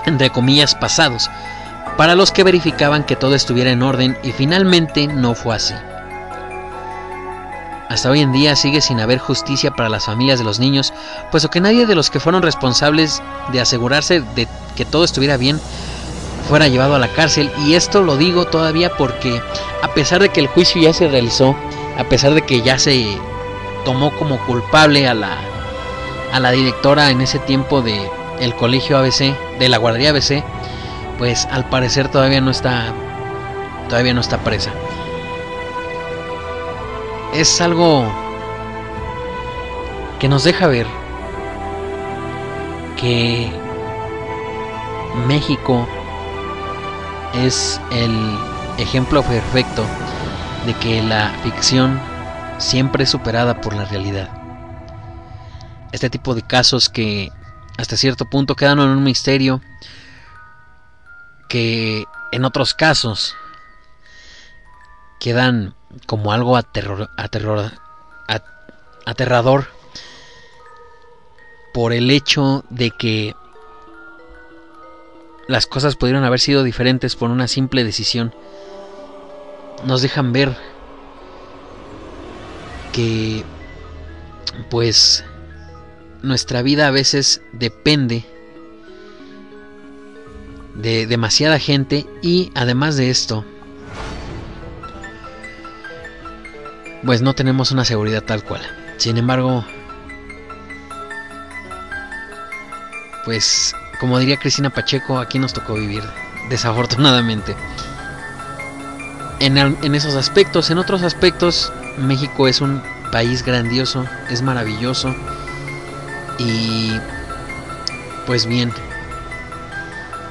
entre 0.05 0.29
comillas, 0.29 0.75
pasados, 0.75 1.29
para 1.97 2.15
los 2.15 2.31
que 2.31 2.43
verificaban 2.43 3.03
que 3.03 3.15
todo 3.15 3.35
estuviera 3.35 3.71
en 3.71 3.83
orden 3.83 4.17
y 4.23 4.31
finalmente 4.31 5.07
no 5.07 5.35
fue 5.35 5.55
así. 5.55 5.75
Hasta 7.89 8.11
hoy 8.11 8.21
en 8.21 8.31
día 8.31 8.55
sigue 8.55 8.81
sin 8.81 8.99
haber 8.99 9.17
justicia 9.17 9.71
para 9.71 9.89
las 9.89 10.05
familias 10.05 10.37
de 10.37 10.45
los 10.45 10.59
niños, 10.59 10.93
puesto 11.31 11.49
que 11.49 11.59
nadie 11.59 11.87
de 11.87 11.95
los 11.95 12.11
que 12.11 12.19
fueron 12.19 12.43
responsables 12.43 13.21
de 13.51 13.61
asegurarse 13.61 14.21
de 14.21 14.47
que 14.75 14.85
todo 14.85 15.03
estuviera 15.03 15.37
bien 15.37 15.59
fuera 16.49 16.67
llevado 16.67 16.95
a 16.95 16.99
la 16.99 17.07
cárcel. 17.09 17.51
Y 17.65 17.75
esto 17.75 18.01
lo 18.01 18.17
digo 18.17 18.45
todavía 18.45 18.89
porque 18.97 19.39
a 19.83 19.93
pesar 19.93 20.19
de 20.21 20.29
que 20.29 20.39
el 20.39 20.47
juicio 20.47 20.81
ya 20.81 20.93
se 20.93 21.07
realizó, 21.07 21.55
a 21.97 22.03
pesar 22.05 22.33
de 22.33 22.41
que 22.41 22.61
ya 22.61 22.79
se 22.79 23.17
tomó 23.85 24.11
como 24.17 24.43
culpable 24.45 25.07
a 25.07 25.13
la, 25.13 25.37
a 26.33 26.39
la 26.39 26.51
directora 26.51 27.11
en 27.11 27.21
ese 27.21 27.37
tiempo 27.37 27.81
de 27.81 28.09
el 28.39 28.55
colegio 28.55 28.97
ABC, 28.97 29.35
de 29.59 29.69
la 29.69 29.77
guardería 29.77 30.09
ABC, 30.09 30.43
pues 31.19 31.45
al 31.51 31.69
parecer 31.69 32.09
todavía 32.09 32.41
no 32.41 32.49
está 32.49 32.93
todavía 33.87 34.13
no 34.13 34.21
está 34.21 34.39
presa. 34.39 34.71
Es 37.33 37.61
algo 37.61 38.05
que 40.19 40.27
nos 40.27 40.43
deja 40.43 40.67
ver 40.67 40.87
que 42.97 43.51
México 45.27 45.87
es 47.33 47.79
el 47.91 48.37
ejemplo 48.77 49.23
perfecto 49.23 49.85
de 50.65 50.73
que 50.75 51.01
la 51.01 51.31
ficción 51.43 51.99
siempre 52.57 53.03
es 53.03 53.09
superada 53.09 53.61
por 53.61 53.75
la 53.75 53.85
realidad. 53.85 54.29
Este 55.91 56.09
tipo 56.09 56.35
de 56.35 56.41
casos 56.41 56.89
que 56.89 57.31
hasta 57.77 57.97
cierto 57.97 58.25
punto 58.25 58.55
quedan 58.55 58.79
en 58.79 58.89
un 58.89 59.03
misterio, 59.03 59.61
que 61.47 62.05
en 62.31 62.45
otros 62.45 62.73
casos 62.73 63.35
quedan 65.19 65.73
como 66.05 66.31
algo 66.31 66.57
aterrador 66.57 67.71
por 71.73 71.93
el 71.93 72.11
hecho 72.11 72.63
de 72.69 72.91
que 72.91 73.35
las 75.49 75.65
cosas 75.65 75.95
pudieron 75.95 76.23
haber 76.25 76.39
sido 76.39 76.63
diferentes 76.63 77.15
por 77.15 77.31
una 77.31 77.47
simple 77.47 77.83
decisión. 77.83 78.35
Nos 79.83 80.03
dejan 80.03 80.31
ver 80.31 80.55
que 82.93 83.43
pues 84.69 85.25
nuestra 86.21 86.61
vida 86.61 86.87
a 86.87 86.91
veces 86.91 87.41
depende 87.51 88.25
de 90.75 91.07
demasiada 91.07 91.57
gente 91.57 92.05
y 92.21 92.51
además 92.53 92.95
de 92.95 93.09
esto 93.09 93.43
pues 97.03 97.23
no 97.23 97.33
tenemos 97.33 97.71
una 97.71 97.85
seguridad 97.85 98.23
tal 98.23 98.43
cual. 98.43 98.61
Sin 98.97 99.17
embargo, 99.17 99.65
pues 103.25 103.73
como 103.99 104.17
diría 104.17 104.37
Cristina 104.37 104.69
Pacheco, 104.69 105.19
aquí 105.19 105.39
nos 105.39 105.53
tocó 105.53 105.73
vivir, 105.73 106.03
desafortunadamente. 106.49 107.55
En, 109.39 109.95
esos 109.95 110.15
aspectos, 110.15 110.69
en 110.69 110.77
otros 110.77 111.03
aspectos, 111.03 111.71
México 111.97 112.47
es 112.47 112.61
un 112.61 112.81
país 113.11 113.43
grandioso, 113.43 114.05
es 114.29 114.41
maravilloso. 114.41 115.13
Y 116.37 116.93
pues 118.25 118.45
bien, 118.45 118.71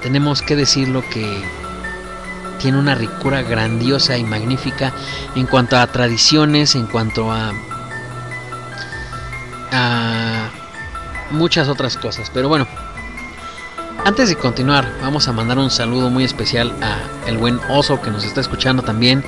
tenemos 0.02 0.40
que 0.40 0.56
decirlo 0.56 1.02
que 1.10 1.42
tiene 2.58 2.78
una 2.78 2.94
ricura 2.94 3.42
grandiosa 3.42 4.16
y 4.16 4.24
magnífica 4.24 4.92
en 5.34 5.46
cuanto 5.46 5.76
a 5.76 5.86
tradiciones, 5.86 6.74
en 6.74 6.86
cuanto 6.86 7.30
a, 7.30 7.52
a 9.72 10.48
muchas 11.30 11.68
otras 11.68 11.96
cosas. 11.96 12.30
Pero 12.32 12.48
bueno, 12.48 12.66
antes 14.08 14.30
de 14.30 14.36
continuar, 14.36 14.90
vamos 15.02 15.28
a 15.28 15.32
mandar 15.32 15.58
un 15.58 15.70
saludo 15.70 16.08
muy 16.08 16.24
especial 16.24 16.72
a 16.80 17.28
el 17.28 17.36
buen 17.36 17.60
oso 17.68 18.00
que 18.00 18.10
nos 18.10 18.24
está 18.24 18.40
escuchando 18.40 18.82
también. 18.82 19.22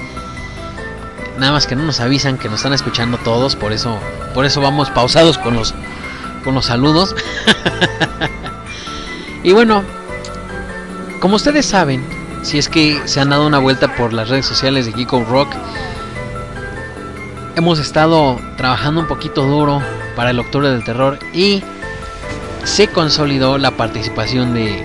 Nada 1.38 1.52
más 1.52 1.66
que 1.66 1.76
no 1.76 1.82
nos 1.82 2.00
avisan 2.00 2.38
que 2.38 2.48
nos 2.48 2.60
están 2.60 2.72
escuchando 2.72 3.18
todos, 3.18 3.56
por 3.56 3.74
eso, 3.74 3.98
por 4.32 4.46
eso 4.46 4.62
vamos 4.62 4.88
pausados 4.88 5.36
con 5.36 5.54
los, 5.54 5.74
con 6.44 6.54
los 6.54 6.64
saludos. 6.64 7.14
y 9.42 9.52
bueno, 9.52 9.84
como 11.20 11.36
ustedes 11.36 11.66
saben, 11.66 12.02
si 12.40 12.56
es 12.56 12.70
que 12.70 13.02
se 13.04 13.20
han 13.20 13.28
dado 13.28 13.46
una 13.46 13.58
vuelta 13.58 13.94
por 13.96 14.14
las 14.14 14.30
redes 14.30 14.46
sociales 14.46 14.86
de 14.86 14.94
Geeko 14.94 15.26
Rock, 15.28 15.54
hemos 17.54 17.78
estado 17.78 18.40
trabajando 18.56 19.02
un 19.02 19.08
poquito 19.08 19.44
duro 19.46 19.82
para 20.16 20.30
el 20.30 20.38
Octubre 20.38 20.70
del 20.70 20.84
Terror 20.84 21.18
y 21.34 21.62
se 22.64 22.88
consolidó 22.88 23.58
la 23.58 23.72
participación 23.72 24.54
de 24.54 24.84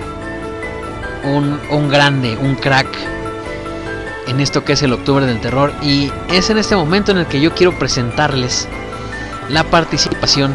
un, 1.24 1.88
grande, 1.88 2.36
un 2.36 2.54
crack 2.54 2.88
en 4.28 4.40
esto 4.40 4.64
que 4.64 4.72
es 4.74 4.82
el 4.82 4.92
Octubre 4.92 5.26
del 5.26 5.40
Terror. 5.40 5.72
Y 5.82 6.10
es 6.28 6.50
en 6.50 6.58
este 6.58 6.76
momento 6.76 7.12
en 7.12 7.18
el 7.18 7.26
que 7.26 7.40
yo 7.40 7.54
quiero 7.54 7.78
presentarles 7.78 8.68
la 9.48 9.64
participación 9.64 10.54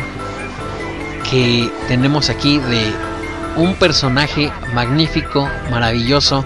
que 1.29 1.71
tenemos 1.87 2.29
aquí 2.29 2.59
de 2.59 2.91
un 3.55 3.75
personaje 3.75 4.51
magnífico, 4.73 5.49
maravilloso, 5.69 6.45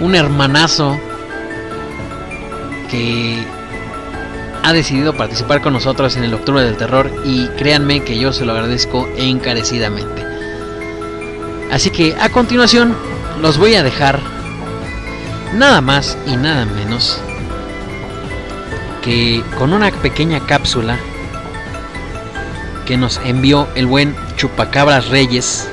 un 0.00 0.14
hermanazo 0.14 0.98
que 2.90 3.42
ha 4.62 4.72
decidido 4.72 5.14
participar 5.14 5.60
con 5.60 5.72
nosotros 5.72 6.16
en 6.16 6.24
el 6.24 6.34
Octubre 6.34 6.62
del 6.62 6.76
Terror 6.76 7.10
y 7.24 7.48
créanme 7.58 8.04
que 8.04 8.18
yo 8.18 8.32
se 8.32 8.44
lo 8.44 8.52
agradezco 8.52 9.08
encarecidamente. 9.16 10.24
Así 11.70 11.90
que 11.90 12.14
a 12.20 12.28
continuación 12.28 12.94
los 13.40 13.58
voy 13.58 13.74
a 13.74 13.82
dejar 13.82 14.20
nada 15.54 15.80
más 15.80 16.16
y 16.26 16.36
nada 16.36 16.64
menos 16.64 17.20
que 19.02 19.42
con 19.58 19.72
una 19.72 19.90
pequeña 19.90 20.40
cápsula 20.40 20.96
que 22.86 22.96
nos 22.96 23.20
envió 23.24 23.68
el 23.74 23.86
buen 23.86 24.14
Chupacabras 24.36 25.08
Reyes, 25.08 25.68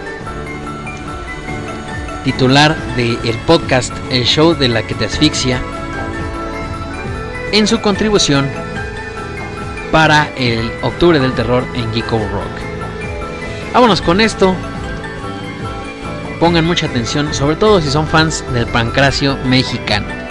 titular 2.24 2.76
del 2.96 3.20
el 3.24 3.38
podcast 3.46 3.94
El 4.10 4.26
Show 4.26 4.56
de 4.56 4.68
la 4.68 4.84
que 4.84 4.96
te 4.96 5.06
asfixia, 5.06 5.62
en 7.52 7.68
su 7.68 7.82
contribución 7.82 8.50
para 9.92 10.30
el 10.38 10.72
Octubre 10.82 11.20
del 11.20 11.34
Terror 11.34 11.66
en 11.74 11.92
Geeko 11.94 12.18
Rock. 12.18 13.74
Vámonos 13.74 14.02
con 14.02 14.22
esto. 14.22 14.56
Pongan 16.40 16.66
mucha 16.66 16.86
atención, 16.86 17.34
sobre 17.34 17.56
todo 17.56 17.82
si 17.82 17.90
son 17.90 18.08
fans 18.08 18.44
del 18.54 18.66
pancracio 18.68 19.38
mexicano. 19.46 20.29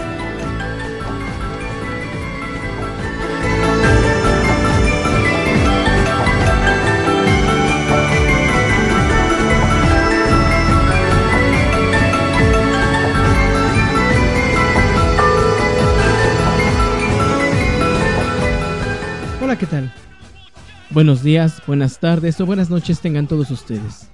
Buenos 20.99 21.23
días, 21.23 21.63
buenas 21.65 22.01
tardes 22.01 22.41
o 22.41 22.45
buenas 22.45 22.71
noches 22.71 22.99
tengan 22.99 23.29
todos 23.29 23.53
ustedes. 23.53 24.09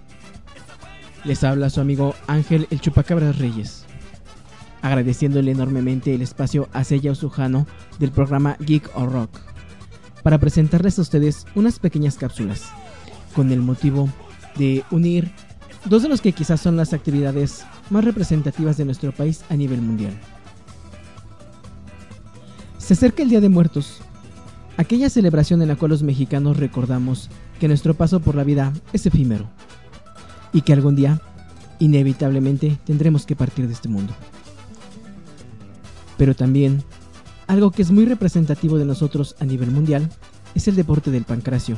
Les 1.24 1.42
habla 1.42 1.70
su 1.70 1.80
amigo 1.80 2.14
Ángel 2.26 2.66
el 2.70 2.78
Chupacabras 2.78 3.38
Reyes, 3.38 3.86
agradeciéndole 4.82 5.52
enormemente 5.52 6.14
el 6.14 6.20
espacio 6.20 6.68
a 6.74 6.84
Sella 6.84 7.12
Osujano 7.12 7.66
del 7.98 8.12
programa 8.12 8.58
Geek 8.60 8.90
or 8.96 9.10
Rock, 9.10 9.40
para 10.22 10.36
presentarles 10.36 10.98
a 10.98 11.02
ustedes 11.02 11.46
unas 11.54 11.78
pequeñas 11.78 12.18
cápsulas, 12.18 12.64
con 13.34 13.50
el 13.50 13.62
motivo 13.62 14.10
de 14.56 14.84
unir 14.90 15.30
dos 15.86 16.02
de 16.02 16.10
los 16.10 16.20
que 16.20 16.32
quizás 16.32 16.60
son 16.60 16.76
las 16.76 16.92
actividades 16.92 17.64
más 17.88 18.04
representativas 18.04 18.76
de 18.76 18.84
nuestro 18.84 19.10
país 19.12 19.42
a 19.48 19.56
nivel 19.56 19.80
mundial. 19.80 20.12
Se 22.76 22.92
acerca 22.92 23.22
el 23.22 23.30
Día 23.30 23.40
de 23.40 23.48
Muertos, 23.48 24.02
aquella 24.76 25.10
celebración 25.10 25.62
en 25.62 25.68
la 25.68 25.76
cual 25.76 25.90
los 25.90 26.02
mexicanos 26.02 26.56
recordamos 26.56 27.30
que 27.60 27.68
nuestro 27.68 27.94
paso 27.94 28.20
por 28.20 28.34
la 28.34 28.44
vida 28.44 28.72
es 28.92 29.06
efímero 29.06 29.48
y 30.52 30.62
que 30.62 30.72
algún 30.72 30.96
día, 30.96 31.20
inevitablemente, 31.78 32.78
tendremos 32.84 33.26
que 33.26 33.36
partir 33.36 33.66
de 33.66 33.72
este 33.72 33.88
mundo. 33.88 34.14
Pero 36.16 36.34
también, 36.34 36.82
algo 37.46 37.70
que 37.70 37.82
es 37.82 37.90
muy 37.90 38.04
representativo 38.06 38.78
de 38.78 38.84
nosotros 38.84 39.36
a 39.40 39.44
nivel 39.44 39.70
mundial 39.70 40.08
es 40.54 40.68
el 40.68 40.76
deporte 40.76 41.10
del 41.10 41.24
pancracio, 41.24 41.76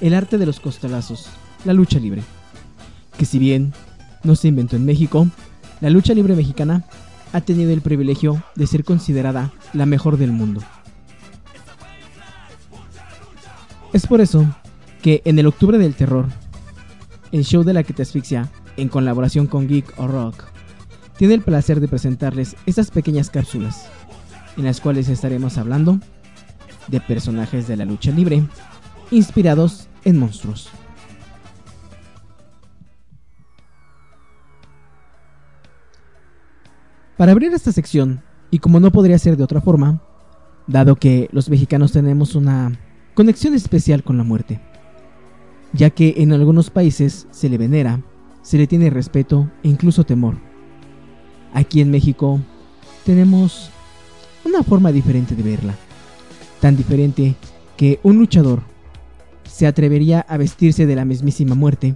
el 0.00 0.14
arte 0.14 0.38
de 0.38 0.46
los 0.46 0.60
costalazos, 0.60 1.28
la 1.64 1.72
lucha 1.72 1.98
libre. 1.98 2.22
Que 3.16 3.24
si 3.24 3.38
bien 3.38 3.72
no 4.22 4.36
se 4.36 4.48
inventó 4.48 4.76
en 4.76 4.84
México, 4.84 5.26
la 5.80 5.90
lucha 5.90 6.14
libre 6.14 6.36
mexicana 6.36 6.84
ha 7.32 7.40
tenido 7.40 7.72
el 7.72 7.80
privilegio 7.80 8.42
de 8.54 8.66
ser 8.66 8.84
considerada 8.84 9.52
la 9.72 9.86
mejor 9.86 10.18
del 10.18 10.32
mundo. 10.32 10.60
Es 13.94 14.08
por 14.08 14.20
eso 14.20 14.44
que 15.02 15.22
en 15.24 15.38
el 15.38 15.46
octubre 15.46 15.78
del 15.78 15.94
terror, 15.94 16.26
el 17.30 17.44
show 17.44 17.62
de 17.62 17.72
la 17.72 17.84
que 17.84 17.92
te 17.92 18.02
asfixia, 18.02 18.50
en 18.76 18.88
colaboración 18.88 19.46
con 19.46 19.68
Geek 19.68 19.94
o 19.98 20.08
Rock, 20.08 20.42
tiene 21.16 21.34
el 21.34 21.42
placer 21.42 21.78
de 21.78 21.86
presentarles 21.86 22.56
estas 22.66 22.90
pequeñas 22.90 23.30
cápsulas, 23.30 23.88
en 24.56 24.64
las 24.64 24.80
cuales 24.80 25.08
estaremos 25.08 25.58
hablando 25.58 26.00
de 26.88 27.00
personajes 27.00 27.68
de 27.68 27.76
la 27.76 27.84
lucha 27.84 28.10
libre, 28.10 28.42
inspirados 29.12 29.86
en 30.04 30.18
monstruos. 30.18 30.70
Para 37.16 37.30
abrir 37.30 37.54
esta 37.54 37.70
sección, 37.70 38.24
y 38.50 38.58
como 38.58 38.80
no 38.80 38.90
podría 38.90 39.20
ser 39.20 39.36
de 39.36 39.44
otra 39.44 39.60
forma, 39.60 40.02
dado 40.66 40.96
que 40.96 41.28
los 41.30 41.48
mexicanos 41.48 41.92
tenemos 41.92 42.34
una 42.34 42.76
conexión 43.14 43.54
especial 43.54 44.02
con 44.02 44.18
la 44.18 44.24
muerte, 44.24 44.60
ya 45.72 45.90
que 45.90 46.14
en 46.18 46.32
algunos 46.32 46.70
países 46.70 47.26
se 47.30 47.48
le 47.48 47.58
venera, 47.58 48.02
se 48.42 48.58
le 48.58 48.66
tiene 48.66 48.90
respeto 48.90 49.50
e 49.62 49.68
incluso 49.68 50.04
temor. 50.04 50.36
Aquí 51.52 51.80
en 51.80 51.90
México 51.90 52.40
tenemos 53.04 53.70
una 54.44 54.62
forma 54.62 54.92
diferente 54.92 55.36
de 55.36 55.42
verla, 55.42 55.74
tan 56.60 56.76
diferente 56.76 57.36
que 57.76 58.00
un 58.02 58.18
luchador 58.18 58.62
se 59.44 59.66
atrevería 59.66 60.20
a 60.20 60.36
vestirse 60.36 60.84
de 60.84 60.96
la 60.96 61.04
mismísima 61.04 61.54
muerte 61.54 61.94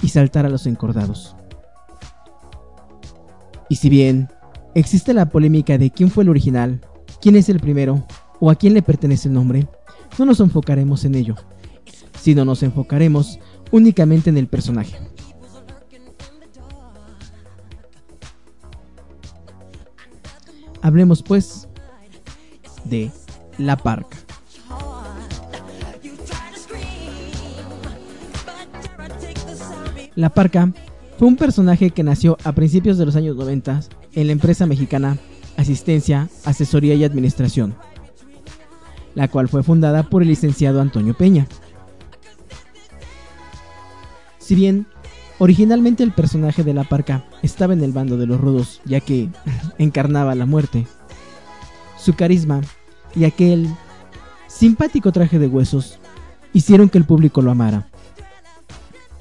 y 0.00 0.08
saltar 0.08 0.46
a 0.46 0.48
los 0.48 0.66
encordados. 0.66 1.36
Y 3.68 3.76
si 3.76 3.90
bien 3.90 4.28
existe 4.74 5.12
la 5.12 5.28
polémica 5.28 5.76
de 5.76 5.90
quién 5.90 6.10
fue 6.10 6.24
el 6.24 6.30
original, 6.30 6.80
quién 7.20 7.36
es 7.36 7.48
el 7.48 7.60
primero 7.60 8.06
o 8.40 8.50
a 8.50 8.54
quién 8.54 8.74
le 8.74 8.82
pertenece 8.82 9.28
el 9.28 9.34
nombre, 9.34 9.66
no 10.18 10.26
nos 10.26 10.40
enfocaremos 10.40 11.04
en 11.04 11.14
ello, 11.14 11.36
sino 12.20 12.44
nos 12.44 12.62
enfocaremos 12.62 13.38
únicamente 13.70 14.30
en 14.30 14.38
el 14.38 14.46
personaje. 14.46 14.96
Hablemos 20.82 21.22
pues 21.22 21.66
de 22.84 23.10
La 23.58 23.76
Parca. 23.76 24.18
La 30.14 30.30
Parca 30.30 30.72
fue 31.18 31.26
un 31.26 31.36
personaje 31.36 31.90
que 31.90 32.02
nació 32.02 32.36
a 32.44 32.52
principios 32.52 32.98
de 32.98 33.06
los 33.06 33.16
años 33.16 33.36
90 33.36 33.80
en 34.12 34.26
la 34.26 34.32
empresa 34.32 34.66
mexicana 34.66 35.18
Asistencia, 35.56 36.28
Asesoría 36.44 36.94
y 36.94 37.04
Administración, 37.04 37.74
la 39.14 39.28
cual 39.28 39.48
fue 39.48 39.62
fundada 39.62 40.02
por 40.04 40.22
el 40.22 40.28
licenciado 40.28 40.80
Antonio 40.80 41.14
Peña. 41.14 41.46
Si 44.38 44.54
bien 44.54 44.86
originalmente 45.38 46.02
el 46.02 46.12
personaje 46.12 46.64
de 46.64 46.74
la 46.74 46.84
parca 46.84 47.24
estaba 47.42 47.72
en 47.72 47.82
el 47.82 47.92
bando 47.92 48.16
de 48.16 48.26
los 48.26 48.40
rudos, 48.40 48.80
ya 48.84 49.00
que 49.00 49.28
encarnaba 49.78 50.34
la 50.34 50.46
muerte, 50.46 50.86
su 51.98 52.14
carisma 52.14 52.60
y 53.14 53.24
aquel 53.24 53.68
simpático 54.46 55.12
traje 55.12 55.38
de 55.38 55.46
huesos 55.46 55.98
hicieron 56.52 56.88
que 56.88 56.98
el 56.98 57.04
público 57.04 57.42
lo 57.42 57.50
amara. 57.50 57.88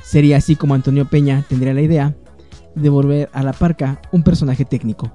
Sería 0.03 0.37
así 0.37 0.55
como 0.55 0.73
Antonio 0.73 1.05
Peña 1.05 1.45
tendría 1.47 1.73
la 1.73 1.81
idea 1.81 2.15
de 2.75 2.89
volver 2.89 3.29
a 3.33 3.43
la 3.43 3.53
parca 3.53 4.01
un 4.11 4.23
personaje 4.23 4.65
técnico. 4.65 5.11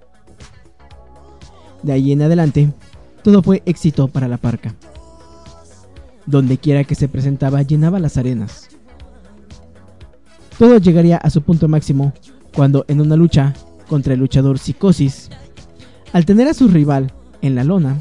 De 1.83 1.93
ahí 1.93 2.12
en 2.12 2.22
adelante, 2.22 2.72
todo 3.23 3.43
fue 3.43 3.62
éxito 3.66 4.09
para 4.09 4.29
la 4.29 4.37
parca. 4.37 4.75
Donde 6.27 6.59
quiera 6.59 6.85
que 6.85 6.95
se 6.95 7.09
presentaba 7.09 7.62
llenaba 7.62 7.99
las 7.99 8.16
arenas. 8.16 8.69
Todo 10.59 10.79
llegaría 10.79 11.16
a 11.16 11.31
su 11.31 11.43
punto 11.43 11.69
máximo 11.69 12.12
cuando 12.55 12.85
en 12.89 13.01
una 13.01 13.16
lucha 13.16 13.55
contra 13.89 14.14
el 14.14 14.21
luchador 14.21 14.59
Psicosis, 14.59 15.31
al 16.12 16.25
tener 16.25 16.49
a 16.49 16.55
su 16.55 16.69
rival 16.69 17.12
en 17.43 17.55
la 17.55 17.64
lona, 17.64 17.99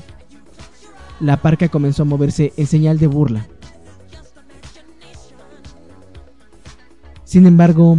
la 1.20 1.42
parca 1.42 1.70
comenzó 1.70 2.04
a 2.04 2.06
moverse 2.06 2.54
en 2.58 2.68
señal 2.68 3.00
de 3.00 3.08
burla. 3.08 3.48
Sin 7.24 7.46
embargo, 7.46 7.98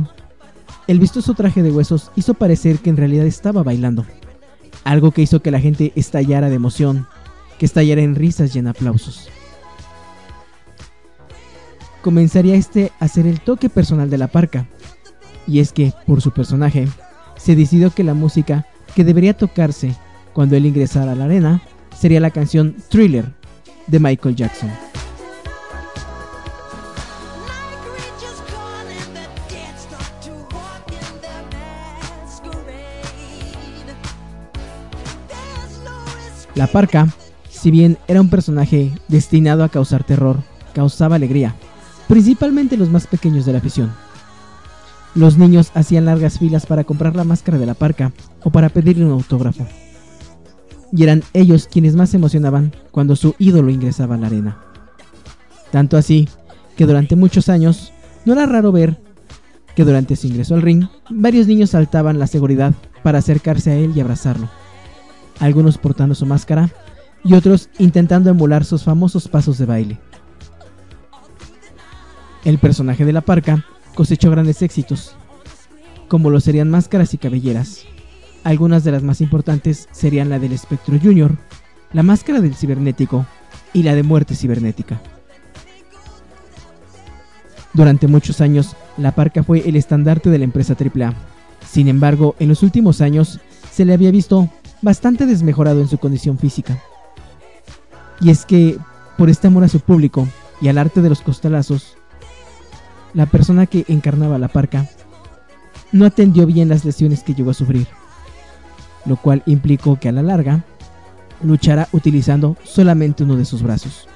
el 0.87 0.99
vistoso 0.99 1.35
traje 1.35 1.63
de 1.63 1.71
huesos 1.71 2.11
hizo 2.17 2.35
parecer 2.35 2.79
que 2.79 2.91
en 2.91 2.97
realidad 2.97 3.27
estaba 3.27 3.63
bailando, 3.63 4.07
algo 4.89 5.11
que 5.11 5.21
hizo 5.21 5.43
que 5.43 5.51
la 5.51 5.61
gente 5.61 5.93
estallara 5.97 6.49
de 6.49 6.57
emoción, 6.57 7.07
que 7.59 7.67
estallara 7.67 8.01
en 8.01 8.15
risas 8.15 8.57
y 8.57 8.59
en 8.59 8.69
aplausos. 8.69 9.29
Comenzaría 12.01 12.55
este 12.55 12.91
a 12.99 13.07
ser 13.07 13.27
el 13.27 13.41
toque 13.41 13.69
personal 13.69 14.09
de 14.09 14.17
la 14.17 14.29
parca, 14.29 14.67
y 15.47 15.59
es 15.59 15.73
que, 15.73 15.93
por 16.07 16.23
su 16.23 16.31
personaje, 16.31 16.89
se 17.37 17.55
decidió 17.55 17.91
que 17.91 18.03
la 18.03 18.15
música 18.15 18.67
que 18.95 19.05
debería 19.05 19.37
tocarse 19.37 19.95
cuando 20.33 20.57
él 20.57 20.65
ingresara 20.65 21.13
a 21.13 21.15
la 21.15 21.27
arena 21.27 21.61
sería 21.95 22.21
la 22.21 22.31
canción 22.31 22.75
Thriller 22.89 23.27
de 23.89 24.01
Michael 24.01 24.37
Jackson. 24.37 24.71
La 36.59 36.67
parca, 36.67 37.07
si 37.49 37.71
bien 37.71 37.99
era 38.09 38.21
un 38.21 38.31
personaje 38.31 38.93
destinado 39.07 39.63
a 39.63 39.69
causar 39.69 40.03
terror, 40.03 40.39
causaba 40.75 41.15
alegría, 41.15 41.55
principalmente 42.09 42.77
los 42.77 42.91
más 42.91 43.07
pequeños 43.07 43.47
de 43.47 43.53
la 43.53 43.59
afición. 43.59 43.93
Los 45.15 45.39
niños 45.39 45.71
hacían 45.75 46.07
largas 46.07 46.41
filas 46.41 46.67
para 46.67 46.83
comprar 46.83 47.15
la 47.15 47.23
máscara 47.23 47.59
de 47.59 47.67
la 47.67 47.75
parca 47.75 48.13
o 48.43 48.51
para 48.51 48.71
pedirle 48.71 49.05
un 49.05 49.13
autógrafo. 49.13 49.69
y 50.91 51.05
eran 51.05 51.23
ellos 51.33 51.69
quienes 51.71 51.95
más 51.95 52.11
se 52.11 52.17
emocionaban 52.17 52.75
cuando 52.91 53.15
su 53.15 53.37
ídolo 53.39 53.71
ingresaba 53.71 54.17
a 54.17 54.19
la 54.19 54.27
arena. 54.27 54.59
Tanto 55.71 55.97
así 55.97 56.29
que 56.77 56.87
durante 56.87 57.15
muchos 57.15 57.49
años 57.49 57.93
no 58.25 58.33
era 58.33 58.47
raro 58.47 58.73
ver 58.73 58.99
que 59.77 59.85
durante 59.85 60.17
su 60.17 60.27
ingreso 60.27 60.57
al 60.57 60.63
ring, 60.63 60.87
varios 61.09 61.47
niños 61.47 61.71
saltaban 61.71 62.19
la 62.19 62.27
seguridad 62.27 62.75
para 63.05 63.19
acercarse 63.19 63.71
a 63.71 63.77
él 63.77 63.93
y 63.95 64.01
abrazarlo, 64.01 64.49
algunos 65.41 65.79
portando 65.79 66.15
su 66.15 66.27
máscara 66.27 66.71
y 67.25 67.35
otros 67.35 67.69
intentando 67.79 68.31
emular 68.31 68.65
sus 68.65 68.85
famosos 68.85 69.29
pasos 69.29 69.59
de 69.59 69.67
baile. 69.67 69.99
El 72.45 72.59
personaje 72.59 73.05
de 73.05 73.13
la 73.13 73.21
parca 73.21 73.65
cosechó 73.95 74.31
grandes 74.31 74.63
éxitos, 74.63 75.15
como 76.07 76.31
lo 76.31 76.41
serían 76.41 76.71
máscaras 76.71 77.13
y 77.15 77.19
cabelleras. 77.19 77.85
Algunas 78.45 78.85
de 78.85 78.93
las 78.93 79.03
más 79.03 79.21
importantes 79.21 79.89
serían 79.91 80.31
la 80.31 80.39
del 80.39 80.53
Espectro 80.53 80.99
Junior, 81.03 81.37
la 81.93 82.03
máscara 82.03 82.41
del 82.41 82.55
cibernético 82.55 83.27
y 83.73 83.83
la 83.83 83.95
de 83.95 84.03
muerte 84.03 84.35
cibernética. 84.35 85.01
Durante 87.75 88.07
muchos 88.07 88.41
años, 88.41 88.77
la 88.97 89.15
parca 89.15 89.43
fue 89.43 89.69
el 89.69 89.77
estandarte 89.77 90.31
de 90.31 90.39
la 90.39 90.45
empresa 90.45 90.75
AAA. 90.75 91.15
Sin 91.69 91.89
embargo, 91.89 92.35
en 92.39 92.49
los 92.49 92.63
últimos 92.63 93.01
años 93.01 93.41
se 93.71 93.85
le 93.85 93.93
había 93.93 94.11
visto 94.11 94.49
bastante 94.83 95.27
desmejorado 95.27 95.81
en 95.81 95.89
su 95.89 95.99
condición 95.99 96.39
física. 96.39 96.79
Y 98.21 98.31
es 98.31 98.45
que, 98.45 98.79
por 99.17 99.31
este 99.31 99.47
amor 99.47 99.65
a 99.65 99.69
su 99.69 99.81
público 99.81 100.27
y 100.61 100.69
al 100.69 100.79
arte 100.79 101.03
de 101.03 101.09
los 101.09 101.21
costalazos, 101.21 101.97
la 103.15 103.27
persona 103.27 103.67
que 103.67 103.85
encarnaba 103.89 104.39
la 104.39 104.49
parca 104.49 104.89
no 105.93 106.05
atendió 106.05 106.47
bien 106.47 106.69
las 106.69 106.85
lesiones 106.85 107.23
que 107.23 107.35
llegó 107.35 107.51
a 107.51 107.55
sufrir, 107.55 107.87
lo 109.07 109.17
cual 109.17 109.43
implicó 109.47 109.99
que 109.99 110.09
a 110.09 110.13
la 110.13 110.23
larga 110.23 110.65
luchara 111.43 111.89
utilizando 111.93 112.57
solamente 112.65 113.25
uno 113.25 113.37
de 113.37 113.45
sus 113.45 113.63
brazos. 113.63 114.09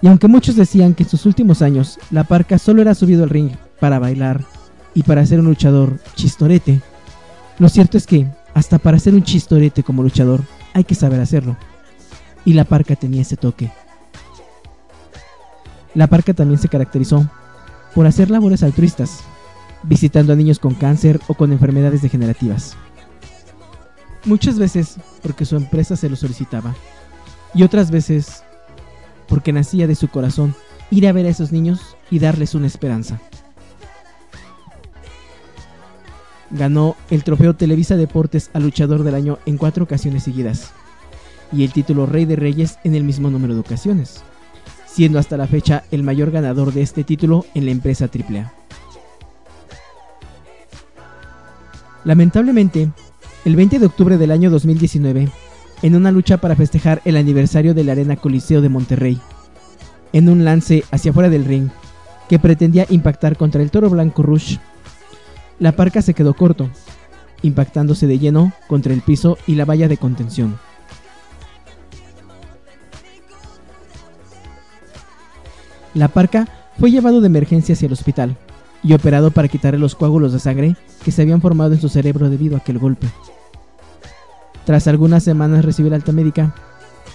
Y 0.00 0.08
aunque 0.08 0.26
muchos 0.26 0.56
decían 0.56 0.94
que 0.94 1.04
en 1.04 1.08
sus 1.08 1.26
últimos 1.26 1.62
años 1.62 1.98
la 2.10 2.24
parca 2.24 2.58
solo 2.58 2.82
era 2.82 2.94
subido 2.94 3.22
al 3.22 3.30
ring 3.30 3.52
para 3.78 4.00
bailar 4.00 4.44
y 4.94 5.04
para 5.04 5.24
ser 5.24 5.38
un 5.38 5.46
luchador 5.46 6.00
chistorete, 6.16 6.80
lo 7.58 7.68
cierto 7.68 7.96
es 7.96 8.06
que 8.06 8.26
hasta 8.54 8.78
para 8.78 8.98
ser 8.98 9.14
un 9.14 9.22
chistorete 9.22 9.82
como 9.82 10.02
luchador 10.02 10.42
hay 10.74 10.84
que 10.84 10.94
saber 10.94 11.20
hacerlo. 11.20 11.56
Y 12.44 12.54
la 12.54 12.64
parca 12.64 12.96
tenía 12.96 13.22
ese 13.22 13.36
toque. 13.36 13.70
La 15.94 16.06
parca 16.06 16.34
también 16.34 16.58
se 16.58 16.68
caracterizó 16.68 17.28
por 17.94 18.06
hacer 18.06 18.30
labores 18.30 18.62
altruistas, 18.62 19.20
visitando 19.82 20.32
a 20.32 20.36
niños 20.36 20.58
con 20.58 20.74
cáncer 20.74 21.20
o 21.28 21.34
con 21.34 21.52
enfermedades 21.52 22.02
degenerativas. 22.02 22.76
Muchas 24.24 24.58
veces 24.58 24.96
porque 25.22 25.44
su 25.44 25.56
empresa 25.56 25.96
se 25.96 26.08
lo 26.08 26.16
solicitaba 26.16 26.74
y 27.54 27.64
otras 27.64 27.90
veces 27.90 28.44
porque 29.28 29.52
nacía 29.52 29.86
de 29.86 29.94
su 29.94 30.08
corazón 30.08 30.54
ir 30.90 31.06
a 31.06 31.12
ver 31.12 31.26
a 31.26 31.30
esos 31.30 31.52
niños 31.52 31.96
y 32.10 32.18
darles 32.18 32.54
una 32.54 32.66
esperanza. 32.66 33.20
Ganó 36.52 36.96
el 37.10 37.24
trofeo 37.24 37.54
Televisa 37.54 37.96
Deportes 37.96 38.50
al 38.52 38.62
luchador 38.62 39.02
del 39.02 39.14
año 39.14 39.38
en 39.46 39.56
cuatro 39.56 39.84
ocasiones 39.84 40.22
seguidas 40.22 40.72
y 41.52 41.64
el 41.64 41.72
título 41.72 42.06
Rey 42.06 42.24
de 42.24 42.36
Reyes 42.36 42.78
en 42.84 42.94
el 42.94 43.04
mismo 43.04 43.30
número 43.30 43.54
de 43.54 43.60
ocasiones, 43.60 44.22
siendo 44.86 45.18
hasta 45.18 45.36
la 45.36 45.46
fecha 45.46 45.84
el 45.90 46.02
mayor 46.02 46.30
ganador 46.30 46.72
de 46.72 46.82
este 46.82 47.04
título 47.04 47.44
en 47.54 47.66
la 47.66 47.72
empresa 47.72 48.06
AAA. 48.06 48.52
Lamentablemente, 52.04 52.90
el 53.44 53.56
20 53.56 53.78
de 53.78 53.86
octubre 53.86 54.18
del 54.18 54.30
año 54.30 54.50
2019, 54.50 55.28
en 55.82 55.96
una 55.96 56.10
lucha 56.10 56.38
para 56.38 56.56
festejar 56.56 57.00
el 57.04 57.16
aniversario 57.16 57.74
de 57.74 57.84
la 57.84 57.92
Arena 57.92 58.16
Coliseo 58.16 58.60
de 58.60 58.68
Monterrey, 58.68 59.20
en 60.12 60.28
un 60.28 60.44
lance 60.44 60.84
hacia 60.90 61.10
afuera 61.10 61.28
del 61.28 61.44
ring 61.44 61.68
que 62.28 62.38
pretendía 62.38 62.86
impactar 62.88 63.36
contra 63.36 63.62
el 63.62 63.70
toro 63.70 63.90
blanco 63.90 64.22
Rush, 64.22 64.58
la 65.62 65.70
parca 65.70 66.02
se 66.02 66.12
quedó 66.12 66.34
corto, 66.34 66.68
impactándose 67.42 68.08
de 68.08 68.18
lleno 68.18 68.52
contra 68.66 68.92
el 68.92 69.00
piso 69.00 69.38
y 69.46 69.54
la 69.54 69.64
valla 69.64 69.86
de 69.86 69.96
contención. 69.96 70.58
La 75.94 76.08
parca 76.08 76.48
fue 76.80 76.90
llevado 76.90 77.20
de 77.20 77.28
emergencia 77.28 77.74
hacia 77.74 77.86
el 77.86 77.92
hospital 77.92 78.36
y 78.82 78.92
operado 78.92 79.30
para 79.30 79.46
quitarle 79.46 79.78
los 79.78 79.94
coágulos 79.94 80.32
de 80.32 80.40
sangre 80.40 80.76
que 81.04 81.12
se 81.12 81.22
habían 81.22 81.40
formado 81.40 81.74
en 81.74 81.80
su 81.80 81.88
cerebro 81.88 82.28
debido 82.28 82.56
a 82.56 82.58
aquel 82.58 82.80
golpe. 82.80 83.06
Tras 84.64 84.88
algunas 84.88 85.22
semanas 85.22 85.64
recibió 85.64 85.90
la 85.90 85.96
alta 85.96 86.10
médica 86.10 86.56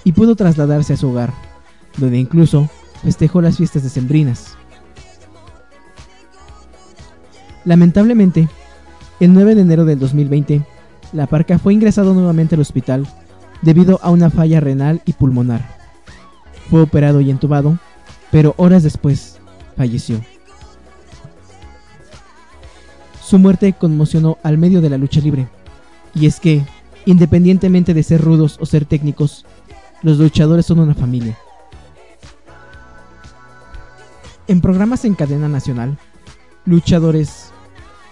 y 0.05 0.13
pudo 0.13 0.37
trasladarse 0.37 0.93
a 0.93 0.97
su 0.97 1.09
hogar, 1.09 1.33
donde 1.97 2.17
incluso 2.17 2.69
festejó 3.03 3.41
las 3.41 3.57
fiestas 3.57 3.83
decembrinas. 3.83 4.56
Lamentablemente, 7.67 8.47
el 9.19 9.33
9 9.33 9.53
de 9.53 9.61
enero 9.61 9.83
del 9.83 9.99
2020, 9.99 10.61
la 11.11 11.27
parca 11.27 11.59
fue 11.59 11.73
ingresado 11.73 12.13
nuevamente 12.13 12.55
al 12.55 12.61
hospital 12.61 13.05
debido 13.61 13.99
a 14.01 14.09
una 14.09 14.29
falla 14.29 14.61
renal 14.61 15.01
y 15.03 15.11
pulmonar. 15.11 15.75
Fue 16.69 16.81
operado 16.81 17.19
y 17.19 17.29
entubado, 17.29 17.77
pero 18.31 18.53
horas 18.55 18.83
después 18.83 19.39
falleció. 19.75 20.21
Su 23.21 23.37
muerte 23.37 23.73
conmocionó 23.73 24.37
al 24.43 24.57
medio 24.57 24.79
de 24.79 24.89
la 24.89 24.97
lucha 24.97 25.19
libre, 25.19 25.49
y 26.15 26.25
es 26.25 26.39
que, 26.39 26.65
independientemente 27.05 27.93
de 27.93 28.03
ser 28.03 28.21
rudos 28.21 28.57
o 28.61 28.65
ser 28.65 28.85
técnicos, 28.85 29.45
los 30.03 30.19
luchadores 30.19 30.65
son 30.65 30.79
una 30.79 30.95
familia. 30.95 31.37
En 34.47 34.61
programas 34.61 35.03
en 35.03 35.15
cadena 35.15 35.49
nacional, 35.49 35.97
luchadores 36.63 37.51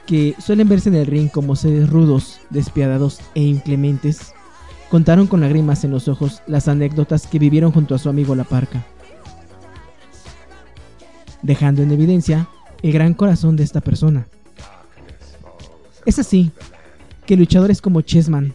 que 0.06 0.36
suelen 0.40 0.70
verse 0.70 0.90
en 0.90 0.96
el 0.96 1.08
ring 1.08 1.30
como 1.30 1.56
seres 1.56 1.90
rudos, 1.90 2.40
despiadados 2.50 3.20
e 3.34 3.42
inclementes, 3.42 4.34
contaron 4.90 5.28
con 5.28 5.42
lágrimas 5.42 5.84
en 5.84 5.92
los 5.92 6.08
ojos 6.08 6.42
las 6.48 6.68
anécdotas 6.68 7.28
que 7.28 7.40
vivieron 7.40 7.72
junto 7.72 7.96
a 7.96 7.98
su 8.00 8.10
amigo 8.10 8.36
La 8.36 8.44
Parca, 8.44 8.86
dejando 11.42 11.82
en 11.82 11.92
evidencia 11.92 12.48
el 12.82 12.94
gran 12.94 13.14
corazón 13.14 13.56
de 13.56 13.64
esta 13.64 13.82
persona. 13.82 14.28
Es 16.06 16.20
así 16.20 16.52
que 17.26 17.36
luchadores 17.36 17.82
como 17.82 18.02
Chessman, 18.02 18.54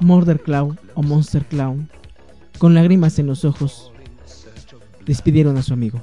Murder 0.00 0.40
Clown 0.40 0.78
o 0.94 1.02
Monster 1.02 1.44
Clown, 1.44 1.88
con 2.58 2.74
lágrimas 2.74 3.18
en 3.18 3.26
los 3.26 3.44
ojos, 3.44 3.92
despidieron 5.04 5.56
a 5.56 5.62
su 5.62 5.72
amigo. 5.72 6.00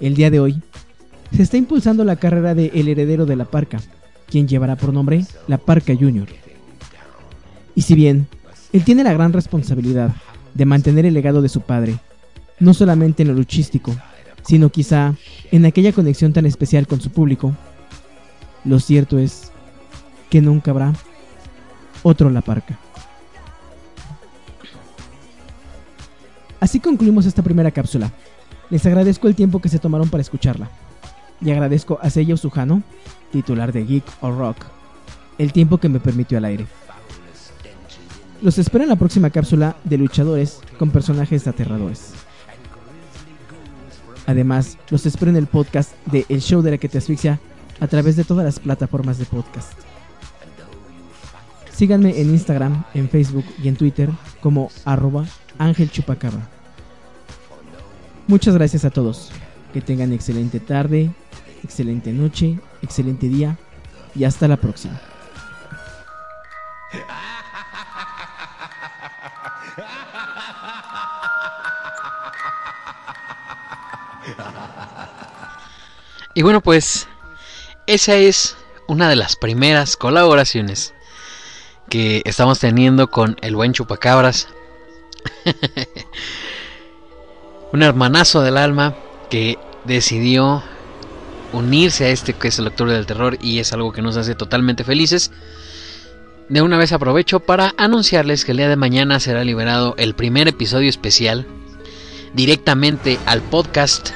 El 0.00 0.14
día 0.14 0.30
de 0.30 0.40
hoy 0.40 0.62
se 1.34 1.42
está 1.42 1.56
impulsando 1.56 2.04
la 2.04 2.16
carrera 2.16 2.54
de 2.54 2.70
El 2.74 2.88
heredero 2.88 3.26
de 3.26 3.36
la 3.36 3.44
Parca, 3.44 3.80
quien 4.26 4.48
llevará 4.48 4.76
por 4.76 4.92
nombre 4.92 5.24
La 5.46 5.58
Parca 5.58 5.94
Junior. 5.94 6.28
Y 7.74 7.82
si 7.82 7.94
bien 7.94 8.26
él 8.72 8.84
tiene 8.84 9.04
la 9.04 9.12
gran 9.12 9.32
responsabilidad 9.32 10.14
de 10.54 10.66
mantener 10.66 11.06
el 11.06 11.14
legado 11.14 11.42
de 11.42 11.48
su 11.48 11.60
padre, 11.60 11.98
no 12.58 12.74
solamente 12.74 13.22
en 13.22 13.28
lo 13.28 13.34
luchístico, 13.34 13.94
sino 14.42 14.70
quizá 14.70 15.14
en 15.52 15.64
aquella 15.64 15.92
conexión 15.92 16.32
tan 16.32 16.46
especial 16.46 16.86
con 16.86 17.00
su 17.00 17.10
público, 17.10 17.54
lo 18.64 18.80
cierto 18.80 19.18
es 19.18 19.52
que 20.30 20.40
nunca 20.40 20.70
habrá 20.70 20.92
otro 22.02 22.30
La 22.30 22.40
Parca. 22.40 22.78
Así 26.60 26.80
concluimos 26.80 27.26
esta 27.26 27.42
primera 27.42 27.70
cápsula. 27.70 28.10
Les 28.70 28.84
agradezco 28.84 29.28
el 29.28 29.34
tiempo 29.34 29.60
que 29.60 29.68
se 29.68 29.78
tomaron 29.78 30.08
para 30.10 30.20
escucharla. 30.20 30.68
Y 31.40 31.50
agradezco 31.50 31.98
a 32.02 32.10
Seiya 32.10 32.36
Sujano, 32.36 32.82
titular 33.30 33.72
de 33.72 33.84
Geek 33.84 34.04
o 34.20 34.30
Rock, 34.30 34.56
el 35.38 35.52
tiempo 35.52 35.78
que 35.78 35.88
me 35.88 36.00
permitió 36.00 36.38
al 36.38 36.46
aire. 36.46 36.66
Los 38.42 38.58
espero 38.58 38.84
en 38.84 38.90
la 38.90 38.96
próxima 38.96 39.30
cápsula 39.30 39.76
de 39.84 39.98
luchadores 39.98 40.60
con 40.78 40.90
personajes 40.90 41.46
aterradores. 41.46 42.12
Además, 44.26 44.78
los 44.90 45.06
espero 45.06 45.30
en 45.30 45.36
el 45.36 45.46
podcast 45.46 45.92
de 46.06 46.26
El 46.28 46.40
Show 46.40 46.62
de 46.62 46.72
la 46.72 46.78
que 46.78 46.88
te 46.88 46.98
asfixia 46.98 47.40
a 47.80 47.86
través 47.86 48.16
de 48.16 48.24
todas 48.24 48.44
las 48.44 48.60
plataformas 48.60 49.18
de 49.18 49.24
podcast. 49.24 49.72
Síganme 51.72 52.20
en 52.20 52.30
Instagram, 52.30 52.84
en 52.94 53.08
Facebook 53.08 53.44
y 53.62 53.68
en 53.68 53.76
Twitter 53.76 54.10
como 54.40 54.70
arroba 54.84 55.24
Ángel 55.58 55.90
Chupacabra. 55.90 56.48
Muchas 58.26 58.54
gracias 58.54 58.84
a 58.84 58.90
todos. 58.90 59.30
Que 59.72 59.80
tengan 59.80 60.12
excelente 60.12 60.60
tarde, 60.60 61.10
excelente 61.62 62.12
noche, 62.12 62.58
excelente 62.82 63.28
día 63.28 63.56
y 64.14 64.24
hasta 64.24 64.48
la 64.48 64.56
próxima. 64.56 65.00
Y 76.34 76.42
bueno, 76.42 76.60
pues 76.60 77.08
esa 77.88 78.14
es 78.14 78.56
una 78.86 79.08
de 79.08 79.16
las 79.16 79.34
primeras 79.34 79.96
colaboraciones 79.96 80.94
que 81.90 82.22
estamos 82.24 82.60
teniendo 82.60 83.10
con 83.10 83.36
el 83.40 83.56
buen 83.56 83.72
chupacabras. 83.72 84.46
Un 87.72 87.82
hermanazo 87.82 88.42
del 88.42 88.56
alma 88.56 88.94
que 89.30 89.58
decidió 89.84 90.62
unirse 91.52 92.04
a 92.04 92.08
este 92.10 92.32
que 92.32 92.48
es 92.48 92.58
el 92.58 92.66
Octubre 92.66 92.92
del 92.92 93.06
Terror 93.06 93.38
y 93.40 93.58
es 93.58 93.72
algo 93.72 93.92
que 93.92 94.02
nos 94.02 94.16
hace 94.16 94.34
totalmente 94.34 94.84
felices. 94.84 95.30
De 96.48 96.62
una 96.62 96.78
vez 96.78 96.92
aprovecho 96.92 97.40
para 97.40 97.74
anunciarles 97.76 98.44
que 98.44 98.52
el 98.52 98.58
día 98.58 98.68
de 98.68 98.76
mañana 98.76 99.20
será 99.20 99.44
liberado 99.44 99.94
el 99.98 100.14
primer 100.14 100.48
episodio 100.48 100.88
especial 100.88 101.46
directamente 102.34 103.18
al 103.26 103.42
podcast 103.42 104.10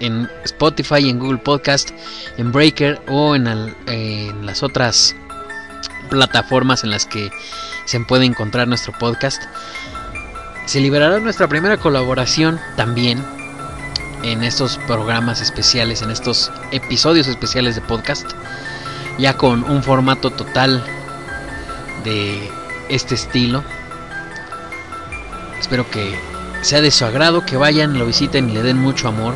en 0.00 0.28
Spotify, 0.44 1.08
en 1.08 1.18
Google 1.18 1.38
Podcast, 1.38 1.90
en 2.36 2.52
Breaker 2.52 3.00
o 3.08 3.34
en, 3.34 3.46
en 3.86 4.46
las 4.46 4.62
otras 4.62 5.14
plataformas 6.10 6.84
en 6.84 6.90
las 6.90 7.06
que 7.06 7.30
se 7.84 8.00
puede 8.00 8.24
encontrar 8.24 8.68
nuestro 8.68 8.92
podcast. 8.98 9.42
Se 10.66 10.80
liberará 10.80 11.20
nuestra 11.20 11.48
primera 11.48 11.76
colaboración 11.78 12.60
también 12.76 13.37
en 14.22 14.42
estos 14.44 14.78
programas 14.86 15.40
especiales, 15.40 16.02
en 16.02 16.10
estos 16.10 16.50
episodios 16.70 17.26
especiales 17.26 17.74
de 17.74 17.80
podcast, 17.80 18.30
ya 19.18 19.36
con 19.36 19.64
un 19.64 19.82
formato 19.82 20.30
total 20.30 20.84
de 22.04 22.50
este 22.88 23.14
estilo. 23.14 23.64
Espero 25.58 25.88
que 25.90 26.18
sea 26.62 26.80
de 26.80 26.90
su 26.90 27.04
agrado, 27.04 27.44
que 27.44 27.56
vayan, 27.56 27.98
lo 27.98 28.06
visiten 28.06 28.50
y 28.50 28.54
le 28.54 28.62
den 28.62 28.78
mucho 28.78 29.08
amor. 29.08 29.34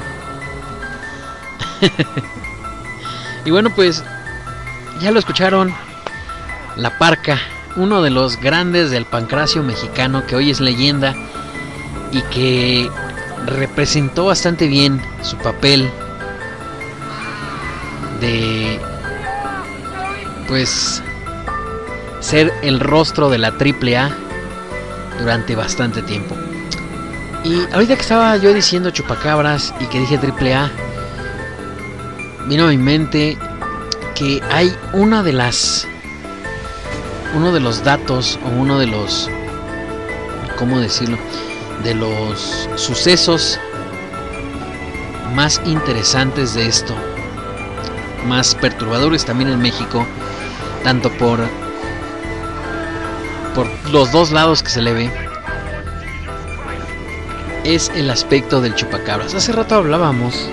y 3.45 3.51
bueno, 3.51 3.71
pues 3.75 4.03
ya 5.01 5.11
lo 5.11 5.19
escucharon. 5.19 5.75
La 6.77 6.97
Parca, 6.99 7.39
uno 7.77 8.01
de 8.01 8.11
los 8.11 8.41
grandes 8.41 8.91
del 8.91 9.05
pancracio 9.05 9.63
mexicano 9.63 10.27
que 10.27 10.37
hoy 10.37 10.51
es 10.51 10.59
leyenda 10.61 11.15
y 12.13 12.23
que 12.23 12.91
representó 13.47 14.27
bastante 14.27 14.67
bien 14.67 15.01
su 15.23 15.37
papel 15.39 15.91
de 18.21 18.79
pues 20.49 21.03
ser 22.21 22.53
el 22.63 22.79
rostro 22.81 23.31
de 23.31 23.39
la 23.39 23.49
AAA 23.49 24.11
durante 25.19 25.57
bastante 25.57 26.03
tiempo. 26.03 26.37
Y 27.45 27.63
ahorita 27.73 27.97
que 27.97 28.03
estaba 28.03 28.37
yo 28.37 28.55
diciendo 28.55 28.91
chupacabras 28.91 29.75
y 29.81 29.87
que 29.87 29.99
dije 29.99 30.17
AAA, 30.17 30.71
vino 32.49 32.65
a 32.65 32.69
mi 32.69 32.79
mente 32.79 33.37
que 34.15 34.41
hay 34.51 34.75
una 34.93 35.23
de 35.23 35.33
las 35.33 35.87
uno 37.35 37.51
de 37.51 37.61
los 37.61 37.83
datos 37.83 38.39
o 38.45 38.49
uno 38.51 38.79
de 38.79 38.87
los 38.87 39.29
cómo 40.59 40.79
decirlo 40.79 41.17
de 41.83 41.95
los 41.95 42.69
sucesos 42.77 43.59
más 45.35 45.61
interesantes 45.65 46.55
de 46.55 46.67
esto 46.67 46.95
más 48.27 48.55
perturbadores 48.55 49.25
también 49.25 49.51
en 49.51 49.61
México 49.61 50.07
tanto 50.85 51.11
por 51.13 51.41
por 53.55 53.67
los 53.91 54.11
dos 54.13 54.33
lados 54.33 54.63
que 54.63 54.71
se 54.71 54.83
le 54.83 54.93
ve, 54.93 55.11
es 57.65 57.91
el 57.95 58.11
aspecto 58.11 58.61
del 58.61 58.75
chupacabras. 58.75 59.35
Hace 59.35 59.53
rato 59.53 59.77
hablábamos 59.77 60.49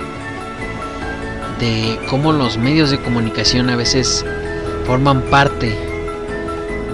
de 1.58 1.98
cómo 2.08 2.32
los 2.32 2.58
medios 2.58 2.90
de 2.90 3.00
comunicación 3.00 3.70
a 3.70 3.76
veces 3.76 4.24
forman 4.86 5.22
parte 5.22 5.76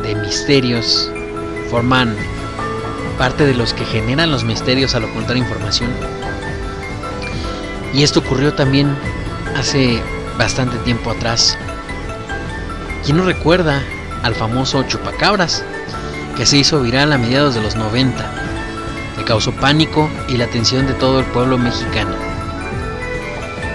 de 0.03 0.15
misterios, 0.17 1.11
forman 1.71 2.17
parte 3.19 3.45
de 3.45 3.55
los 3.55 3.73
que 3.73 3.85
generan 3.85 4.31
los 4.31 4.45
misterios 4.45 4.95
al 4.95 5.05
ocultar 5.05 5.37
información. 5.37 5.91
Y 7.93 8.03
esto 8.03 8.21
ocurrió 8.21 8.55
también 8.55 8.97
hace 9.57 10.03
bastante 10.39 10.77
tiempo 10.79 11.11
atrás. 11.11 11.57
¿Quién 13.05 13.17
no 13.17 13.25
recuerda 13.25 13.83
al 14.23 14.35
famoso 14.35 14.83
chupacabras? 14.83 15.65
que 16.37 16.47
se 16.47 16.59
hizo 16.59 16.81
viral 16.83 17.13
a 17.13 17.19
mediados 17.19 17.55
de 17.55 17.63
los 17.63 17.77
90, 17.77 18.25
que 19.17 19.25
causó 19.25 19.53
pánico 19.53 20.11
y 20.29 20.37
la 20.37 20.45
atención 20.45 20.87
de 20.87 20.93
todo 20.93 21.19
el 21.19 21.25
pueblo 21.27 21.57
mexicano. 21.57 22.15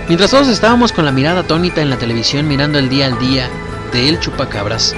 Mientras 0.07 0.31
todos 0.31 0.47
estábamos 0.47 0.91
con 0.91 1.05
la 1.05 1.11
mirada 1.11 1.41
atónita 1.41 1.81
en 1.81 1.89
la 1.89 1.97
televisión 1.97 2.47
mirando 2.47 2.77
el 2.77 2.89
día 2.89 3.07
al 3.07 3.17
día 3.17 3.49
de 3.91 4.09
El 4.09 4.19
Chupacabras, 4.19 4.95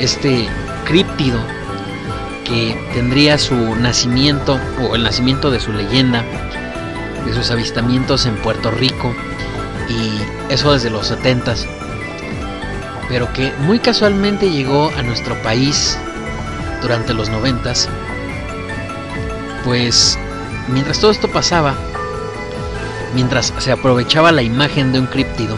este 0.00 0.48
críptido 0.84 1.38
que 2.44 2.76
tendría 2.92 3.38
su 3.38 3.74
nacimiento 3.76 4.58
o 4.80 4.94
el 4.94 5.02
nacimiento 5.02 5.50
de 5.50 5.60
su 5.60 5.72
leyenda, 5.72 6.22
de 7.24 7.34
sus 7.34 7.50
avistamientos 7.50 8.26
en 8.26 8.36
Puerto 8.36 8.70
Rico 8.70 9.14
y 9.88 10.52
eso 10.52 10.72
desde 10.72 10.90
los 10.90 11.06
70 11.08 11.54
pero 13.08 13.32
que 13.32 13.52
muy 13.60 13.78
casualmente 13.78 14.50
llegó 14.50 14.90
a 14.96 15.02
nuestro 15.02 15.40
país 15.42 15.98
durante 16.82 17.14
los 17.14 17.28
noventas, 17.28 17.88
pues 19.64 20.18
mientras 20.68 21.00
todo 21.00 21.10
esto 21.10 21.28
pasaba, 21.28 21.74
mientras 23.14 23.52
se 23.58 23.72
aprovechaba 23.72 24.32
la 24.32 24.42
imagen 24.42 24.92
de 24.92 25.00
un 25.00 25.06
críptido, 25.06 25.56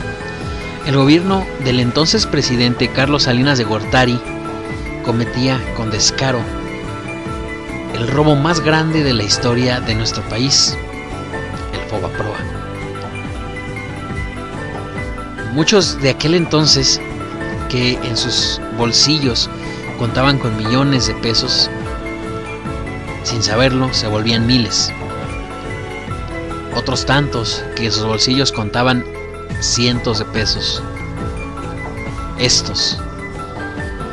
el 0.87 0.97
gobierno 0.97 1.47
del 1.65 1.81
entonces 1.81 2.27
presidente 2.27 2.89
Carlos 2.89 3.25
Salinas 3.25 3.59
de 3.59 3.65
Gortari 3.65 4.21
cometía 5.05 5.61
con 5.77 5.91
descaro 5.91 6.41
el 7.97 8.09
robo 8.09 8.37
más 8.37 8.61
grande 8.61 9.03
de 9.03 9.15
la 9.15 9.23
historia 9.23 9.81
de 9.81 9.95
nuestro 9.95 10.23
país, 10.29 10.77
el 11.73 11.81
Fobaproa. 11.89 12.37
Muchos 15.55 15.99
de 16.03 16.11
aquel 16.11 16.35
entonces 16.35 17.01
que 17.71 17.95
en 17.95 18.17
sus 18.19 18.61
bolsillos 18.77 19.49
contaban 19.99 20.39
con 20.39 20.55
millones 20.59 21.07
de 21.07 21.15
pesos, 21.15 21.71
sin 23.23 23.43
saberlo 23.43 23.93
se 23.95 24.09
volvían 24.09 24.47
miles. 24.47 24.93
Otros 26.75 27.07
tantos 27.07 27.65
que 27.77 27.87
en 27.87 27.93
sus 27.93 28.05
bolsillos 28.05 28.53
contaban 28.53 29.07
cientos 29.61 30.19
de 30.19 30.27
pesos. 30.27 30.83
Estos, 32.39 32.99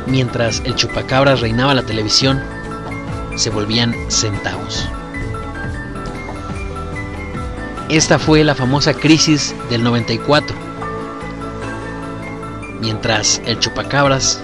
mientras 0.06 0.62
el 0.64 0.74
chupacabras 0.74 1.42
reinaba 1.42 1.74
la 1.74 1.82
televisión, 1.82 2.53
se 3.36 3.50
volvían 3.50 3.94
centavos. 4.08 4.88
Esta 7.88 8.18
fue 8.18 8.42
la 8.44 8.54
famosa 8.54 8.94
crisis 8.94 9.54
del 9.70 9.84
94. 9.84 10.56
Mientras 12.80 13.40
el 13.44 13.58
chupacabras 13.58 14.40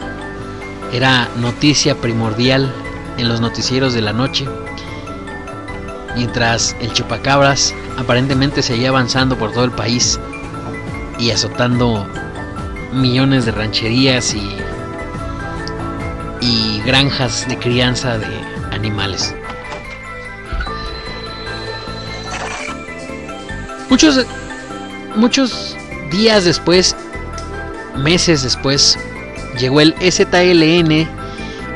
era 0.93 1.29
noticia 1.37 1.95
primordial 1.95 2.73
en 3.17 3.29
los 3.29 3.41
noticieros 3.41 3.95
de 3.95 4.03
la 4.03 4.13
noche, 4.13 4.47
mientras 6.17 6.77
el 6.81 6.93
chupacabras 6.93 7.75
aparentemente 7.97 8.63
seguía 8.63 8.91
avanzando 8.91 9.37
por 9.37 9.53
todo 9.53 9.65
el 9.65 9.73
país 9.73 10.19
y 11.19 11.31
azotando 11.31 12.07
millones 12.93 13.47
de 13.47 13.53
rancherías 13.53 14.35
y, 14.35 14.57
y 16.41 16.83
granjas 16.85 17.49
de 17.49 17.59
crianza 17.59 18.19
de 18.19 18.50
Muchos, 23.89 24.25
muchos 25.17 25.77
días 26.11 26.45
después, 26.45 26.97
meses 27.97 28.43
después, 28.43 28.99
llegó 29.59 29.81
el 29.81 29.95
EZLN 30.01 31.09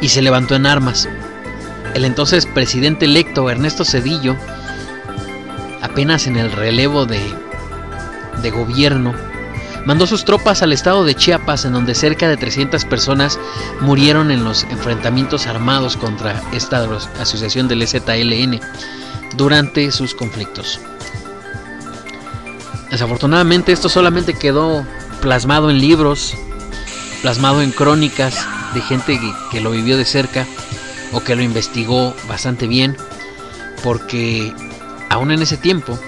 y 0.00 0.08
se 0.08 0.22
levantó 0.22 0.54
en 0.54 0.66
armas. 0.66 1.08
El 1.94 2.04
entonces 2.04 2.46
presidente 2.46 3.04
electo 3.04 3.50
Ernesto 3.50 3.84
Cedillo, 3.84 4.36
apenas 5.82 6.26
en 6.26 6.36
el 6.36 6.50
relevo 6.50 7.06
de, 7.06 7.20
de 8.42 8.50
gobierno, 8.50 9.14
mandó 9.84 10.06
sus 10.06 10.24
tropas 10.24 10.62
al 10.62 10.72
estado 10.72 11.04
de 11.04 11.14
Chiapas, 11.14 11.64
en 11.64 11.72
donde 11.72 11.94
cerca 11.94 12.28
de 12.28 12.36
300 12.36 12.84
personas 12.84 13.38
murieron 13.80 14.30
en 14.30 14.44
los 14.44 14.64
enfrentamientos 14.64 15.46
armados 15.46 15.96
contra 15.96 16.42
esta 16.52 16.86
asociación 17.20 17.68
del 17.68 17.82
EZLN 17.82 18.60
durante 19.36 19.90
sus 19.92 20.14
conflictos. 20.14 20.80
Desafortunadamente 22.90 23.72
esto 23.72 23.88
solamente 23.88 24.34
quedó 24.34 24.86
plasmado 25.20 25.70
en 25.70 25.80
libros 25.80 26.36
plasmado 27.24 27.62
en 27.62 27.70
crónicas 27.70 28.46
de 28.74 28.82
gente 28.82 29.18
que, 29.50 29.62
lo 29.62 29.70
vivió 29.70 29.96
de 29.96 30.04
cerca 30.04 30.46
o 31.10 31.24
que 31.24 31.34
lo 31.34 31.40
investigó 31.40 32.14
bastante 32.28 32.66
bien, 32.66 32.98
porque 33.82 34.52
aún 35.08 35.30
en 35.30 35.40
ese 35.40 35.56
tiempo 35.56 35.98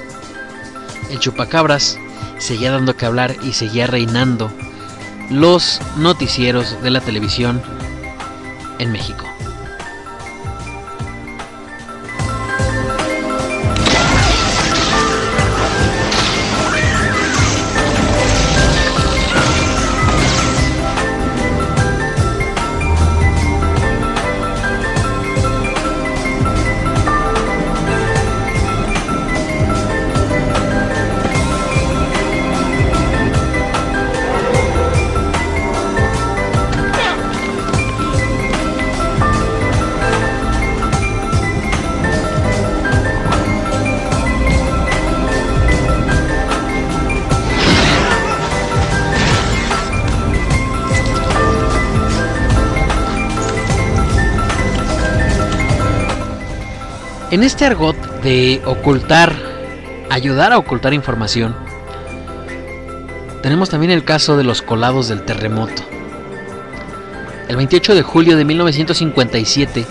el 1.11 1.19
chupacabras 1.19 1.99
seguía 2.39 2.71
dando 2.71 2.97
que 2.97 3.07
hablar 3.07 3.37
y 3.43 3.53
seguía 3.53 3.87
reinando 3.87 4.51
los 5.31 5.81
noticieros 5.97 6.81
de 6.83 6.91
la 6.91 7.01
televisión 7.01 7.63
en 8.79 8.93
México. 8.93 9.26
Este 57.47 57.65
argot 57.65 57.97
de 58.23 58.61
ocultar, 58.65 59.33
ayudar 60.11 60.53
a 60.53 60.59
ocultar 60.59 60.93
información, 60.93 61.55
tenemos 63.41 63.71
también 63.71 63.93
el 63.93 64.03
caso 64.03 64.37
de 64.37 64.43
los 64.43 64.63
colados 64.63 65.07
del 65.07 65.23
terremoto. 65.23 65.85
El 67.49 67.55
28 67.55 67.95
de 67.95 68.03
julio 68.03 68.37
de 68.37 68.45
1957 68.45 69.87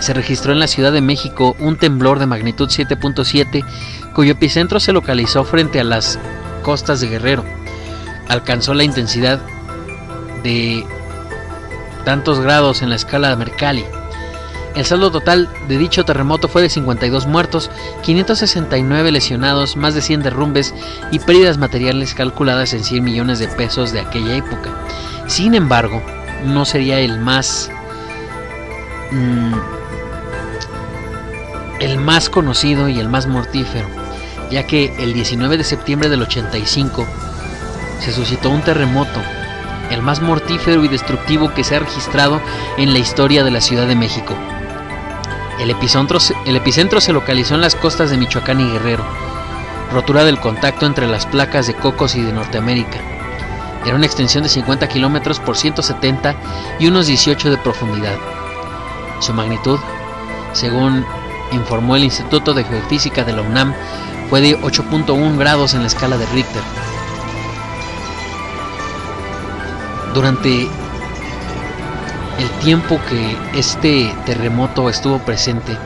se 0.00 0.14
registró 0.14 0.52
en 0.52 0.58
la 0.58 0.66
Ciudad 0.66 0.90
de 0.90 1.00
México 1.00 1.54
un 1.60 1.76
temblor 1.76 2.18
de 2.18 2.26
magnitud 2.26 2.68
7.7 2.68 3.64
cuyo 4.12 4.32
epicentro 4.32 4.80
se 4.80 4.92
localizó 4.92 5.44
frente 5.44 5.78
a 5.78 5.84
las 5.84 6.18
costas 6.64 7.00
de 7.00 7.08
Guerrero. 7.08 7.44
Alcanzó 8.28 8.74
la 8.74 8.82
intensidad 8.82 9.38
de 10.42 10.84
tantos 12.04 12.40
grados 12.40 12.82
en 12.82 12.90
la 12.90 12.96
escala 12.96 13.30
de 13.30 13.36
Mercalli. 13.36 13.84
El 14.76 14.84
saldo 14.84 15.10
total 15.10 15.48
de 15.68 15.78
dicho 15.78 16.04
terremoto 16.04 16.48
fue 16.48 16.60
de 16.60 16.68
52 16.68 17.26
muertos, 17.26 17.70
569 18.02 19.10
lesionados, 19.10 19.74
más 19.74 19.94
de 19.94 20.02
100 20.02 20.22
derrumbes 20.22 20.74
y 21.10 21.18
pérdidas 21.18 21.56
materiales 21.56 22.12
calculadas 22.12 22.74
en 22.74 22.84
100 22.84 23.02
millones 23.02 23.38
de 23.38 23.48
pesos 23.48 23.92
de 23.92 24.00
aquella 24.00 24.36
época. 24.36 24.70
Sin 25.28 25.54
embargo, 25.54 26.02
no 26.44 26.66
sería 26.66 27.00
el 27.00 27.18
más 27.18 27.70
mm, 29.10 29.54
el 31.80 31.98
más 31.98 32.28
conocido 32.28 32.90
y 32.90 33.00
el 33.00 33.08
más 33.08 33.26
mortífero, 33.26 33.88
ya 34.50 34.66
que 34.66 34.94
el 34.98 35.14
19 35.14 35.56
de 35.56 35.64
septiembre 35.64 36.10
del 36.10 36.20
85 36.20 37.06
se 38.00 38.12
suscitó 38.12 38.50
un 38.50 38.60
terremoto, 38.60 39.22
el 39.90 40.02
más 40.02 40.20
mortífero 40.20 40.84
y 40.84 40.88
destructivo 40.88 41.54
que 41.54 41.64
se 41.64 41.76
ha 41.76 41.78
registrado 41.80 42.42
en 42.76 42.92
la 42.92 42.98
historia 42.98 43.42
de 43.42 43.50
la 43.50 43.62
Ciudad 43.62 43.86
de 43.86 43.96
México. 43.96 44.36
El 45.58 45.70
epicentro, 45.70 47.00
se 47.00 47.12
localizó 47.12 47.54
en 47.54 47.62
las 47.62 47.74
costas 47.74 48.10
de 48.10 48.18
Michoacán 48.18 48.60
y 48.60 48.70
Guerrero, 48.70 49.04
rotura 49.90 50.24
del 50.24 50.38
contacto 50.38 50.84
entre 50.84 51.06
las 51.06 51.24
placas 51.24 51.66
de 51.66 51.74
Cocos 51.74 52.14
y 52.14 52.20
de 52.20 52.32
Norteamérica. 52.32 52.98
Era 53.86 53.96
una 53.96 54.04
extensión 54.06 54.42
de 54.42 54.50
50 54.50 54.86
kilómetros 54.88 55.40
por 55.40 55.56
170 55.56 56.34
y 56.78 56.88
unos 56.88 57.06
18 57.06 57.50
de 57.50 57.56
profundidad. 57.58 58.16
Su 59.20 59.32
magnitud, 59.32 59.78
según 60.52 61.06
informó 61.52 61.96
el 61.96 62.04
Instituto 62.04 62.52
de 62.52 62.64
Geofísica 62.64 63.24
de 63.24 63.32
la 63.32 63.42
UNAM, 63.42 63.74
fue 64.28 64.42
de 64.42 64.58
8.1 64.60 65.38
grados 65.38 65.72
en 65.72 65.80
la 65.80 65.86
escala 65.86 66.18
de 66.18 66.26
Richter. 66.26 66.62
Durante 70.12 70.68
el 72.38 72.50
tiempo 72.58 73.00
que 73.08 73.36
este 73.58 74.14
terremoto 74.26 74.90
estuvo 74.90 75.18
presente, 75.20 75.76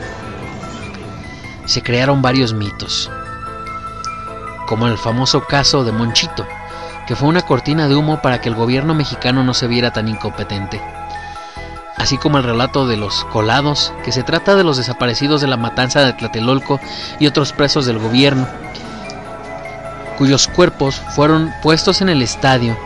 se 1.65 1.81
crearon 1.81 2.21
varios 2.21 2.53
mitos, 2.53 3.09
como 4.67 4.87
el 4.87 4.97
famoso 4.97 5.41
caso 5.45 5.85
de 5.85 5.93
Monchito, 5.93 6.45
que 7.07 7.15
fue 7.15 7.29
una 7.29 7.43
cortina 7.43 7.87
de 7.87 7.95
humo 7.95 8.21
para 8.21 8.41
que 8.41 8.49
el 8.49 8.55
gobierno 8.55 8.93
mexicano 8.93 9.43
no 9.43 9.53
se 9.53 9.67
viera 9.67 9.91
tan 9.91 10.09
incompetente, 10.09 10.81
así 11.95 12.17
como 12.17 12.37
el 12.37 12.43
relato 12.43 12.85
de 12.85 12.97
los 12.97 13.23
colados, 13.25 13.93
que 14.03 14.11
se 14.11 14.23
trata 14.23 14.55
de 14.55 14.65
los 14.65 14.75
desaparecidos 14.75 15.39
de 15.39 15.47
la 15.47 15.57
matanza 15.57 16.01
de 16.01 16.13
Tlatelolco 16.13 16.81
y 17.19 17.27
otros 17.27 17.53
presos 17.53 17.85
del 17.85 17.99
gobierno, 17.99 18.45
cuyos 20.17 20.49
cuerpos 20.49 21.01
fueron 21.15 21.53
puestos 21.63 22.01
en 22.01 22.09
el 22.09 22.21
estadio 22.21 22.77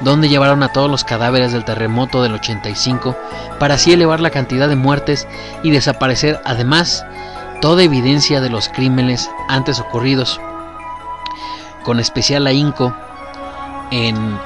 donde 0.00 0.28
llevaron 0.28 0.62
a 0.62 0.72
todos 0.72 0.90
los 0.90 1.04
cadáveres 1.04 1.52
del 1.52 1.64
terremoto 1.64 2.22
del 2.22 2.34
85 2.34 3.16
para 3.58 3.74
así 3.74 3.92
elevar 3.92 4.20
la 4.20 4.30
cantidad 4.30 4.68
de 4.68 4.76
muertes 4.76 5.26
y 5.62 5.70
desaparecer 5.70 6.40
además 6.44 7.04
toda 7.60 7.82
evidencia 7.82 8.40
de 8.40 8.50
los 8.50 8.68
crímenes 8.68 9.28
antes 9.48 9.80
ocurridos, 9.80 10.40
con 11.82 11.98
especial 11.98 12.46
ahínco 12.46 12.94
en 13.90 14.38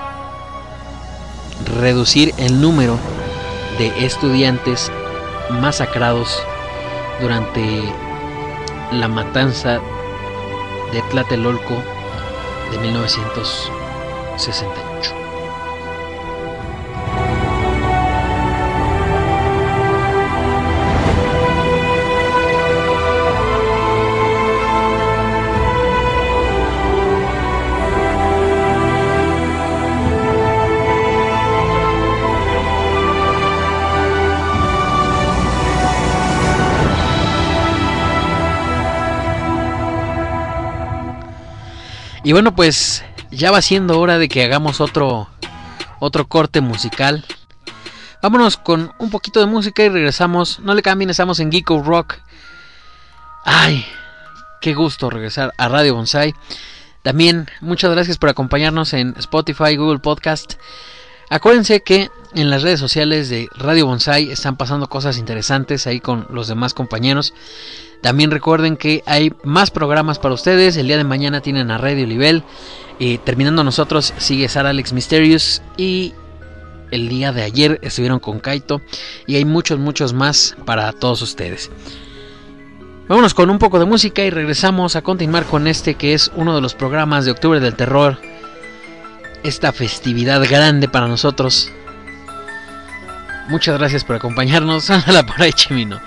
reducir 1.80 2.32
el 2.38 2.60
número 2.60 2.98
de 3.78 4.04
estudiantes 4.04 4.90
masacrados 5.50 6.42
durante 7.20 7.82
la 8.92 9.08
matanza 9.08 9.80
de 10.92 11.02
Tlatelolco 11.10 11.74
de 12.70 12.78
1968. 12.78 14.91
Y 42.32 42.34
bueno, 42.34 42.56
pues 42.56 43.04
ya 43.30 43.50
va 43.50 43.60
siendo 43.60 44.00
hora 44.00 44.16
de 44.16 44.26
que 44.26 44.42
hagamos 44.42 44.80
otro 44.80 45.28
otro 45.98 46.26
corte 46.26 46.62
musical. 46.62 47.26
Vámonos 48.22 48.56
con 48.56 48.90
un 48.98 49.10
poquito 49.10 49.38
de 49.40 49.44
música 49.44 49.84
y 49.84 49.90
regresamos. 49.90 50.58
No 50.60 50.74
le 50.74 50.80
cambien, 50.80 51.10
estamos 51.10 51.40
en 51.40 51.52
Geeko 51.52 51.82
Rock. 51.82 52.14
Ay, 53.44 53.84
qué 54.62 54.72
gusto 54.72 55.10
regresar 55.10 55.52
a 55.58 55.68
Radio 55.68 55.94
Bonsai. 55.94 56.34
También 57.02 57.50
muchas 57.60 57.90
gracias 57.90 58.16
por 58.16 58.30
acompañarnos 58.30 58.94
en 58.94 59.14
Spotify, 59.18 59.76
Google 59.76 59.98
Podcast. 59.98 60.54
Acuérdense 61.28 61.82
que 61.82 62.10
en 62.32 62.48
las 62.48 62.62
redes 62.62 62.80
sociales 62.80 63.28
de 63.28 63.50
Radio 63.56 63.84
Bonsai 63.84 64.30
están 64.30 64.56
pasando 64.56 64.88
cosas 64.88 65.18
interesantes 65.18 65.86
ahí 65.86 66.00
con 66.00 66.26
los 66.30 66.48
demás 66.48 66.72
compañeros. 66.72 67.34
También 68.02 68.32
recuerden 68.32 68.76
que 68.76 69.02
hay 69.06 69.32
más 69.44 69.70
programas 69.70 70.18
para 70.18 70.34
ustedes. 70.34 70.76
El 70.76 70.88
día 70.88 70.96
de 70.96 71.04
mañana 71.04 71.40
tienen 71.40 71.70
a 71.70 71.78
Radio. 71.78 72.06
Eh, 72.98 73.18
terminando 73.24 73.64
nosotros 73.64 74.12
sigue 74.18 74.48
Sara 74.48 74.70
Alex 74.70 74.92
Mysterious. 74.92 75.62
Y 75.76 76.12
el 76.90 77.08
día 77.08 77.32
de 77.32 77.42
ayer 77.42 77.78
estuvieron 77.80 78.18
con 78.18 78.40
Kaito. 78.40 78.82
Y 79.28 79.36
hay 79.36 79.44
muchos, 79.44 79.78
muchos 79.78 80.12
más 80.12 80.56
para 80.66 80.92
todos 80.92 81.22
ustedes. 81.22 81.70
Vámonos 83.08 83.34
con 83.34 83.50
un 83.50 83.58
poco 83.58 83.78
de 83.78 83.84
música 83.84 84.22
y 84.22 84.30
regresamos 84.30 84.96
a 84.96 85.02
continuar 85.02 85.44
con 85.44 85.68
este 85.68 85.94
que 85.94 86.12
es 86.14 86.30
uno 86.34 86.56
de 86.56 86.60
los 86.60 86.74
programas 86.74 87.24
de 87.24 87.30
Octubre 87.30 87.60
del 87.60 87.76
Terror. 87.76 88.18
Esta 89.44 89.72
festividad 89.72 90.42
grande 90.48 90.88
para 90.88 91.06
nosotros. 91.06 91.70
Muchas 93.48 93.78
gracias 93.78 94.02
por 94.02 94.16
acompañarnos. 94.16 94.90
A 94.90 95.12
la 95.12 95.24
por 95.24 95.40
ahí, 95.40 95.52
Chimino. 95.52 96.00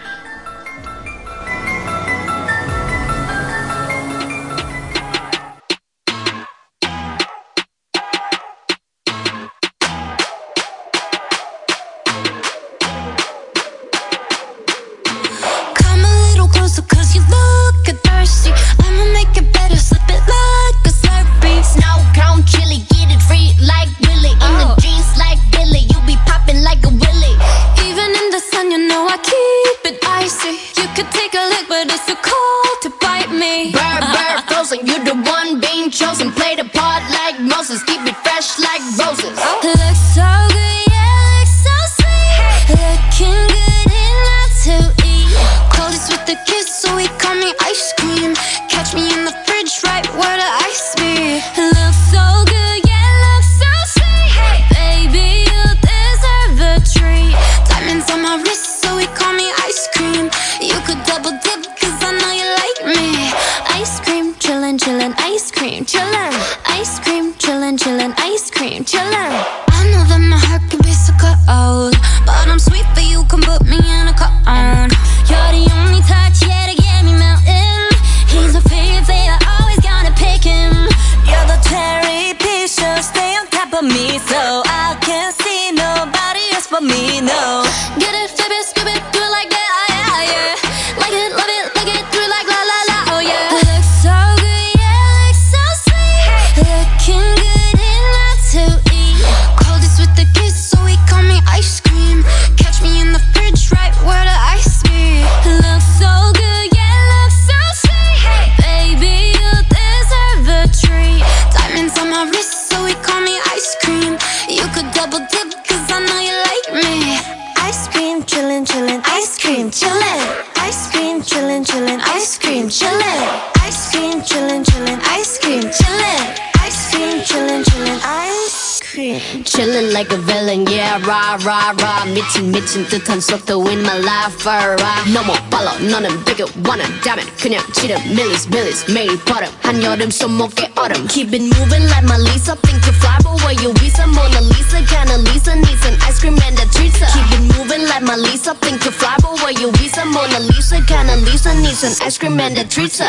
like 129.95 130.11
a 130.11 130.17
villain, 130.17 130.67
yeah, 130.67 130.99
rah, 131.07 131.39
rah, 131.45 131.73
rah. 131.79 132.05
미친, 132.13 132.51
미친 132.51 132.85
듯한 132.87 133.21
속도 133.21 133.63
in 133.69 133.83
my 133.83 133.99
life, 133.99 134.47
alright. 134.47 135.13
너무 135.13 135.33
빨라, 135.51 135.73
너는 135.79 136.25
되게 136.25 136.45
원한다면 136.67 137.25
그냥 137.41 137.63
지름, 137.73 138.01
millies, 138.11 138.49
millies, 138.49 138.85
매일 138.91 139.17
버릇. 139.25 139.49
한여름 139.63 140.11
손목에 140.11 140.73
얼음. 140.77 141.07
Keep 141.09 141.35
it 141.35 141.43
moving 141.43 141.87
like 141.87 142.05
my 142.05 142.19
Lisa. 142.19 142.57
Think 142.63 142.85
you 142.87 142.93
fly, 142.99 143.17
but 143.23 143.39
where 143.45 143.55
you 143.63 143.73
visa? 143.75 144.07
Mona 144.07 144.41
Lisa, 144.41 144.83
kinda 144.83 145.19
Lisa 145.19 145.55
needs 145.55 145.85
an 145.87 145.97
ice 146.03 146.19
cream 146.19 146.39
and 146.43 146.59
a 146.59 146.67
treat. 146.73 146.93
Keep 146.93 147.31
it 147.33 147.43
moving 147.57 147.87
like 147.87 148.03
my 148.03 148.17
Lisa. 148.17 148.55
Think 148.61 148.85
you 148.85 148.91
fly, 148.91 149.15
but 149.23 149.39
where 149.43 149.53
you 149.53 149.71
visa? 149.73 150.05
Mona 150.05 150.41
Lisa, 150.41 150.81
kinda 150.83 151.17
Lisa 151.17 151.55
needs 151.55 151.85
an 151.85 151.95
ice 152.03 152.19
cream 152.19 152.41
and 152.41 152.59
a 152.59 152.65
treat. 152.65 153.01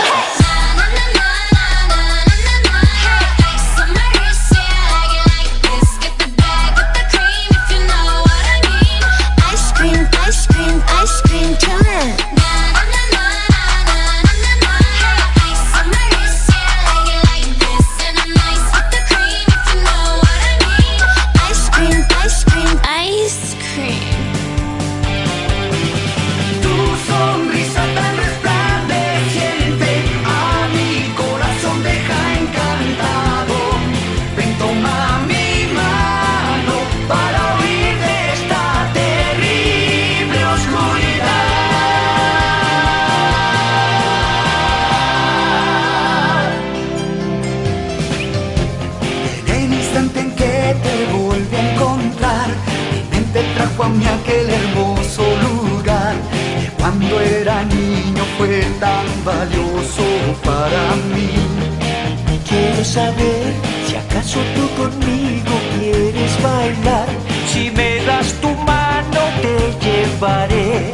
fue 58.39 58.63
tan 58.81 59.07
valioso 59.25 60.05
para 60.45 60.95
mí. 61.15 61.31
Quiero 62.49 62.85
saber 62.85 63.53
si 63.87 63.97
acaso 63.97 64.39
tú 64.55 64.83
conmigo 64.83 65.53
quieres 65.79 66.43
bailar. 66.43 67.07
Si 67.53 67.71
me 67.71 68.03
das 68.05 68.33
tu 68.41 68.49
mano 68.49 69.21
te 69.43 69.57
llevaré 69.85 70.93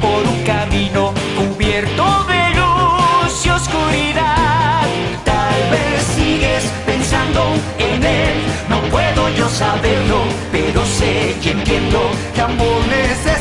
por 0.00 0.22
un 0.26 0.42
camino 0.44 1.12
cubierto 1.38 2.04
de 2.32 2.42
luz 2.60 3.46
y 3.46 3.48
oscuridad. 3.50 4.86
Tal 5.24 5.60
vez 5.70 6.02
sigues 6.16 6.64
pensando 6.84 7.54
en 7.78 8.04
él, 8.04 8.36
no 8.68 8.80
puedo 8.90 9.28
yo 9.30 9.48
saberlo, 9.48 10.24
pero 10.52 10.84
sé 10.84 11.36
y 11.42 11.48
entiendo 11.48 12.00
que 12.34 12.40
amor 12.40 12.80
necesitas 12.88 13.33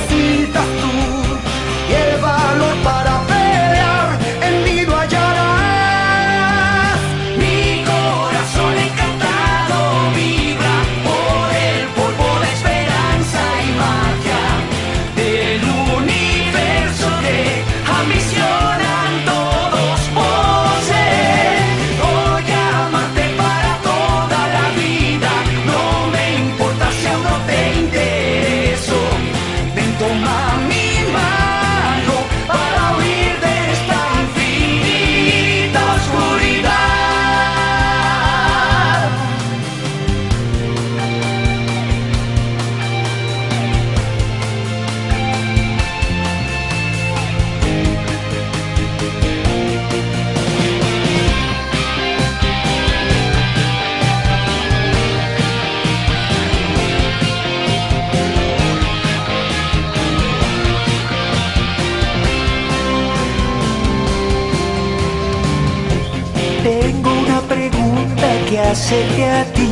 a 68.93 69.43
ti. 69.53 69.69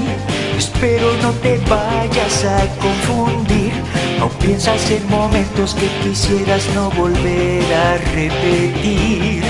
Espero 0.58 1.14
no 1.22 1.32
te 1.44 1.58
vayas 1.70 2.44
a 2.44 2.60
confundir. 2.80 3.72
No 4.20 4.30
piensas 4.30 4.90
en 4.90 5.08
momentos 5.10 5.76
que 5.76 5.88
quisieras 6.04 6.64
no 6.74 6.90
volver 6.92 7.64
a 7.74 7.98
repetir. 8.16 9.44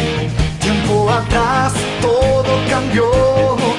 Tiempo 0.60 1.10
atrás 1.10 1.74
todo 2.02 2.52
cambió 2.70 3.10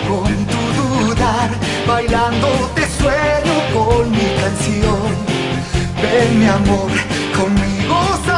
con 0.08 0.32
tu 0.52 0.62
dudar. 0.80 1.50
Bailando 1.86 2.48
te 2.74 2.86
sueño 2.98 3.56
con 3.74 4.10
mi 4.10 4.28
canción. 4.40 5.10
Ven 6.00 6.40
mi 6.40 6.46
amor, 6.46 6.90
conmigo 7.36 8.31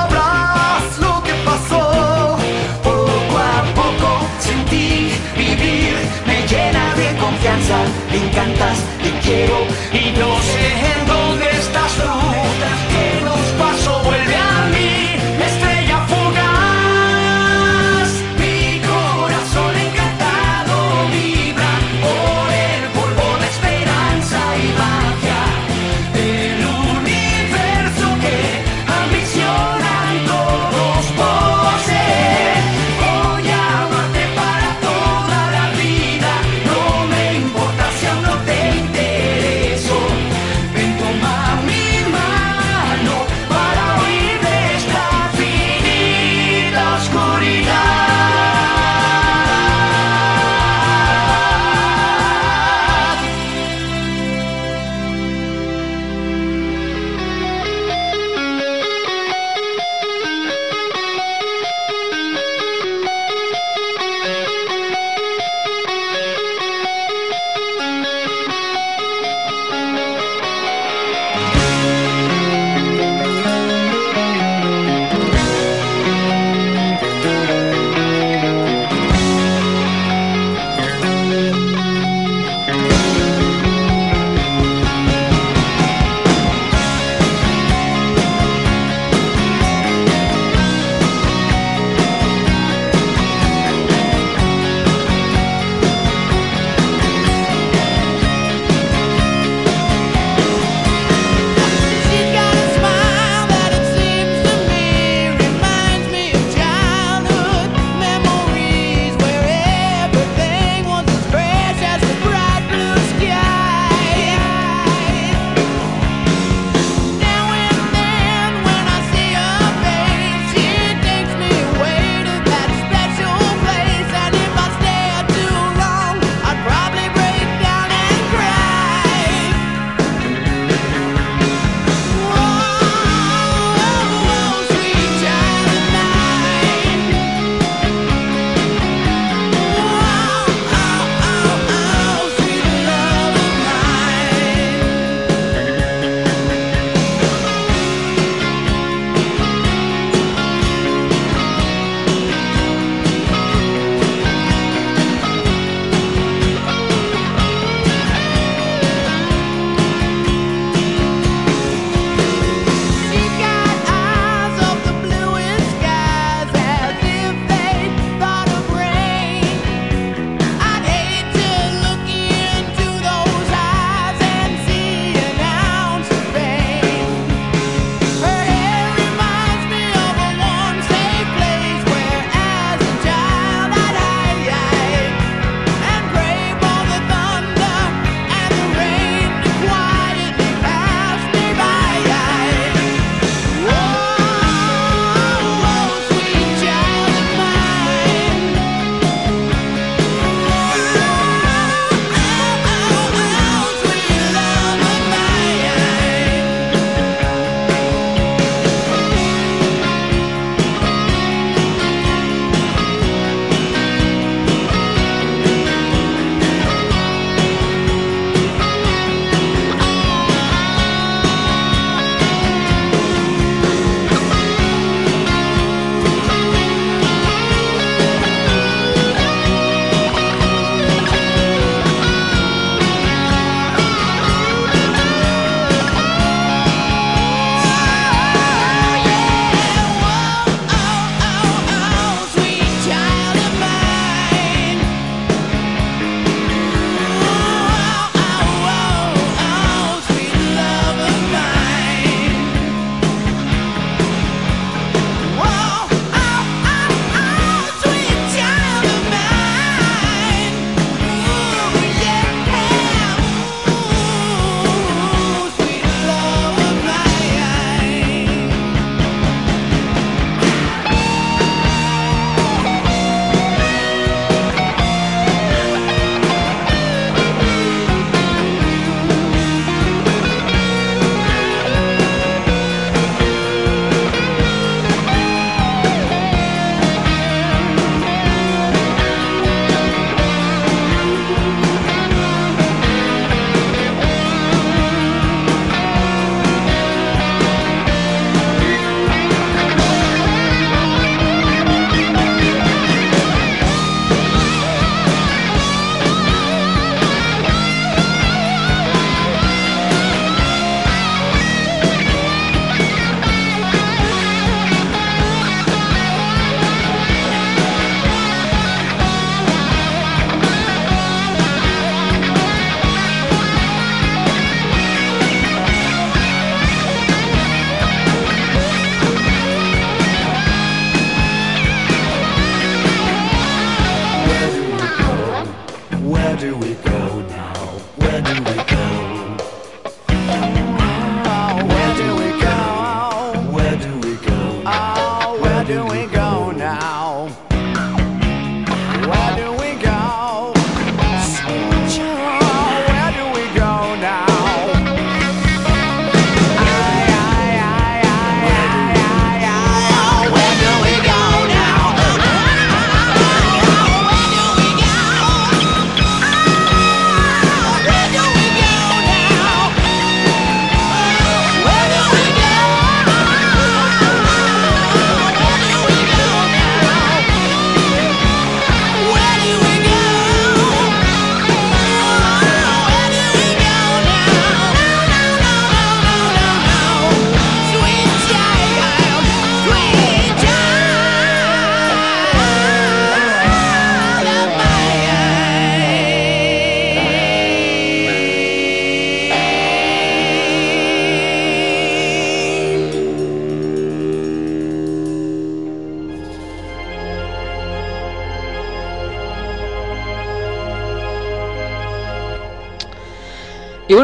encantas, 8.12 8.78
te 9.03 9.11
quiero 9.27 9.53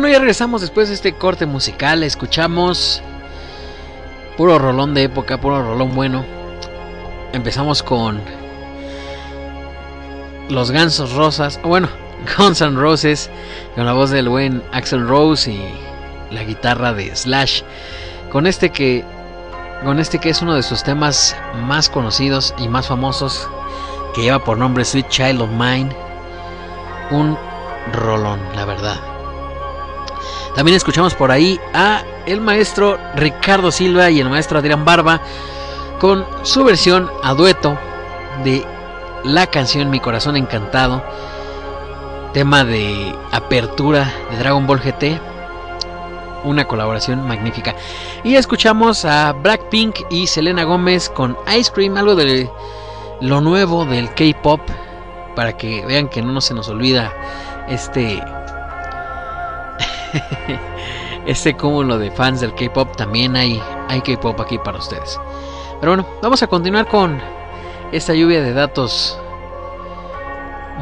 bueno, 0.00 0.14
ya 0.14 0.18
regresamos 0.18 0.62
después 0.62 0.88
de 0.88 0.94
este 0.94 1.12
corte 1.12 1.44
musical. 1.44 2.02
Escuchamos 2.02 3.02
puro 4.38 4.58
rolón 4.58 4.94
de 4.94 5.02
época, 5.02 5.38
puro 5.38 5.62
rolón 5.62 5.94
bueno. 5.94 6.24
Empezamos 7.34 7.82
con 7.82 8.18
los 10.48 10.70
Gansos 10.70 11.12
Rosas, 11.12 11.60
bueno, 11.62 11.90
Guns 12.38 12.62
N' 12.62 12.80
Roses, 12.80 13.28
con 13.74 13.84
la 13.84 13.92
voz 13.92 14.08
del 14.08 14.30
buen 14.30 14.62
Axel 14.72 15.06
Rose 15.06 15.52
y 15.52 15.70
la 16.30 16.44
guitarra 16.44 16.94
de 16.94 17.14
Slash. 17.14 17.60
Con 18.32 18.46
este 18.46 18.70
que, 18.70 19.04
con 19.84 19.98
este 20.00 20.18
que 20.18 20.30
es 20.30 20.40
uno 20.40 20.54
de 20.54 20.62
sus 20.62 20.82
temas 20.82 21.36
más 21.66 21.90
conocidos 21.90 22.54
y 22.56 22.68
más 22.68 22.86
famosos, 22.86 23.46
que 24.14 24.22
lleva 24.22 24.42
por 24.42 24.56
nombre 24.56 24.82
Sweet 24.82 25.08
Child 25.08 25.42
of 25.42 25.50
Mine. 25.50 25.90
Un 27.10 27.36
rolón, 27.92 28.40
la 28.54 28.64
verdad. 28.64 29.09
También 30.60 30.76
escuchamos 30.76 31.14
por 31.14 31.30
ahí 31.30 31.58
a 31.72 32.04
el 32.26 32.42
maestro 32.42 32.98
Ricardo 33.16 33.72
Silva 33.72 34.10
y 34.10 34.20
el 34.20 34.28
maestro 34.28 34.58
Adrián 34.58 34.84
Barba 34.84 35.22
con 35.98 36.26
su 36.42 36.64
versión 36.64 37.10
a 37.22 37.32
dueto 37.32 37.78
de 38.44 38.66
la 39.24 39.46
canción 39.46 39.88
Mi 39.88 40.00
Corazón 40.00 40.36
Encantado, 40.36 41.02
tema 42.34 42.62
de 42.62 43.16
apertura 43.32 44.12
de 44.30 44.36
Dragon 44.36 44.66
Ball 44.66 44.80
GT, 44.80 45.18
una 46.44 46.66
colaboración 46.66 47.26
magnífica. 47.26 47.74
Y 48.22 48.34
escuchamos 48.34 49.06
a 49.06 49.32
Blackpink 49.32 50.00
y 50.10 50.26
Selena 50.26 50.64
Gómez 50.64 51.08
con 51.08 51.38
Ice 51.56 51.72
Cream, 51.72 51.96
algo 51.96 52.14
de 52.14 52.50
lo 53.22 53.40
nuevo 53.40 53.86
del 53.86 54.12
K-Pop, 54.12 54.60
para 55.34 55.56
que 55.56 55.86
vean 55.86 56.10
que 56.10 56.20
no 56.20 56.38
se 56.42 56.52
nos 56.52 56.68
olvida 56.68 57.14
este 57.66 58.22
este 61.26 61.56
cúmulo 61.56 61.98
de 61.98 62.10
fans 62.10 62.40
del 62.40 62.54
K-pop 62.54 62.96
también 62.96 63.36
hay, 63.36 63.62
hay 63.88 64.00
K-pop 64.00 64.40
aquí 64.40 64.58
para 64.58 64.78
ustedes. 64.78 65.18
Pero 65.80 65.92
bueno, 65.92 66.06
vamos 66.22 66.42
a 66.42 66.46
continuar 66.46 66.86
con 66.86 67.20
esta 67.92 68.14
lluvia 68.14 68.42
de 68.42 68.52
datos 68.52 69.18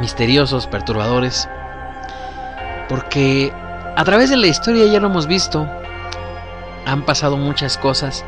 misteriosos, 0.01 0.67
perturbadores. 0.67 1.49
Porque 2.89 3.53
a 3.97 4.05
través 4.05 4.31
de 4.31 4.37
la 4.37 4.47
historia 4.47 4.87
ya 4.87 5.01
lo 5.01 5.09
hemos 5.09 5.27
visto. 5.27 5.69
Han 6.87 7.03
pasado 7.03 7.37
muchas 7.37 7.77
cosas. 7.77 8.25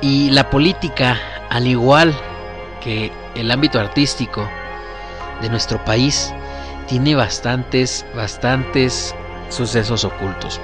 Y 0.00 0.30
la 0.30 0.50
política, 0.50 1.18
al 1.50 1.66
igual 1.66 2.14
que 2.82 3.10
el 3.34 3.50
ámbito 3.50 3.80
artístico 3.80 4.48
de 5.40 5.48
nuestro 5.48 5.82
país, 5.84 6.34
tiene 6.86 7.14
bastantes, 7.14 8.04
bastantes 8.14 9.14
sucesos 9.48 10.04
ocultos. 10.04 10.60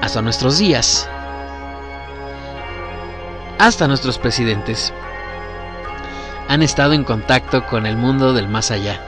Hasta 0.00 0.22
nuestros 0.22 0.58
días, 0.58 1.08
hasta 3.58 3.86
nuestros 3.86 4.18
presidentes, 4.18 4.92
han 6.48 6.62
estado 6.62 6.92
en 6.92 7.04
contacto 7.04 7.64
con 7.66 7.86
el 7.86 7.96
mundo 7.96 8.32
del 8.32 8.48
más 8.48 8.70
allá. 8.70 9.00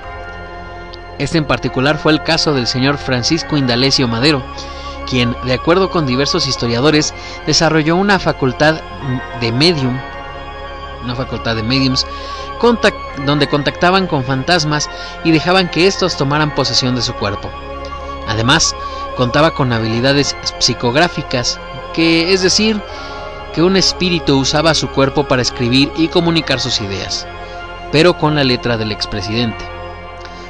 Este 1.19 1.39
en 1.39 1.47
particular 1.47 1.99
fue 1.99 2.13
el 2.13 2.23
caso 2.23 2.55
del 2.55 2.67
señor 2.67 2.99
Francisco 2.99 3.57
Indalecio 3.57 4.09
Madero, 4.09 4.43
quien, 5.09 5.37
de 5.45 5.55
acuerdo 5.55 5.91
con 5.91 6.07
diversos 6.07 6.47
historiadores, 6.47 7.15
desarrolló 7.47 7.97
una 7.97 8.19
facultad 8.19 8.81
de 9.41 9.53
medium, 9.53 9.99
una 11.03 11.15
facultad 11.15 11.57
de 11.57 11.63
mediums, 11.63 12.07
donde 13.27 13.49
contactaban 13.49 14.07
con 14.07 14.25
fantasmas 14.25 14.89
y 15.23 15.31
dejaban 15.31 15.71
que 15.71 15.87
estos 15.87 16.17
tomaran 16.17 16.55
posesión 16.55 16.95
de 16.95 17.03
su 17.03 17.13
cuerpo. 17.15 17.51
Además, 18.29 18.75
contaba 19.17 19.53
con 19.53 19.73
habilidades 19.73 20.35
psicográficas, 20.59 21.61
que 21.93 22.33
es 22.33 22.43
decir, 22.43 22.81
que 23.55 23.63
un 23.63 23.77
espíritu 23.77 24.39
usaba 24.39 24.75
su 24.75 24.89
cuerpo 24.89 25.29
para 25.29 25.43
escribir 25.43 25.93
y 25.97 26.09
comunicar 26.09 26.59
sus 26.59 26.81
ideas, 26.81 27.27
pero 27.93 28.19
con 28.19 28.35
la 28.35 28.45
letra 28.45 28.77
del 28.77 28.93
expresidente. 28.93 29.65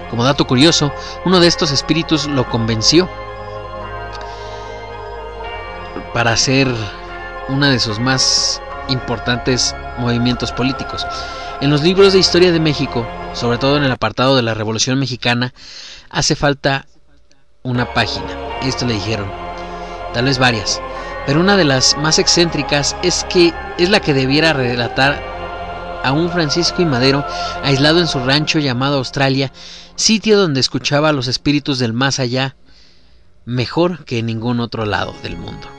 Como 0.08 0.24
dato 0.24 0.46
curioso, 0.46 0.92
uno 1.24 1.40
de 1.40 1.48
estos 1.48 1.70
espíritus 1.70 2.26
lo 2.26 2.48
convenció 2.48 3.08
para 6.14 6.32
hacer 6.32 6.72
uno 7.48 7.66
de 7.66 7.80
sus 7.80 7.98
más 7.98 8.62
importantes 8.88 9.74
movimientos 9.98 10.52
políticos. 10.52 11.04
En 11.64 11.70
los 11.70 11.82
libros 11.82 12.12
de 12.12 12.18
historia 12.18 12.52
de 12.52 12.60
México, 12.60 13.08
sobre 13.32 13.56
todo 13.56 13.78
en 13.78 13.84
el 13.84 13.90
apartado 13.90 14.36
de 14.36 14.42
la 14.42 14.52
Revolución 14.52 14.98
Mexicana, 14.98 15.54
hace 16.10 16.36
falta 16.36 16.84
una 17.62 17.94
página. 17.94 18.26
Esto 18.60 18.84
le 18.84 18.92
dijeron. 18.92 19.32
Tal 20.12 20.26
vez 20.26 20.38
varias. 20.38 20.82
Pero 21.24 21.40
una 21.40 21.56
de 21.56 21.64
las 21.64 21.96
más 21.96 22.18
excéntricas 22.18 22.94
es 23.02 23.24
que 23.30 23.54
es 23.78 23.88
la 23.88 24.00
que 24.00 24.12
debiera 24.12 24.52
relatar 24.52 25.22
a 26.04 26.12
un 26.12 26.28
Francisco 26.28 26.82
y 26.82 26.84
Madero 26.84 27.24
aislado 27.62 27.98
en 27.98 28.08
su 28.08 28.18
rancho 28.18 28.58
llamado 28.58 28.98
Australia, 28.98 29.50
sitio 29.96 30.38
donde 30.38 30.60
escuchaba 30.60 31.08
a 31.08 31.12
los 31.14 31.28
espíritus 31.28 31.78
del 31.78 31.94
más 31.94 32.20
allá 32.20 32.56
mejor 33.46 34.04
que 34.04 34.18
en 34.18 34.26
ningún 34.26 34.60
otro 34.60 34.84
lado 34.84 35.14
del 35.22 35.38
mundo. 35.38 35.73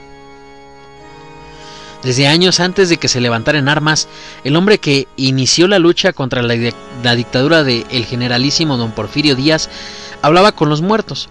Desde 2.06 2.28
años 2.28 2.60
antes 2.60 2.88
de 2.88 2.98
que 2.98 3.08
se 3.08 3.20
levantara 3.20 3.58
en 3.58 3.68
armas, 3.68 4.08
el 4.44 4.56
hombre 4.56 4.78
que 4.78 5.08
inició 5.18 5.68
la 5.68 5.80
lucha 5.80 6.14
contra 6.14 6.44
la, 6.44 6.54
dictadura 7.16 7.64
del 7.64 7.84
el 7.90 8.06
generalísimo 8.06 8.78
don 8.78 8.92
Porfirio 8.92 9.36
Díaz 9.36 9.72
hablaba 10.22 10.52
con 10.52 10.70
los 10.70 10.84
muertos. 10.84 11.30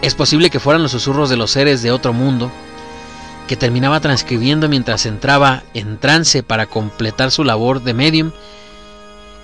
Es 0.00 0.14
posible 0.14 0.48
que 0.48 0.60
fueran 0.60 0.82
los 0.82 0.92
susurros 0.92 1.28
de 1.28 1.36
los 1.36 1.50
seres 1.50 1.82
de 1.82 1.90
otro 1.90 2.14
mundo, 2.14 2.50
que 3.46 3.56
terminaba 3.56 4.00
transcribiendo 4.00 4.66
mientras 4.66 5.04
entraba 5.04 5.62
en 5.74 5.98
trance 5.98 6.42
para 6.42 6.64
completar 6.64 7.30
su 7.30 7.44
labor 7.44 7.82
de 7.82 7.92
medium, 7.92 8.30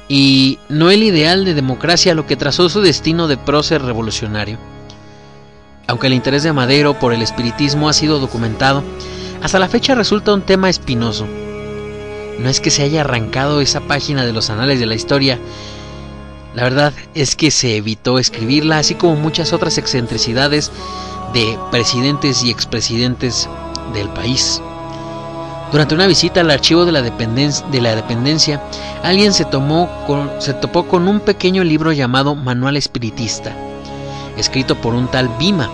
y 0.08 0.58
no 0.70 0.90
el 0.90 1.02
ideal 1.02 1.44
de 1.44 1.52
democracia 1.52 2.14
lo 2.14 2.26
que 2.26 2.36
trazó 2.36 2.70
su 2.70 2.80
destino 2.80 3.28
de 3.28 3.36
prócer 3.36 3.82
revolucionario. 3.82 4.56
Aunque 5.86 6.06
el 6.06 6.14
interés 6.14 6.42
de 6.42 6.54
Madero 6.54 6.98
por 6.98 7.12
el 7.12 7.20
espiritismo 7.20 7.90
ha 7.90 7.92
sido 7.92 8.18
documentado, 8.18 8.82
hasta 9.42 9.58
la 9.58 9.68
fecha 9.68 9.94
resulta 9.94 10.34
un 10.34 10.42
tema 10.42 10.68
espinoso. 10.68 11.26
No 12.38 12.48
es 12.48 12.60
que 12.60 12.70
se 12.70 12.82
haya 12.82 13.00
arrancado 13.00 13.60
esa 13.60 13.80
página 13.80 14.24
de 14.24 14.32
los 14.32 14.50
anales 14.50 14.78
de 14.80 14.86
la 14.86 14.94
historia, 14.94 15.38
la 16.54 16.64
verdad 16.64 16.92
es 17.14 17.36
que 17.36 17.50
se 17.50 17.76
evitó 17.76 18.18
escribirla, 18.18 18.78
así 18.78 18.94
como 18.94 19.14
muchas 19.16 19.52
otras 19.52 19.78
excentricidades 19.78 20.72
de 21.32 21.58
presidentes 21.70 22.42
y 22.42 22.50
expresidentes 22.50 23.48
del 23.94 24.08
país. 24.08 24.60
Durante 25.70 25.94
una 25.94 26.06
visita 26.06 26.40
al 26.40 26.50
archivo 26.50 26.86
de 26.86 26.92
la, 26.92 27.02
dependencia, 27.02 28.62
alguien 29.02 29.34
se, 29.34 29.44
se 29.44 30.54
topó 30.54 30.88
con 30.88 31.08
un 31.08 31.20
pequeño 31.20 31.62
libro 31.62 31.92
llamado 31.92 32.34
Manual 32.34 32.76
Espiritista, 32.76 33.54
escrito 34.38 34.80
por 34.80 34.94
un 34.94 35.08
tal 35.08 35.28
Bima. 35.38 35.70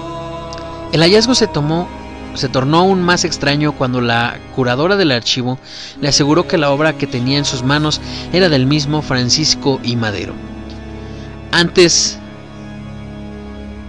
El 0.93 1.01
hallazgo 1.01 1.37
se, 1.37 1.47
tomó, 1.47 1.89
se 2.35 2.49
tornó 2.49 2.79
aún 2.79 3.03
más 3.03 3.25
extraño 3.25 3.73
cuando 3.73 4.01
la 4.01 4.39
curadora 4.55 4.97
del 4.97 5.13
archivo 5.13 5.59
le 6.01 6.09
aseguró 6.09 6.47
que 6.47 6.59
la 6.59 6.71
obra 6.71 6.97
que 6.97 7.07
tenía 7.07 7.39
en 7.39 7.45
sus 7.45 7.63
manos 7.63 8.01
era 8.33 8.49
del 8.49 8.67
mismo 8.67 9.03
Francisco 9.03 9.81
I. 9.83 9.97
Madero. 9.97 10.35
Antes, 11.53 12.19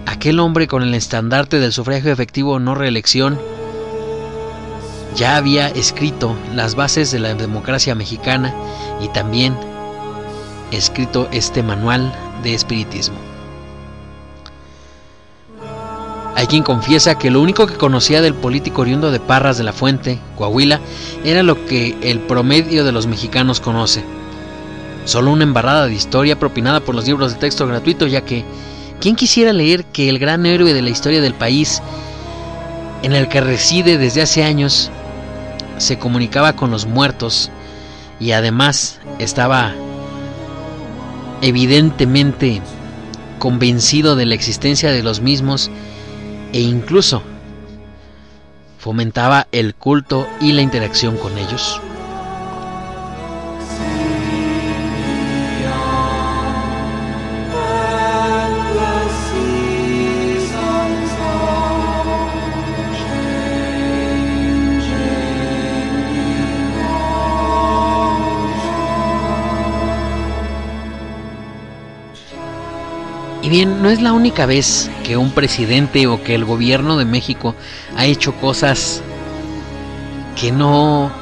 aquel 0.06 0.38
hombre 0.40 0.66
con 0.66 0.82
el 0.82 0.94
estandarte 0.94 1.58
del 1.58 1.72
sufragio 1.72 2.12
efectivo 2.12 2.58
no 2.58 2.74
reelección 2.74 3.38
ya 5.16 5.36
había 5.36 5.68
escrito 5.68 6.36
las 6.54 6.74
bases 6.74 7.10
de 7.10 7.18
la 7.18 7.34
democracia 7.34 7.94
mexicana 7.94 8.54
y 9.00 9.08
también 9.08 9.56
escrito 10.70 11.28
este 11.32 11.62
manual 11.62 12.12
de 12.42 12.54
espiritismo. 12.54 13.25
Hay 16.36 16.48
quien 16.48 16.62
confiesa 16.62 17.18
que 17.18 17.30
lo 17.30 17.40
único 17.40 17.66
que 17.66 17.76
conocía 17.76 18.20
del 18.20 18.34
político 18.34 18.82
oriundo 18.82 19.10
de 19.10 19.20
Parras 19.20 19.56
de 19.56 19.64
la 19.64 19.72
Fuente, 19.72 20.18
Coahuila, 20.36 20.80
era 21.24 21.42
lo 21.42 21.64
que 21.64 21.96
el 22.02 22.20
promedio 22.20 22.84
de 22.84 22.92
los 22.92 23.06
mexicanos 23.06 23.58
conoce. 23.58 24.04
Solo 25.06 25.32
una 25.32 25.44
embarrada 25.44 25.86
de 25.86 25.94
historia 25.94 26.38
propinada 26.38 26.80
por 26.80 26.94
los 26.94 27.06
libros 27.06 27.32
de 27.32 27.38
texto 27.38 27.66
gratuito, 27.66 28.06
ya 28.06 28.20
que 28.20 28.44
¿quién 29.00 29.16
quisiera 29.16 29.54
leer 29.54 29.86
que 29.86 30.10
el 30.10 30.18
gran 30.18 30.44
héroe 30.44 30.74
de 30.74 30.82
la 30.82 30.90
historia 30.90 31.22
del 31.22 31.32
país, 31.32 31.80
en 33.02 33.14
el 33.14 33.28
que 33.28 33.40
reside 33.40 33.96
desde 33.96 34.20
hace 34.20 34.44
años, 34.44 34.90
se 35.78 35.98
comunicaba 35.98 36.52
con 36.52 36.70
los 36.70 36.84
muertos 36.84 37.50
y 38.20 38.32
además 38.32 39.00
estaba 39.18 39.72
evidentemente 41.40 42.60
convencido 43.38 44.16
de 44.16 44.26
la 44.26 44.34
existencia 44.34 44.90
de 44.90 45.02
los 45.02 45.22
mismos 45.22 45.70
e 46.52 46.60
incluso 46.60 47.22
fomentaba 48.78 49.48
el 49.52 49.74
culto 49.74 50.28
y 50.40 50.52
la 50.52 50.62
interacción 50.62 51.16
con 51.16 51.36
ellos. 51.38 51.80
Y 73.46 73.48
bien, 73.48 73.80
no 73.80 73.90
es 73.90 74.02
la 74.02 74.12
única 74.12 74.44
vez 74.44 74.90
que 75.04 75.16
un 75.16 75.30
presidente 75.30 76.08
o 76.08 76.20
que 76.20 76.34
el 76.34 76.44
gobierno 76.44 76.96
de 76.96 77.04
México 77.04 77.54
ha 77.96 78.04
hecho 78.04 78.34
cosas 78.34 79.04
que 80.34 80.50
no 80.50 81.12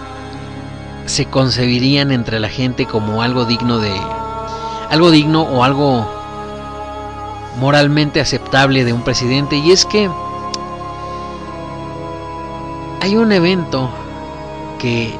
se 1.04 1.26
concebirían 1.26 2.10
entre 2.12 2.40
la 2.40 2.48
gente 2.48 2.86
como 2.86 3.20
algo 3.20 3.44
digno 3.44 3.78
de 3.78 3.92
algo 4.88 5.10
digno 5.10 5.42
o 5.42 5.64
algo 5.64 6.10
moralmente 7.60 8.22
aceptable 8.22 8.84
de 8.84 8.94
un 8.94 9.02
presidente. 9.02 9.56
Y 9.56 9.72
es 9.72 9.84
que 9.84 10.08
hay 13.02 13.16
un 13.16 13.32
evento 13.32 13.90
que 14.78 15.14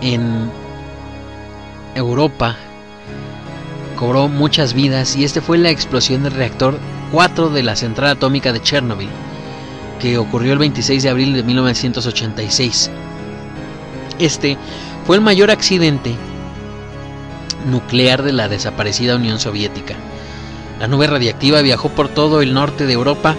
en 0.00 0.50
Europa 1.94 2.56
cobró 3.98 4.28
muchas 4.28 4.74
vidas 4.74 5.16
y 5.16 5.24
este 5.24 5.40
fue 5.40 5.58
la 5.58 5.70
explosión 5.70 6.22
del 6.22 6.32
reactor 6.32 6.78
4 7.10 7.50
de 7.50 7.64
la 7.64 7.74
central 7.74 8.10
atómica 8.10 8.52
de 8.52 8.62
Chernobyl, 8.62 9.08
que 9.98 10.18
ocurrió 10.18 10.52
el 10.52 10.60
26 10.60 11.02
de 11.02 11.10
abril 11.10 11.34
de 11.34 11.42
1986. 11.42 12.90
Este 14.20 14.56
fue 15.04 15.16
el 15.16 15.22
mayor 15.22 15.50
accidente 15.50 16.14
nuclear 17.68 18.22
de 18.22 18.32
la 18.32 18.48
desaparecida 18.48 19.16
Unión 19.16 19.40
Soviética. 19.40 19.96
La 20.78 20.86
nube 20.86 21.08
radiactiva 21.08 21.60
viajó 21.60 21.88
por 21.88 22.08
todo 22.08 22.40
el 22.40 22.54
norte 22.54 22.86
de 22.86 22.92
Europa 22.92 23.34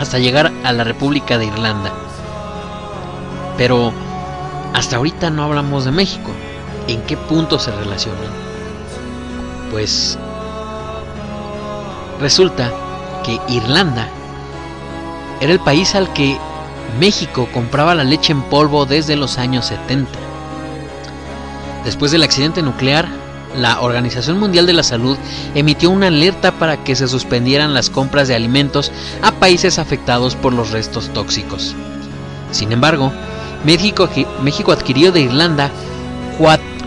hasta 0.00 0.18
llegar 0.18 0.52
a 0.64 0.72
la 0.72 0.82
República 0.82 1.38
de 1.38 1.46
Irlanda. 1.46 1.92
Pero 3.56 3.92
hasta 4.72 4.96
ahorita 4.96 5.30
no 5.30 5.44
hablamos 5.44 5.84
de 5.84 5.92
México. 5.92 6.32
¿En 6.88 7.00
qué 7.02 7.16
punto 7.16 7.60
se 7.60 7.70
relacionan? 7.70 8.43
Pues 9.74 10.16
resulta 12.20 12.72
que 13.24 13.40
Irlanda 13.52 14.06
era 15.40 15.52
el 15.52 15.58
país 15.58 15.96
al 15.96 16.12
que 16.12 16.38
México 17.00 17.48
compraba 17.52 17.96
la 17.96 18.04
leche 18.04 18.30
en 18.30 18.42
polvo 18.42 18.86
desde 18.86 19.16
los 19.16 19.36
años 19.36 19.66
70. 19.66 20.12
Después 21.84 22.12
del 22.12 22.22
accidente 22.22 22.62
nuclear, 22.62 23.08
la 23.56 23.80
Organización 23.80 24.38
Mundial 24.38 24.66
de 24.66 24.74
la 24.74 24.84
Salud 24.84 25.18
emitió 25.56 25.90
una 25.90 26.06
alerta 26.06 26.52
para 26.52 26.84
que 26.84 26.94
se 26.94 27.08
suspendieran 27.08 27.74
las 27.74 27.90
compras 27.90 28.28
de 28.28 28.36
alimentos 28.36 28.92
a 29.22 29.32
países 29.32 29.80
afectados 29.80 30.36
por 30.36 30.52
los 30.52 30.70
restos 30.70 31.08
tóxicos. 31.12 31.74
Sin 32.52 32.70
embargo, 32.70 33.12
México, 33.64 34.08
México 34.40 34.70
adquirió 34.70 35.10
de 35.10 35.22
Irlanda 35.22 35.72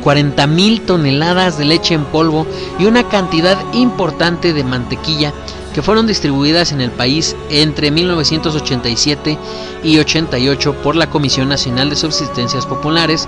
40.000 0.08 0.86
toneladas 0.86 1.58
de 1.58 1.66
leche 1.66 1.94
en 1.94 2.06
polvo 2.06 2.48
y 2.80 2.86
una 2.86 3.10
cantidad 3.10 3.58
importante 3.74 4.54
de 4.54 4.64
mantequilla 4.64 5.34
que 5.74 5.82
fueron 5.82 6.08
distribuidas 6.08 6.72
en 6.72 6.80
el 6.80 6.92
país 6.92 7.36
entre 7.50 7.92
1987 7.92 9.38
y 9.84 10.00
88 10.00 10.76
por 10.82 10.96
la 10.96 11.10
Comisión 11.10 11.50
Nacional 11.50 11.90
de 11.90 11.98
Subsistencias 11.98 12.66
Populares, 12.66 13.28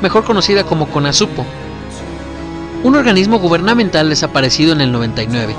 mejor 0.00 0.24
conocida 0.24 0.64
como 0.64 0.88
CONASUPO, 0.88 1.44
un 2.84 2.96
organismo 2.96 3.38
gubernamental 3.38 4.08
desaparecido 4.08 4.72
en 4.72 4.80
el 4.80 4.92
99 4.92 5.54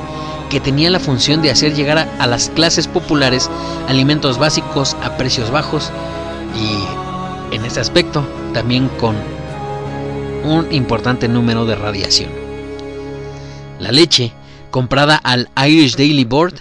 que 0.50 0.60
tenía 0.60 0.90
la 0.90 1.00
función 1.00 1.44
de 1.44 1.52
hacer 1.52 1.76
llegar 1.76 2.10
a, 2.18 2.26
las 2.26 2.50
clases 2.50 2.88
populares 2.88 3.52
alimentos 3.88 4.40
básicos 4.40 4.98
a 5.04 5.16
precios 5.16 5.52
bajos 5.52 5.92
y 6.56 7.56
en 7.56 7.66
este 7.66 7.82
aspecto 7.82 8.28
también 8.52 8.90
con 9.00 9.35
un 10.46 10.72
importante 10.72 11.28
número 11.28 11.66
de 11.66 11.76
radiación. 11.76 12.30
La 13.80 13.92
leche, 13.92 14.32
comprada 14.72 15.16
al 15.16 15.50
Irish 15.58 15.96
Daily 15.96 16.24
Board, 16.24 16.56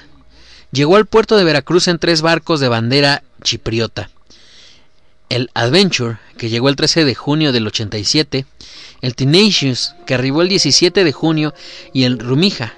llegó 0.73 0.97
al 0.97 1.07
puerto 1.07 1.37
de 1.37 1.45
Veracruz 1.45 1.89
en 1.89 1.99
tres 1.99 2.23
barcos 2.23 2.61
de 2.61 2.69
bandera 2.69 3.23
chipriota. 3.43 4.11
El 5.29 5.51
Adventure, 5.55 6.19
que 6.37 6.49
llegó 6.49 6.69
el 6.69 6.77
13 6.77 7.05
de 7.05 7.15
junio 7.15 7.53
del 7.53 7.67
87, 7.67 8.47
el 9.01 9.15
Tenacious, 9.15 9.95
que 10.07 10.15
arribó 10.15 10.43
el 10.43 10.49
17 10.49 11.05
de 11.05 11.13
junio, 11.13 11.55
y 11.93 12.05
el 12.05 12.19
Rumija, 12.19 12.75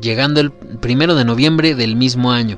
llegando 0.00 0.40
el 0.40 0.52
1 0.82 1.14
de 1.14 1.24
noviembre 1.24 1.74
del 1.74 1.96
mismo 1.96 2.32
año, 2.32 2.56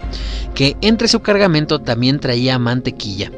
que 0.54 0.76
entre 0.80 1.08
su 1.08 1.20
cargamento 1.20 1.80
también 1.80 2.20
traía 2.20 2.58
mantequilla. 2.58 3.30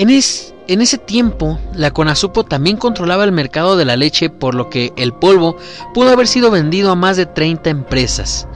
En, 0.00 0.10
es, 0.10 0.54
en 0.68 0.80
ese 0.80 0.96
tiempo, 0.96 1.58
la 1.74 1.90
Conasupo 1.90 2.44
también 2.44 2.76
controlaba 2.76 3.24
el 3.24 3.32
mercado 3.32 3.76
de 3.76 3.84
la 3.84 3.96
leche, 3.96 4.30
por 4.30 4.54
lo 4.54 4.70
que 4.70 4.92
el 4.96 5.12
polvo 5.12 5.56
pudo 5.92 6.10
haber 6.10 6.28
sido 6.28 6.52
vendido 6.52 6.92
a 6.92 6.94
más 6.94 7.16
de 7.16 7.26
30 7.26 7.68
empresas, 7.70 8.46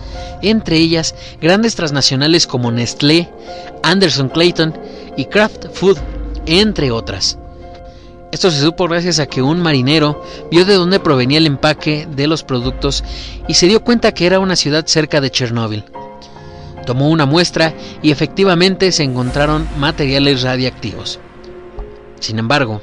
entre 0.41 0.77
ellas 0.77 1.17
grandes 1.41 1.75
transnacionales 1.75 2.47
como 2.47 2.71
Nestlé, 2.71 3.29
Anderson 3.83 4.29
Clayton 4.29 4.73
y 5.17 5.25
Kraft 5.25 5.67
Food, 5.75 5.99
entre 6.47 6.93
otras. 6.93 7.39
Esto 8.31 8.53
se 8.53 8.61
supo 8.61 8.87
gracias 8.87 9.19
a 9.19 9.27
que 9.27 9.43
un 9.43 9.61
marinero 9.61 10.23
vio 10.49 10.65
de 10.65 10.75
dónde 10.75 11.01
provenía 11.01 11.39
el 11.39 11.49
empaque 11.49 12.07
de 12.09 12.29
los 12.29 12.45
productos 12.45 13.03
y 13.49 13.55
se 13.55 13.67
dio 13.67 13.83
cuenta 13.83 14.13
que 14.13 14.27
era 14.27 14.39
una 14.39 14.55
ciudad 14.55 14.87
cerca 14.87 15.21
de 15.21 15.33
Chernóbil. 15.33 15.85
Tomó 16.87 17.11
una 17.11 17.27
muestra 17.27 17.75
y 18.01 18.13
efectivamente 18.13 18.93
se 18.93 19.03
encontraron 19.03 19.69
materiales 19.77 20.43
radiactivos. 20.43 21.19
Sin 22.23 22.39
embargo, 22.39 22.81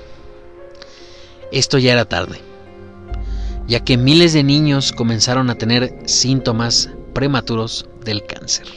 esto 1.53 1.77
ya 1.77 1.93
era 1.93 2.03
tarde, 2.03 2.41
ya 3.67 3.79
que 3.79 3.95
miles 3.95 4.33
de 4.33 4.43
niños 4.43 4.91
comenzaron 4.91 5.49
a 5.49 5.55
tener 5.55 5.95
síntomas 6.03 6.89
prematuros 7.13 7.85
del 8.03 8.25
cáncer. 8.25 8.67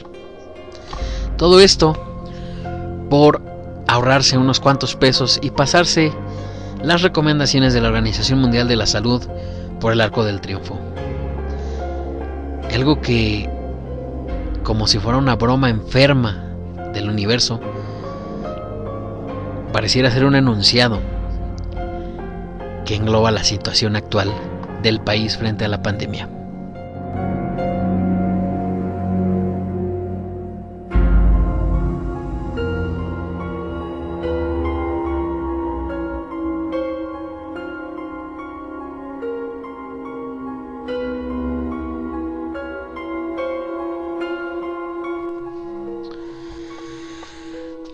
Todo 1.37 1.59
esto 1.59 2.25
por 3.09 3.41
ahorrarse 3.89 4.37
unos 4.37 4.61
cuantos 4.61 4.95
pesos 4.95 5.37
y 5.41 5.51
pasarse 5.51 6.13
las 6.81 7.01
recomendaciones 7.01 7.73
de 7.73 7.81
la 7.81 7.89
Organización 7.89 8.39
Mundial 8.39 8.69
de 8.69 8.77
la 8.77 8.85
Salud 8.85 9.21
por 9.81 9.91
el 9.91 9.99
arco 9.99 10.23
del 10.23 10.39
triunfo. 10.39 10.79
Algo 12.73 13.01
que, 13.01 13.49
como 14.63 14.87
si 14.87 14.97
fuera 14.97 15.17
una 15.17 15.35
broma 15.35 15.69
enferma 15.69 16.55
del 16.93 17.09
universo, 17.09 17.59
pareciera 19.73 20.11
ser 20.11 20.23
un 20.23 20.35
enunciado 20.35 21.01
que 22.85 22.95
engloba 22.95 23.31
la 23.31 23.43
situación 23.43 23.95
actual 23.95 24.31
del 24.83 25.01
país 25.01 25.35
frente 25.35 25.65
a 25.65 25.67
la 25.67 25.81
pandemia. 25.81 26.29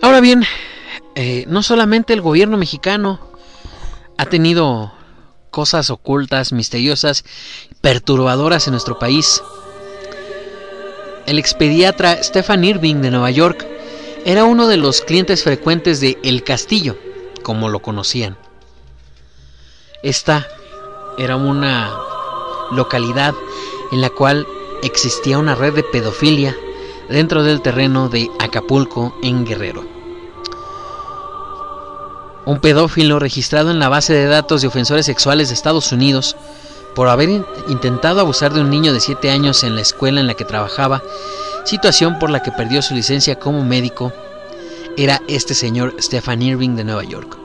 Ahora 0.02 0.20
bien, 0.20 0.44
no 1.50 1.64
solamente 1.64 2.12
el 2.12 2.20
gobierno 2.20 2.56
mexicano 2.56 3.18
ha 4.16 4.26
tenido 4.26 4.92
cosas 5.50 5.90
ocultas, 5.90 6.52
misteriosas, 6.52 7.24
perturbadoras 7.80 8.68
en 8.68 8.72
nuestro 8.72 8.98
país. 8.98 9.42
El 11.26 11.38
expediatra 11.38 12.22
Stefan 12.22 12.64
Irving 12.64 12.96
de 12.96 13.10
Nueva 13.10 13.32
York 13.32 13.66
era 14.24 14.44
uno 14.44 14.68
de 14.68 14.76
los 14.76 15.00
clientes 15.00 15.42
frecuentes 15.42 16.00
de 16.00 16.18
El 16.22 16.44
Castillo, 16.44 16.96
como 17.42 17.68
lo 17.68 17.80
conocían. 17.80 18.38
Esta 20.04 20.46
era 21.18 21.34
una 21.34 21.92
localidad 22.70 23.34
en 23.90 24.00
la 24.00 24.10
cual 24.10 24.46
existía 24.84 25.38
una 25.38 25.56
red 25.56 25.74
de 25.74 25.82
pedofilia 25.82 26.56
dentro 27.08 27.42
del 27.42 27.60
terreno 27.60 28.08
de 28.08 28.28
Acapulco 28.38 29.18
en 29.22 29.44
Guerrero. 29.44 29.99
Un 32.46 32.60
pedófilo 32.60 33.18
registrado 33.18 33.70
en 33.70 33.78
la 33.78 33.88
base 33.88 34.12
de 34.12 34.26
datos 34.26 34.62
de 34.62 34.68
ofensores 34.68 35.06
sexuales 35.06 35.48
de 35.48 35.54
Estados 35.54 35.92
Unidos 35.92 36.36
por 36.94 37.08
haber 37.08 37.44
intentado 37.68 38.20
abusar 38.20 38.52
de 38.52 38.60
un 38.60 38.70
niño 38.70 38.92
de 38.92 39.00
7 39.00 39.30
años 39.30 39.62
en 39.62 39.74
la 39.74 39.82
escuela 39.82 40.20
en 40.20 40.26
la 40.26 40.34
que 40.34 40.44
trabajaba, 40.44 41.02
situación 41.64 42.18
por 42.18 42.30
la 42.30 42.42
que 42.42 42.50
perdió 42.50 42.82
su 42.82 42.94
licencia 42.94 43.38
como 43.38 43.64
médico, 43.64 44.12
era 44.96 45.22
este 45.28 45.54
señor 45.54 45.94
Stefan 46.00 46.42
Irving 46.42 46.74
de 46.76 46.84
Nueva 46.84 47.04
York. 47.04 47.36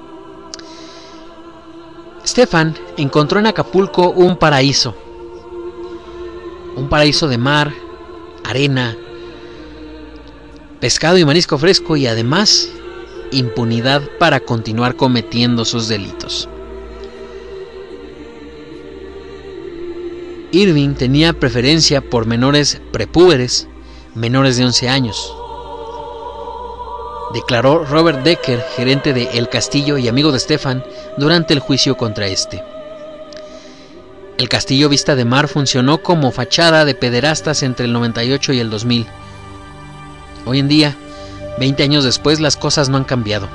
Stefan 2.26 2.76
encontró 2.98 3.40
en 3.40 3.48
Acapulco 3.48 4.10
un 4.10 4.38
paraíso, 4.38 4.96
un 6.76 6.90
paraíso 6.90 7.28
de 7.28 7.38
mar, 7.38 7.72
arena, 8.44 8.98
pescado 10.80 11.18
y 11.18 11.26
marisco 11.26 11.58
fresco 11.58 11.96
y 11.98 12.08
además 12.08 12.70
impunidad 13.32 14.02
para 14.20 14.40
continuar 14.40 14.96
cometiendo 14.96 15.66
sus 15.66 15.88
delitos. 15.88 16.50
Irving 20.52 20.94
tenía 20.94 21.34
preferencia 21.34 22.02
por 22.02 22.26
menores 22.26 22.82
prepúberes, 22.92 23.68
menores 24.14 24.56
de 24.56 24.66
11 24.66 24.90
años. 24.90 25.34
Declaró 27.34 27.84
Robert 27.84 28.24
Decker, 28.24 28.64
gerente 28.76 29.12
de 29.12 29.30
El 29.34 29.50
Castillo 29.50 29.98
y 29.98 30.08
amigo 30.08 30.32
de 30.32 30.40
Stefan, 30.40 30.84
durante 31.18 31.54
el 31.54 31.60
juicio 31.60 31.98
contra 31.98 32.28
este. 32.28 32.64
El 34.38 34.48
Castillo 34.48 34.88
Vista 34.90 35.16
de 35.16 35.26
Mar 35.26 35.48
funcionó 35.48 36.02
como 36.02 36.32
fachada 36.32 36.86
de 36.86 36.96
pederastas 36.96 37.64
entre 37.64 37.86
el 37.86 37.94
98 37.94 38.54
y 38.54 38.60
el 38.60 38.70
2000. 38.70 39.08
Hoy 40.46 40.60
en 40.60 40.68
día, 40.68 40.96
20 41.60 41.84
años 41.84 42.04
después, 42.04 42.40
las 42.40 42.58
cosas 42.58 42.90
no 42.90 42.98
han 42.98 43.04
cambiado. 43.04 43.48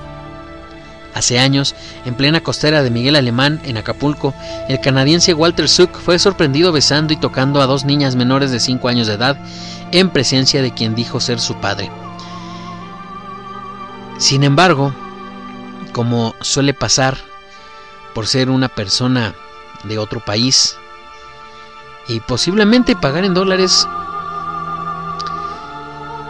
Hace 1.15 1.39
años, 1.39 1.75
en 2.05 2.15
plena 2.15 2.41
costera 2.41 2.83
de 2.83 2.91
Miguel 2.91 3.17
Alemán, 3.17 3.61
en 3.65 3.77
Acapulco, 3.77 4.33
el 4.69 4.81
canadiense 4.81 5.35
Walter 5.35 5.69
Zook 5.69 5.99
fue 5.99 6.19
sorprendido 6.19 6.71
besando 6.73 7.13
y 7.13 7.17
tocando 7.17 7.61
a 7.61 7.67
dos 7.67 7.85
niñas 7.85 8.15
menores 8.15 8.53
de 8.53 8.61
5 8.61 8.89
años 8.89 9.07
de 9.07 9.15
edad 9.15 9.37
en 9.91 10.11
presencia 10.11 10.63
de 10.63 10.73
quien 10.73 10.95
dijo 10.95 11.19
ser 11.21 11.41
su 11.41 11.57
padre. 11.57 11.91
Sin 14.19 14.45
embargo, 14.45 14.95
como 15.93 16.35
suele 16.41 16.75
pasar 16.75 17.19
por 18.15 18.27
ser 18.27 18.51
una 18.51 18.69
persona 18.69 19.35
de 19.85 19.99
otro 19.99 20.21
país 20.21 20.77
y 22.07 22.21
posiblemente 22.21 22.95
pagar 22.95 23.25
en 23.25 23.35
dólares, 23.35 23.89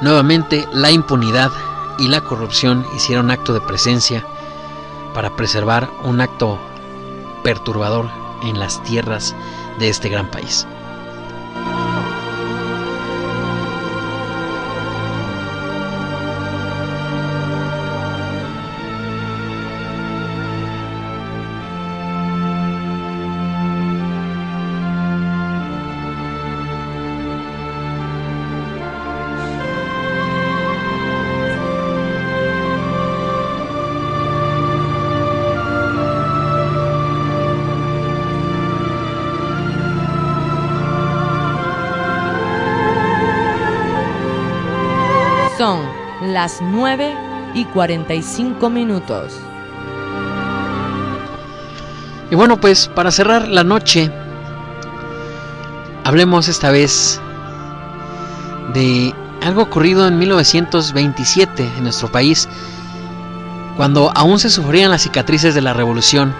nuevamente 0.00 0.68
la 0.72 0.90
impunidad 0.90 1.50
y 1.98 2.08
la 2.08 2.22
corrupción 2.22 2.86
hicieron 2.96 3.30
acto 3.30 3.52
de 3.52 3.60
presencia 3.60 4.24
para 5.14 5.36
preservar 5.36 5.90
un 6.04 6.20
acto 6.20 6.58
perturbador 7.42 8.08
en 8.42 8.58
las 8.58 8.82
tierras 8.84 9.34
de 9.78 9.88
este 9.88 10.08
gran 10.08 10.30
país. 10.30 10.66
Las 46.40 46.62
9 46.62 47.14
y 47.52 47.66
45 47.66 48.70
minutos. 48.70 49.38
Y 52.30 52.34
bueno, 52.34 52.58
pues 52.58 52.88
para 52.88 53.10
cerrar 53.10 53.46
la 53.46 53.62
noche, 53.62 54.10
hablemos 56.02 56.48
esta 56.48 56.70
vez 56.70 57.20
de 58.72 59.14
algo 59.42 59.60
ocurrido 59.60 60.08
en 60.08 60.18
1927 60.18 61.72
en 61.76 61.82
nuestro 61.82 62.10
país, 62.10 62.48
cuando 63.76 64.10
aún 64.14 64.38
se 64.38 64.48
sufrían 64.48 64.90
las 64.90 65.02
cicatrices 65.02 65.54
de 65.54 65.60
la 65.60 65.74
revolución 65.74 66.32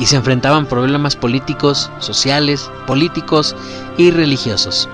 y 0.00 0.06
se 0.06 0.16
enfrentaban 0.16 0.66
problemas 0.66 1.14
políticos, 1.14 1.92
sociales, 2.00 2.68
políticos 2.88 3.54
y 3.96 4.10
religiosos. 4.10 4.88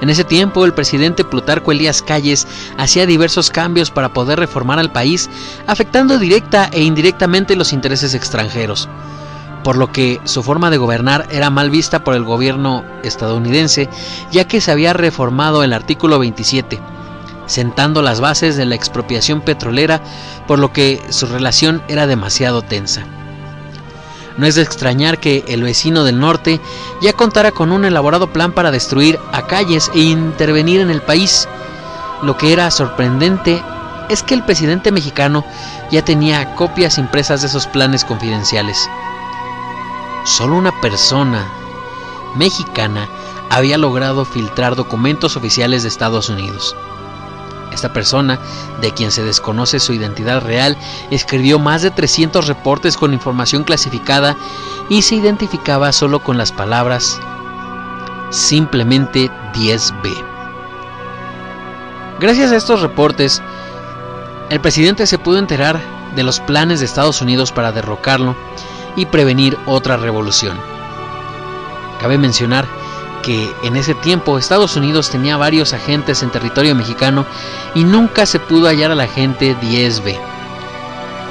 En 0.00 0.08
ese 0.08 0.24
tiempo, 0.24 0.64
el 0.64 0.72
presidente 0.72 1.24
Plutarco 1.24 1.72
Elías 1.72 2.02
Calles 2.02 2.46
hacía 2.78 3.06
diversos 3.06 3.50
cambios 3.50 3.90
para 3.90 4.12
poder 4.12 4.38
reformar 4.38 4.78
al 4.78 4.92
país, 4.92 5.28
afectando 5.66 6.18
directa 6.18 6.70
e 6.72 6.82
indirectamente 6.82 7.56
los 7.56 7.72
intereses 7.72 8.14
extranjeros, 8.14 8.88
por 9.62 9.76
lo 9.76 9.92
que 9.92 10.20
su 10.24 10.42
forma 10.42 10.70
de 10.70 10.78
gobernar 10.78 11.28
era 11.30 11.50
mal 11.50 11.70
vista 11.70 12.02
por 12.02 12.14
el 12.14 12.24
gobierno 12.24 12.82
estadounidense, 13.02 13.90
ya 14.32 14.46
que 14.46 14.60
se 14.60 14.70
había 14.72 14.94
reformado 14.94 15.62
el 15.62 15.74
artículo 15.74 16.18
27, 16.18 16.80
sentando 17.44 18.00
las 18.00 18.20
bases 18.20 18.56
de 18.56 18.64
la 18.64 18.76
expropiación 18.76 19.42
petrolera, 19.42 20.00
por 20.46 20.58
lo 20.58 20.72
que 20.72 21.02
su 21.10 21.26
relación 21.26 21.82
era 21.88 22.06
demasiado 22.06 22.62
tensa. 22.62 23.04
No 24.40 24.46
es 24.46 24.54
de 24.54 24.62
extrañar 24.62 25.20
que 25.20 25.44
el 25.48 25.62
vecino 25.62 26.02
del 26.02 26.18
norte 26.18 26.62
ya 27.02 27.12
contara 27.12 27.52
con 27.52 27.72
un 27.72 27.84
elaborado 27.84 28.32
plan 28.32 28.52
para 28.52 28.70
destruir 28.70 29.18
a 29.32 29.46
calles 29.46 29.90
e 29.94 29.98
intervenir 29.98 30.80
en 30.80 30.88
el 30.88 31.02
país. 31.02 31.46
Lo 32.22 32.38
que 32.38 32.54
era 32.54 32.70
sorprendente 32.70 33.62
es 34.08 34.22
que 34.22 34.32
el 34.32 34.42
presidente 34.42 34.92
mexicano 34.92 35.44
ya 35.90 36.06
tenía 36.06 36.54
copias 36.54 36.96
impresas 36.96 37.42
de 37.42 37.48
esos 37.48 37.66
planes 37.66 38.02
confidenciales. 38.02 38.88
Solo 40.24 40.56
una 40.56 40.72
persona 40.80 41.46
mexicana 42.34 43.10
había 43.50 43.76
logrado 43.76 44.24
filtrar 44.24 44.74
documentos 44.74 45.36
oficiales 45.36 45.82
de 45.82 45.90
Estados 45.90 46.30
Unidos. 46.30 46.74
Esta 47.72 47.92
persona, 47.92 48.38
de 48.80 48.92
quien 48.92 49.12
se 49.12 49.22
desconoce 49.22 49.80
su 49.80 49.92
identidad 49.92 50.42
real, 50.42 50.76
escribió 51.10 51.58
más 51.58 51.82
de 51.82 51.90
300 51.90 52.46
reportes 52.46 52.96
con 52.96 53.12
información 53.12 53.64
clasificada 53.64 54.36
y 54.88 55.02
se 55.02 55.14
identificaba 55.16 55.92
solo 55.92 56.20
con 56.20 56.36
las 56.36 56.52
palabras 56.52 57.20
simplemente 58.30 59.30
10B. 59.54 60.24
Gracias 62.20 62.52
a 62.52 62.56
estos 62.56 62.82
reportes, 62.82 63.42
el 64.50 64.60
presidente 64.60 65.06
se 65.06 65.18
pudo 65.18 65.38
enterar 65.38 65.80
de 66.14 66.22
los 66.22 66.40
planes 66.40 66.80
de 66.80 66.86
Estados 66.86 67.22
Unidos 67.22 67.52
para 67.52 67.72
derrocarlo 67.72 68.36
y 68.96 69.06
prevenir 69.06 69.56
otra 69.66 69.96
revolución. 69.96 70.58
Cabe 72.00 72.18
mencionar 72.18 72.66
que 73.22 73.52
en 73.62 73.76
ese 73.76 73.94
tiempo 73.94 74.38
Estados 74.38 74.76
Unidos 74.76 75.10
tenía 75.10 75.36
varios 75.36 75.72
agentes 75.72 76.22
en 76.22 76.30
territorio 76.30 76.74
mexicano 76.74 77.26
y 77.74 77.84
nunca 77.84 78.26
se 78.26 78.38
pudo 78.38 78.68
hallar 78.68 78.90
al 78.90 79.00
agente 79.00 79.56
10B. 79.56 80.18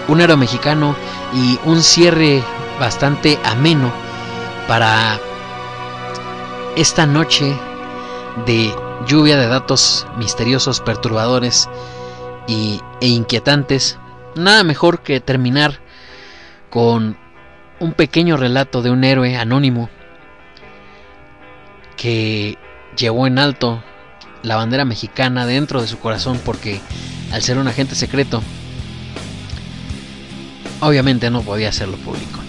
un 0.08 0.22
héroe 0.22 0.38
mexicano 0.38 0.96
y 1.34 1.60
un 1.66 1.82
cierre 1.82 2.44
bastante 2.80 3.40
ameno 3.44 3.92
para 4.68 5.20
esta 6.76 7.06
noche 7.06 7.56
de 8.46 8.74
lluvia 9.06 9.38
de 9.38 9.48
datos 9.48 10.08
misteriosos, 10.18 10.80
perturbadores 10.80 11.70
y, 12.48 12.82
e 13.02 13.08
inquietantes. 13.08 13.98
Nada 14.36 14.64
mejor 14.64 15.02
que 15.02 15.20
terminar 15.20 15.80
con 16.70 17.18
un 17.80 17.94
pequeño 17.94 18.38
relato 18.38 18.82
de 18.82 18.92
un 18.92 19.04
héroe 19.04 19.38
anónimo 19.38 19.90
que 22.00 22.58
llevó 22.98 23.28
en 23.28 23.38
alto 23.38 23.84
la 24.42 24.56
bandera 24.56 24.86
mexicana 24.86 25.46
dentro 25.46 25.82
de 25.82 25.88
su 25.88 26.00
corazón 26.00 26.40
porque 26.46 26.80
al 27.34 27.42
ser 27.44 27.58
un 27.58 27.68
agente 27.68 27.94
secreto, 27.94 28.42
obviamente 30.80 31.30
no 31.30 31.42
podía 31.42 31.70
hacerlo 31.70 31.98
público. 31.98 32.40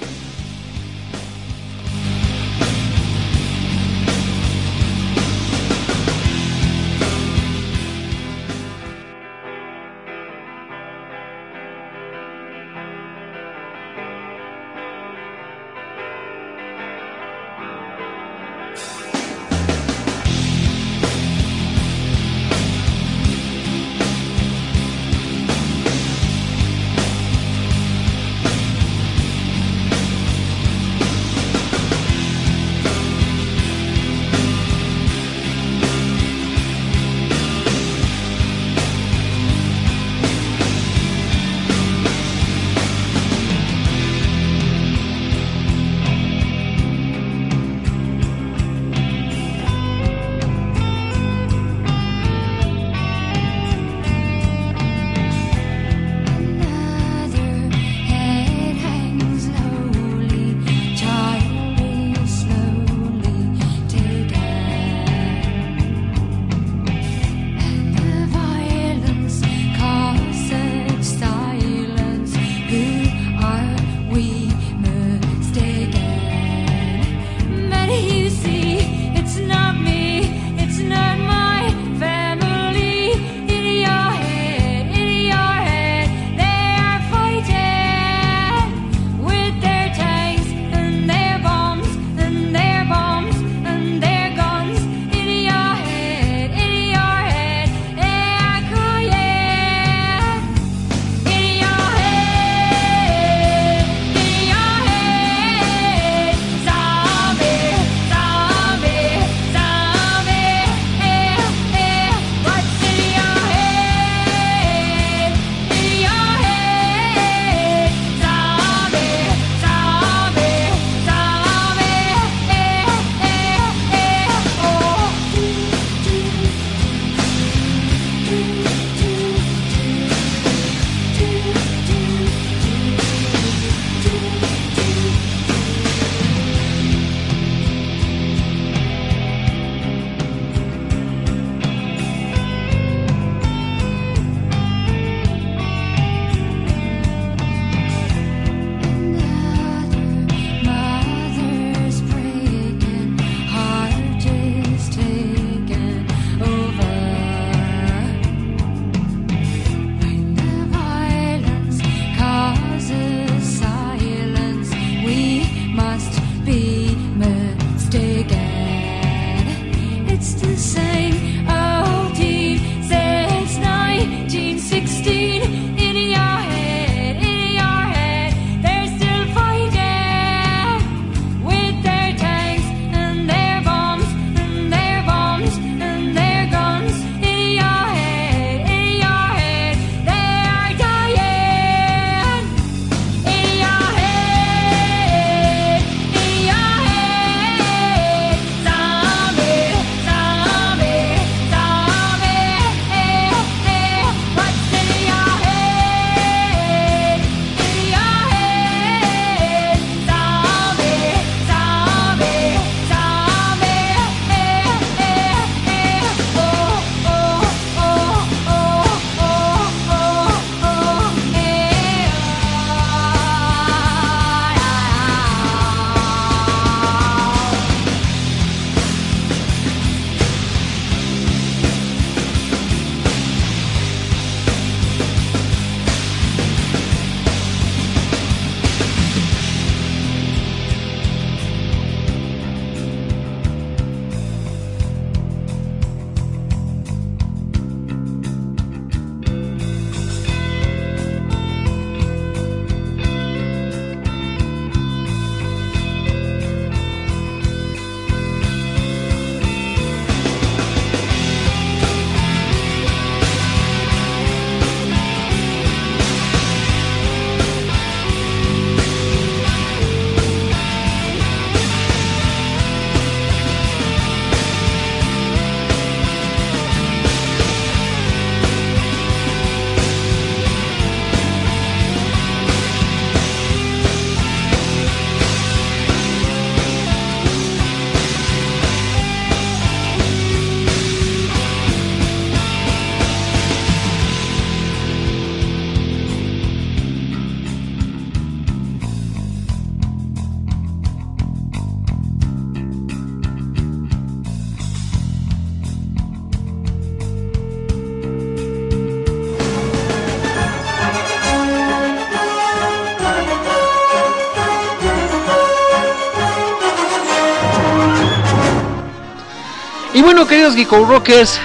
Queridos 320.26 320.54
Geeko 320.54 320.84
Rockers, 320.84 321.38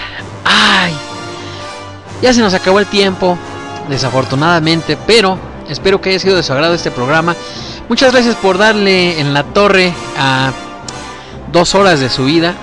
ay, 0.43 0.93
ya 2.21 2.33
se 2.33 2.41
nos 2.41 2.53
acabó 2.53 2.79
el 2.79 2.85
tiempo, 2.85 3.37
desafortunadamente, 3.89 4.97
pero 5.07 5.37
espero 5.69 6.01
que 6.01 6.09
haya 6.09 6.19
sido 6.19 6.35
de 6.35 6.43
su 6.43 6.51
agrado 6.51 6.73
este 6.73 6.91
programa. 6.91 7.35
Muchas 7.87 8.11
gracias 8.11 8.35
por 8.35 8.57
darle 8.57 9.19
en 9.19 9.33
la 9.33 9.43
torre 9.43 9.93
a 10.17 10.51
dos 11.51 11.75
horas 11.75 11.99
de 11.99 12.09
su 12.09 12.25
vida. 12.25 12.55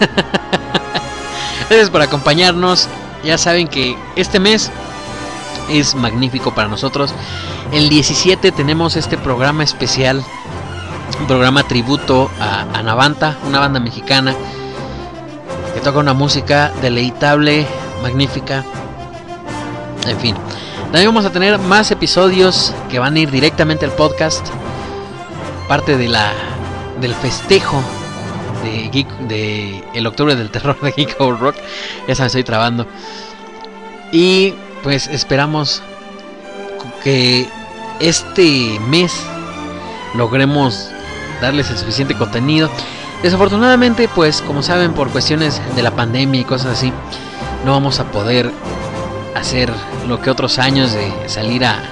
gracias 1.68 1.90
por 1.90 2.02
acompañarnos. 2.02 2.88
Ya 3.24 3.36
saben 3.36 3.68
que 3.68 3.96
este 4.16 4.40
mes 4.40 4.70
es 5.68 5.94
magnífico 5.94 6.54
para 6.54 6.68
nosotros. 6.68 7.12
El 7.72 7.88
17 7.88 8.52
tenemos 8.52 8.96
este 8.96 9.18
programa 9.18 9.64
especial, 9.64 10.24
un 11.20 11.26
programa 11.26 11.64
tributo 11.64 12.30
a 12.40 12.82
Navanta, 12.82 13.36
una 13.46 13.58
banda 13.58 13.80
mexicana 13.80 14.34
que 15.78 15.84
toca 15.84 16.00
una 16.00 16.12
música 16.12 16.72
deleitable, 16.82 17.64
magnífica. 18.02 18.64
En 20.08 20.18
fin, 20.18 20.34
también 20.90 21.06
vamos 21.06 21.24
a 21.24 21.30
tener 21.30 21.56
más 21.56 21.92
episodios 21.92 22.74
que 22.90 22.98
van 22.98 23.14
a 23.14 23.20
ir 23.20 23.30
directamente 23.30 23.84
al 23.84 23.92
podcast. 23.92 24.44
Parte 25.68 25.96
de 25.96 26.08
la 26.08 26.32
del 27.00 27.14
festejo 27.14 27.80
de, 28.64 28.88
Geek, 28.88 29.08
de 29.28 29.84
el 29.94 30.04
octubre 30.08 30.34
del 30.34 30.50
terror 30.50 30.80
de 30.80 30.90
Geek 30.90 31.20
Out 31.20 31.38
Rock. 31.38 31.54
Se 32.12 32.20
me 32.20 32.26
estoy 32.26 32.42
trabando. 32.42 32.84
Y 34.10 34.54
pues 34.82 35.06
esperamos 35.06 35.80
que 37.04 37.46
este 38.00 38.80
mes 38.88 39.12
logremos 40.16 40.90
darles 41.40 41.70
el 41.70 41.78
suficiente 41.78 42.16
contenido. 42.16 42.68
Desafortunadamente, 43.22 44.08
pues 44.08 44.40
como 44.42 44.62
saben, 44.62 44.92
por 44.92 45.10
cuestiones 45.10 45.60
de 45.74 45.82
la 45.82 45.90
pandemia 45.90 46.40
y 46.40 46.44
cosas 46.44 46.78
así, 46.78 46.92
no 47.64 47.72
vamos 47.72 47.98
a 47.98 48.10
poder 48.12 48.50
hacer 49.34 49.72
lo 50.06 50.20
que 50.20 50.30
otros 50.30 50.58
años 50.58 50.92
de 50.92 51.12
salir 51.28 51.64
a 51.64 51.82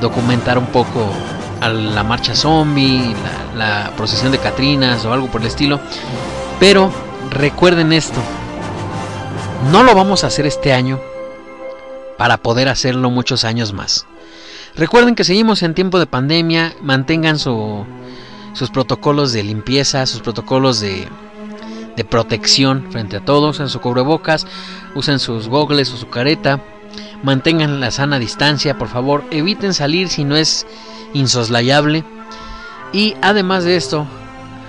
documentar 0.00 0.58
un 0.58 0.66
poco 0.66 1.06
a 1.60 1.68
la 1.68 2.04
marcha 2.04 2.34
zombie, 2.34 3.14
la, 3.56 3.84
la 3.84 3.90
procesión 3.96 4.32
de 4.32 4.38
Catrinas 4.38 5.04
o 5.04 5.12
algo 5.12 5.28
por 5.28 5.40
el 5.40 5.46
estilo. 5.46 5.80
Pero 6.58 6.92
recuerden 7.30 7.92
esto, 7.92 8.20
no 9.72 9.82
lo 9.82 9.94
vamos 9.94 10.24
a 10.24 10.26
hacer 10.26 10.46
este 10.46 10.72
año 10.74 11.00
para 12.18 12.36
poder 12.36 12.68
hacerlo 12.68 13.08
muchos 13.08 13.44
años 13.44 13.72
más. 13.72 14.06
Recuerden 14.76 15.14
que 15.14 15.24
seguimos 15.24 15.62
en 15.62 15.74
tiempo 15.74 15.98
de 15.98 16.06
pandemia, 16.06 16.74
mantengan 16.82 17.38
su, 17.38 17.86
sus 18.52 18.70
protocolos 18.70 19.32
de 19.32 19.42
limpieza, 19.42 20.06
sus 20.06 20.20
protocolos 20.20 20.80
de, 20.80 21.08
de 21.96 22.04
protección 22.04 22.86
frente 22.90 23.16
a 23.16 23.24
todos, 23.24 23.56
usen 23.56 23.68
su 23.68 23.80
cubrebocas, 23.80 24.46
usen 24.94 25.18
sus 25.18 25.48
gogles 25.48 25.92
o 25.92 25.96
su 25.96 26.08
careta, 26.08 26.60
mantengan 27.22 27.80
la 27.80 27.90
sana 27.90 28.18
distancia, 28.18 28.78
por 28.78 28.88
favor, 28.88 29.24
eviten 29.30 29.74
salir 29.74 30.08
si 30.08 30.24
no 30.24 30.36
es 30.36 30.66
insoslayable. 31.12 32.04
Y 32.92 33.14
además 33.22 33.64
de 33.64 33.76
esto, 33.76 34.06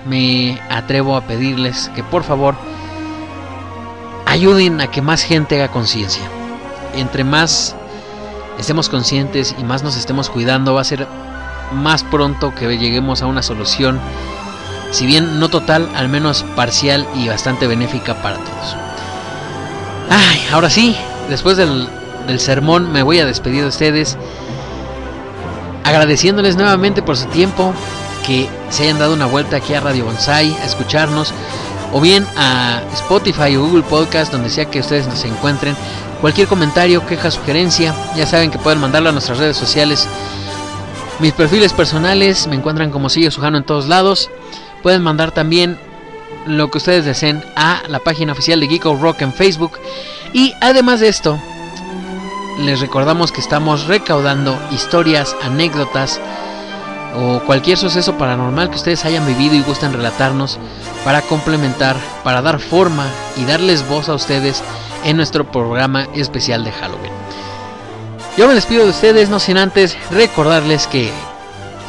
me 0.06 0.60
atrevo 0.70 1.16
a 1.16 1.22
pedirles 1.22 1.90
que 1.94 2.02
por 2.02 2.24
favor 2.24 2.54
ayuden 4.26 4.80
a 4.80 4.90
que 4.90 5.02
más 5.02 5.22
gente 5.22 5.56
haga 5.56 5.72
conciencia. 5.72 6.22
Entre 6.94 7.24
más 7.24 7.74
estemos 8.58 8.88
conscientes 8.88 9.54
y 9.58 9.64
más 9.64 9.82
nos 9.82 9.96
estemos 9.96 10.30
cuidando, 10.30 10.74
va 10.74 10.82
a 10.82 10.84
ser 10.84 11.06
más 11.72 12.04
pronto 12.04 12.54
que 12.54 12.78
lleguemos 12.78 13.22
a 13.22 13.26
una 13.26 13.42
solución, 13.42 14.00
si 14.90 15.06
bien 15.06 15.40
no 15.40 15.48
total, 15.48 15.88
al 15.94 16.08
menos 16.08 16.44
parcial 16.54 17.06
y 17.14 17.28
bastante 17.28 17.66
benéfica 17.66 18.14
para 18.22 18.36
todos. 18.36 18.76
Ay, 20.10 20.40
ahora 20.52 20.70
sí, 20.70 20.96
después 21.28 21.56
del, 21.56 21.88
del 22.26 22.40
sermón 22.40 22.92
me 22.92 23.02
voy 23.02 23.18
a 23.18 23.26
despedir 23.26 23.62
de 23.62 23.68
ustedes, 23.68 24.16
agradeciéndoles 25.84 26.56
nuevamente 26.56 27.02
por 27.02 27.16
su 27.16 27.26
tiempo, 27.26 27.72
que 28.26 28.48
se 28.70 28.84
hayan 28.84 28.98
dado 28.98 29.14
una 29.14 29.26
vuelta 29.26 29.56
aquí 29.56 29.74
a 29.74 29.80
Radio 29.80 30.04
Bonsai, 30.04 30.54
a 30.54 30.64
escucharnos, 30.64 31.32
o 31.92 32.00
bien 32.00 32.26
a 32.36 32.80
Spotify 32.94 33.56
o 33.56 33.64
Google 33.64 33.82
Podcast, 33.82 34.32
donde 34.32 34.50
sea 34.50 34.64
que 34.66 34.80
ustedes 34.80 35.06
nos 35.06 35.24
encuentren. 35.24 35.76
Cualquier 36.20 36.46
comentario, 36.46 37.04
queja, 37.06 37.30
sugerencia, 37.30 37.94
ya 38.16 38.26
saben 38.26 38.50
que 38.50 38.58
pueden 38.58 38.80
mandarlo 38.80 39.08
a 39.08 39.12
nuestras 39.12 39.38
redes 39.38 39.56
sociales. 39.56 40.08
Mis 41.18 41.32
perfiles 41.32 41.72
personales 41.72 42.46
me 42.46 42.56
encuentran 42.56 42.90
como 42.90 43.08
Sigue 43.08 43.30
Sujano 43.30 43.58
en 43.58 43.64
todos 43.64 43.88
lados. 43.88 44.30
Pueden 44.82 45.02
mandar 45.02 45.30
también 45.32 45.78
lo 46.46 46.70
que 46.70 46.78
ustedes 46.78 47.04
deseen 47.04 47.44
a 47.54 47.82
la 47.88 48.00
página 48.00 48.32
oficial 48.32 48.60
de 48.60 48.68
Geeko 48.68 48.96
Rock 48.96 49.22
en 49.22 49.32
Facebook. 49.32 49.72
Y 50.32 50.54
además 50.60 51.00
de 51.00 51.08
esto, 51.08 51.38
les 52.58 52.80
recordamos 52.80 53.32
que 53.32 53.40
estamos 53.40 53.86
recaudando 53.86 54.58
historias, 54.70 55.36
anécdotas 55.42 56.20
o 57.14 57.40
cualquier 57.40 57.76
suceso 57.76 58.16
paranormal 58.16 58.70
que 58.70 58.76
ustedes 58.76 59.04
hayan 59.04 59.26
vivido 59.26 59.54
y 59.54 59.62
gusten 59.62 59.92
relatarnos 59.92 60.58
para 61.04 61.22
complementar, 61.22 61.96
para 62.24 62.42
dar 62.42 62.58
forma 62.58 63.06
y 63.36 63.44
darles 63.44 63.86
voz 63.88 64.08
a 64.08 64.14
ustedes 64.14 64.62
en 65.04 65.16
nuestro 65.16 65.50
programa 65.50 66.08
especial 66.14 66.64
de 66.64 66.72
Halloween. 66.72 67.11
Yo 68.36 68.48
me 68.48 68.54
despido 68.54 68.84
de 68.84 68.90
ustedes, 68.90 69.28
no 69.28 69.38
sin 69.38 69.58
antes 69.58 69.96
recordarles 70.10 70.86
que 70.86 71.10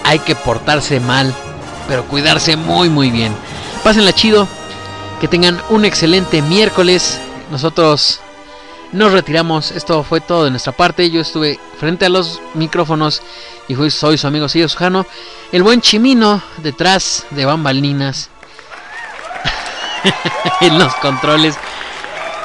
hay 0.03 0.19
que 0.19 0.35
portarse 0.35 0.99
mal, 0.99 1.33
pero 1.87 2.03
cuidarse 2.05 2.57
muy 2.57 2.89
muy 2.89 3.11
bien. 3.11 3.33
Pásenla 3.81 4.11
chido, 4.11 4.47
que 5.21 5.29
tengan 5.29 5.61
un 5.69 5.85
excelente 5.85 6.41
miércoles. 6.41 7.17
Nosotros 7.49 8.19
nos 8.91 9.13
retiramos, 9.13 9.71
esto 9.71 10.03
fue 10.03 10.19
todo 10.19 10.43
de 10.43 10.51
nuestra 10.51 10.73
parte. 10.73 11.09
Yo 11.09 11.21
estuve 11.21 11.59
frente 11.79 12.05
a 12.05 12.09
los 12.09 12.41
micrófonos 12.55 13.21
y 13.69 13.75
soy 13.89 14.17
su 14.17 14.27
amigo 14.27 14.49
Silvio 14.49 14.67
Sujano, 14.67 15.05
el 15.53 15.63
buen 15.63 15.79
Chimino 15.79 16.41
detrás 16.57 17.25
de 17.31 17.45
bambalinas 17.45 18.29
en 20.61 20.77
los 20.77 20.93
controles, 20.95 21.55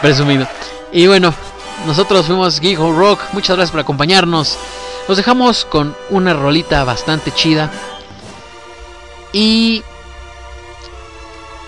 presumido. 0.00 0.46
Y 0.92 1.08
bueno, 1.08 1.34
nosotros 1.86 2.26
fuimos 2.26 2.60
Geek 2.60 2.78
Rock, 2.78 3.20
muchas 3.32 3.56
gracias 3.56 3.70
por 3.70 3.80
acompañarnos. 3.80 4.58
Los 5.06 5.16
dejamos 5.16 5.64
con 5.64 5.96
una 6.10 6.34
rolita 6.34 6.84
bastante 6.84 7.32
chida. 7.32 7.70
Y 9.32 9.82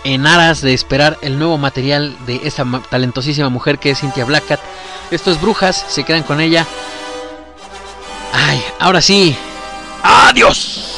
en 0.04 0.26
aras 0.26 0.60
de 0.60 0.74
esperar 0.74 1.18
el 1.22 1.38
nuevo 1.38 1.58
material 1.58 2.16
de 2.26 2.40
esta 2.44 2.64
talentosísima 2.90 3.48
mujer 3.48 3.78
que 3.78 3.90
es 3.90 4.00
Cynthia 4.00 4.24
Blackcat. 4.24 4.60
Esto 5.10 5.30
es 5.30 5.40
Brujas, 5.40 5.84
se 5.88 6.04
quedan 6.04 6.22
con 6.22 6.40
ella. 6.40 6.66
Ay, 8.32 8.62
ahora 8.78 9.00
sí. 9.00 9.36
¡Adiós! 10.02 10.89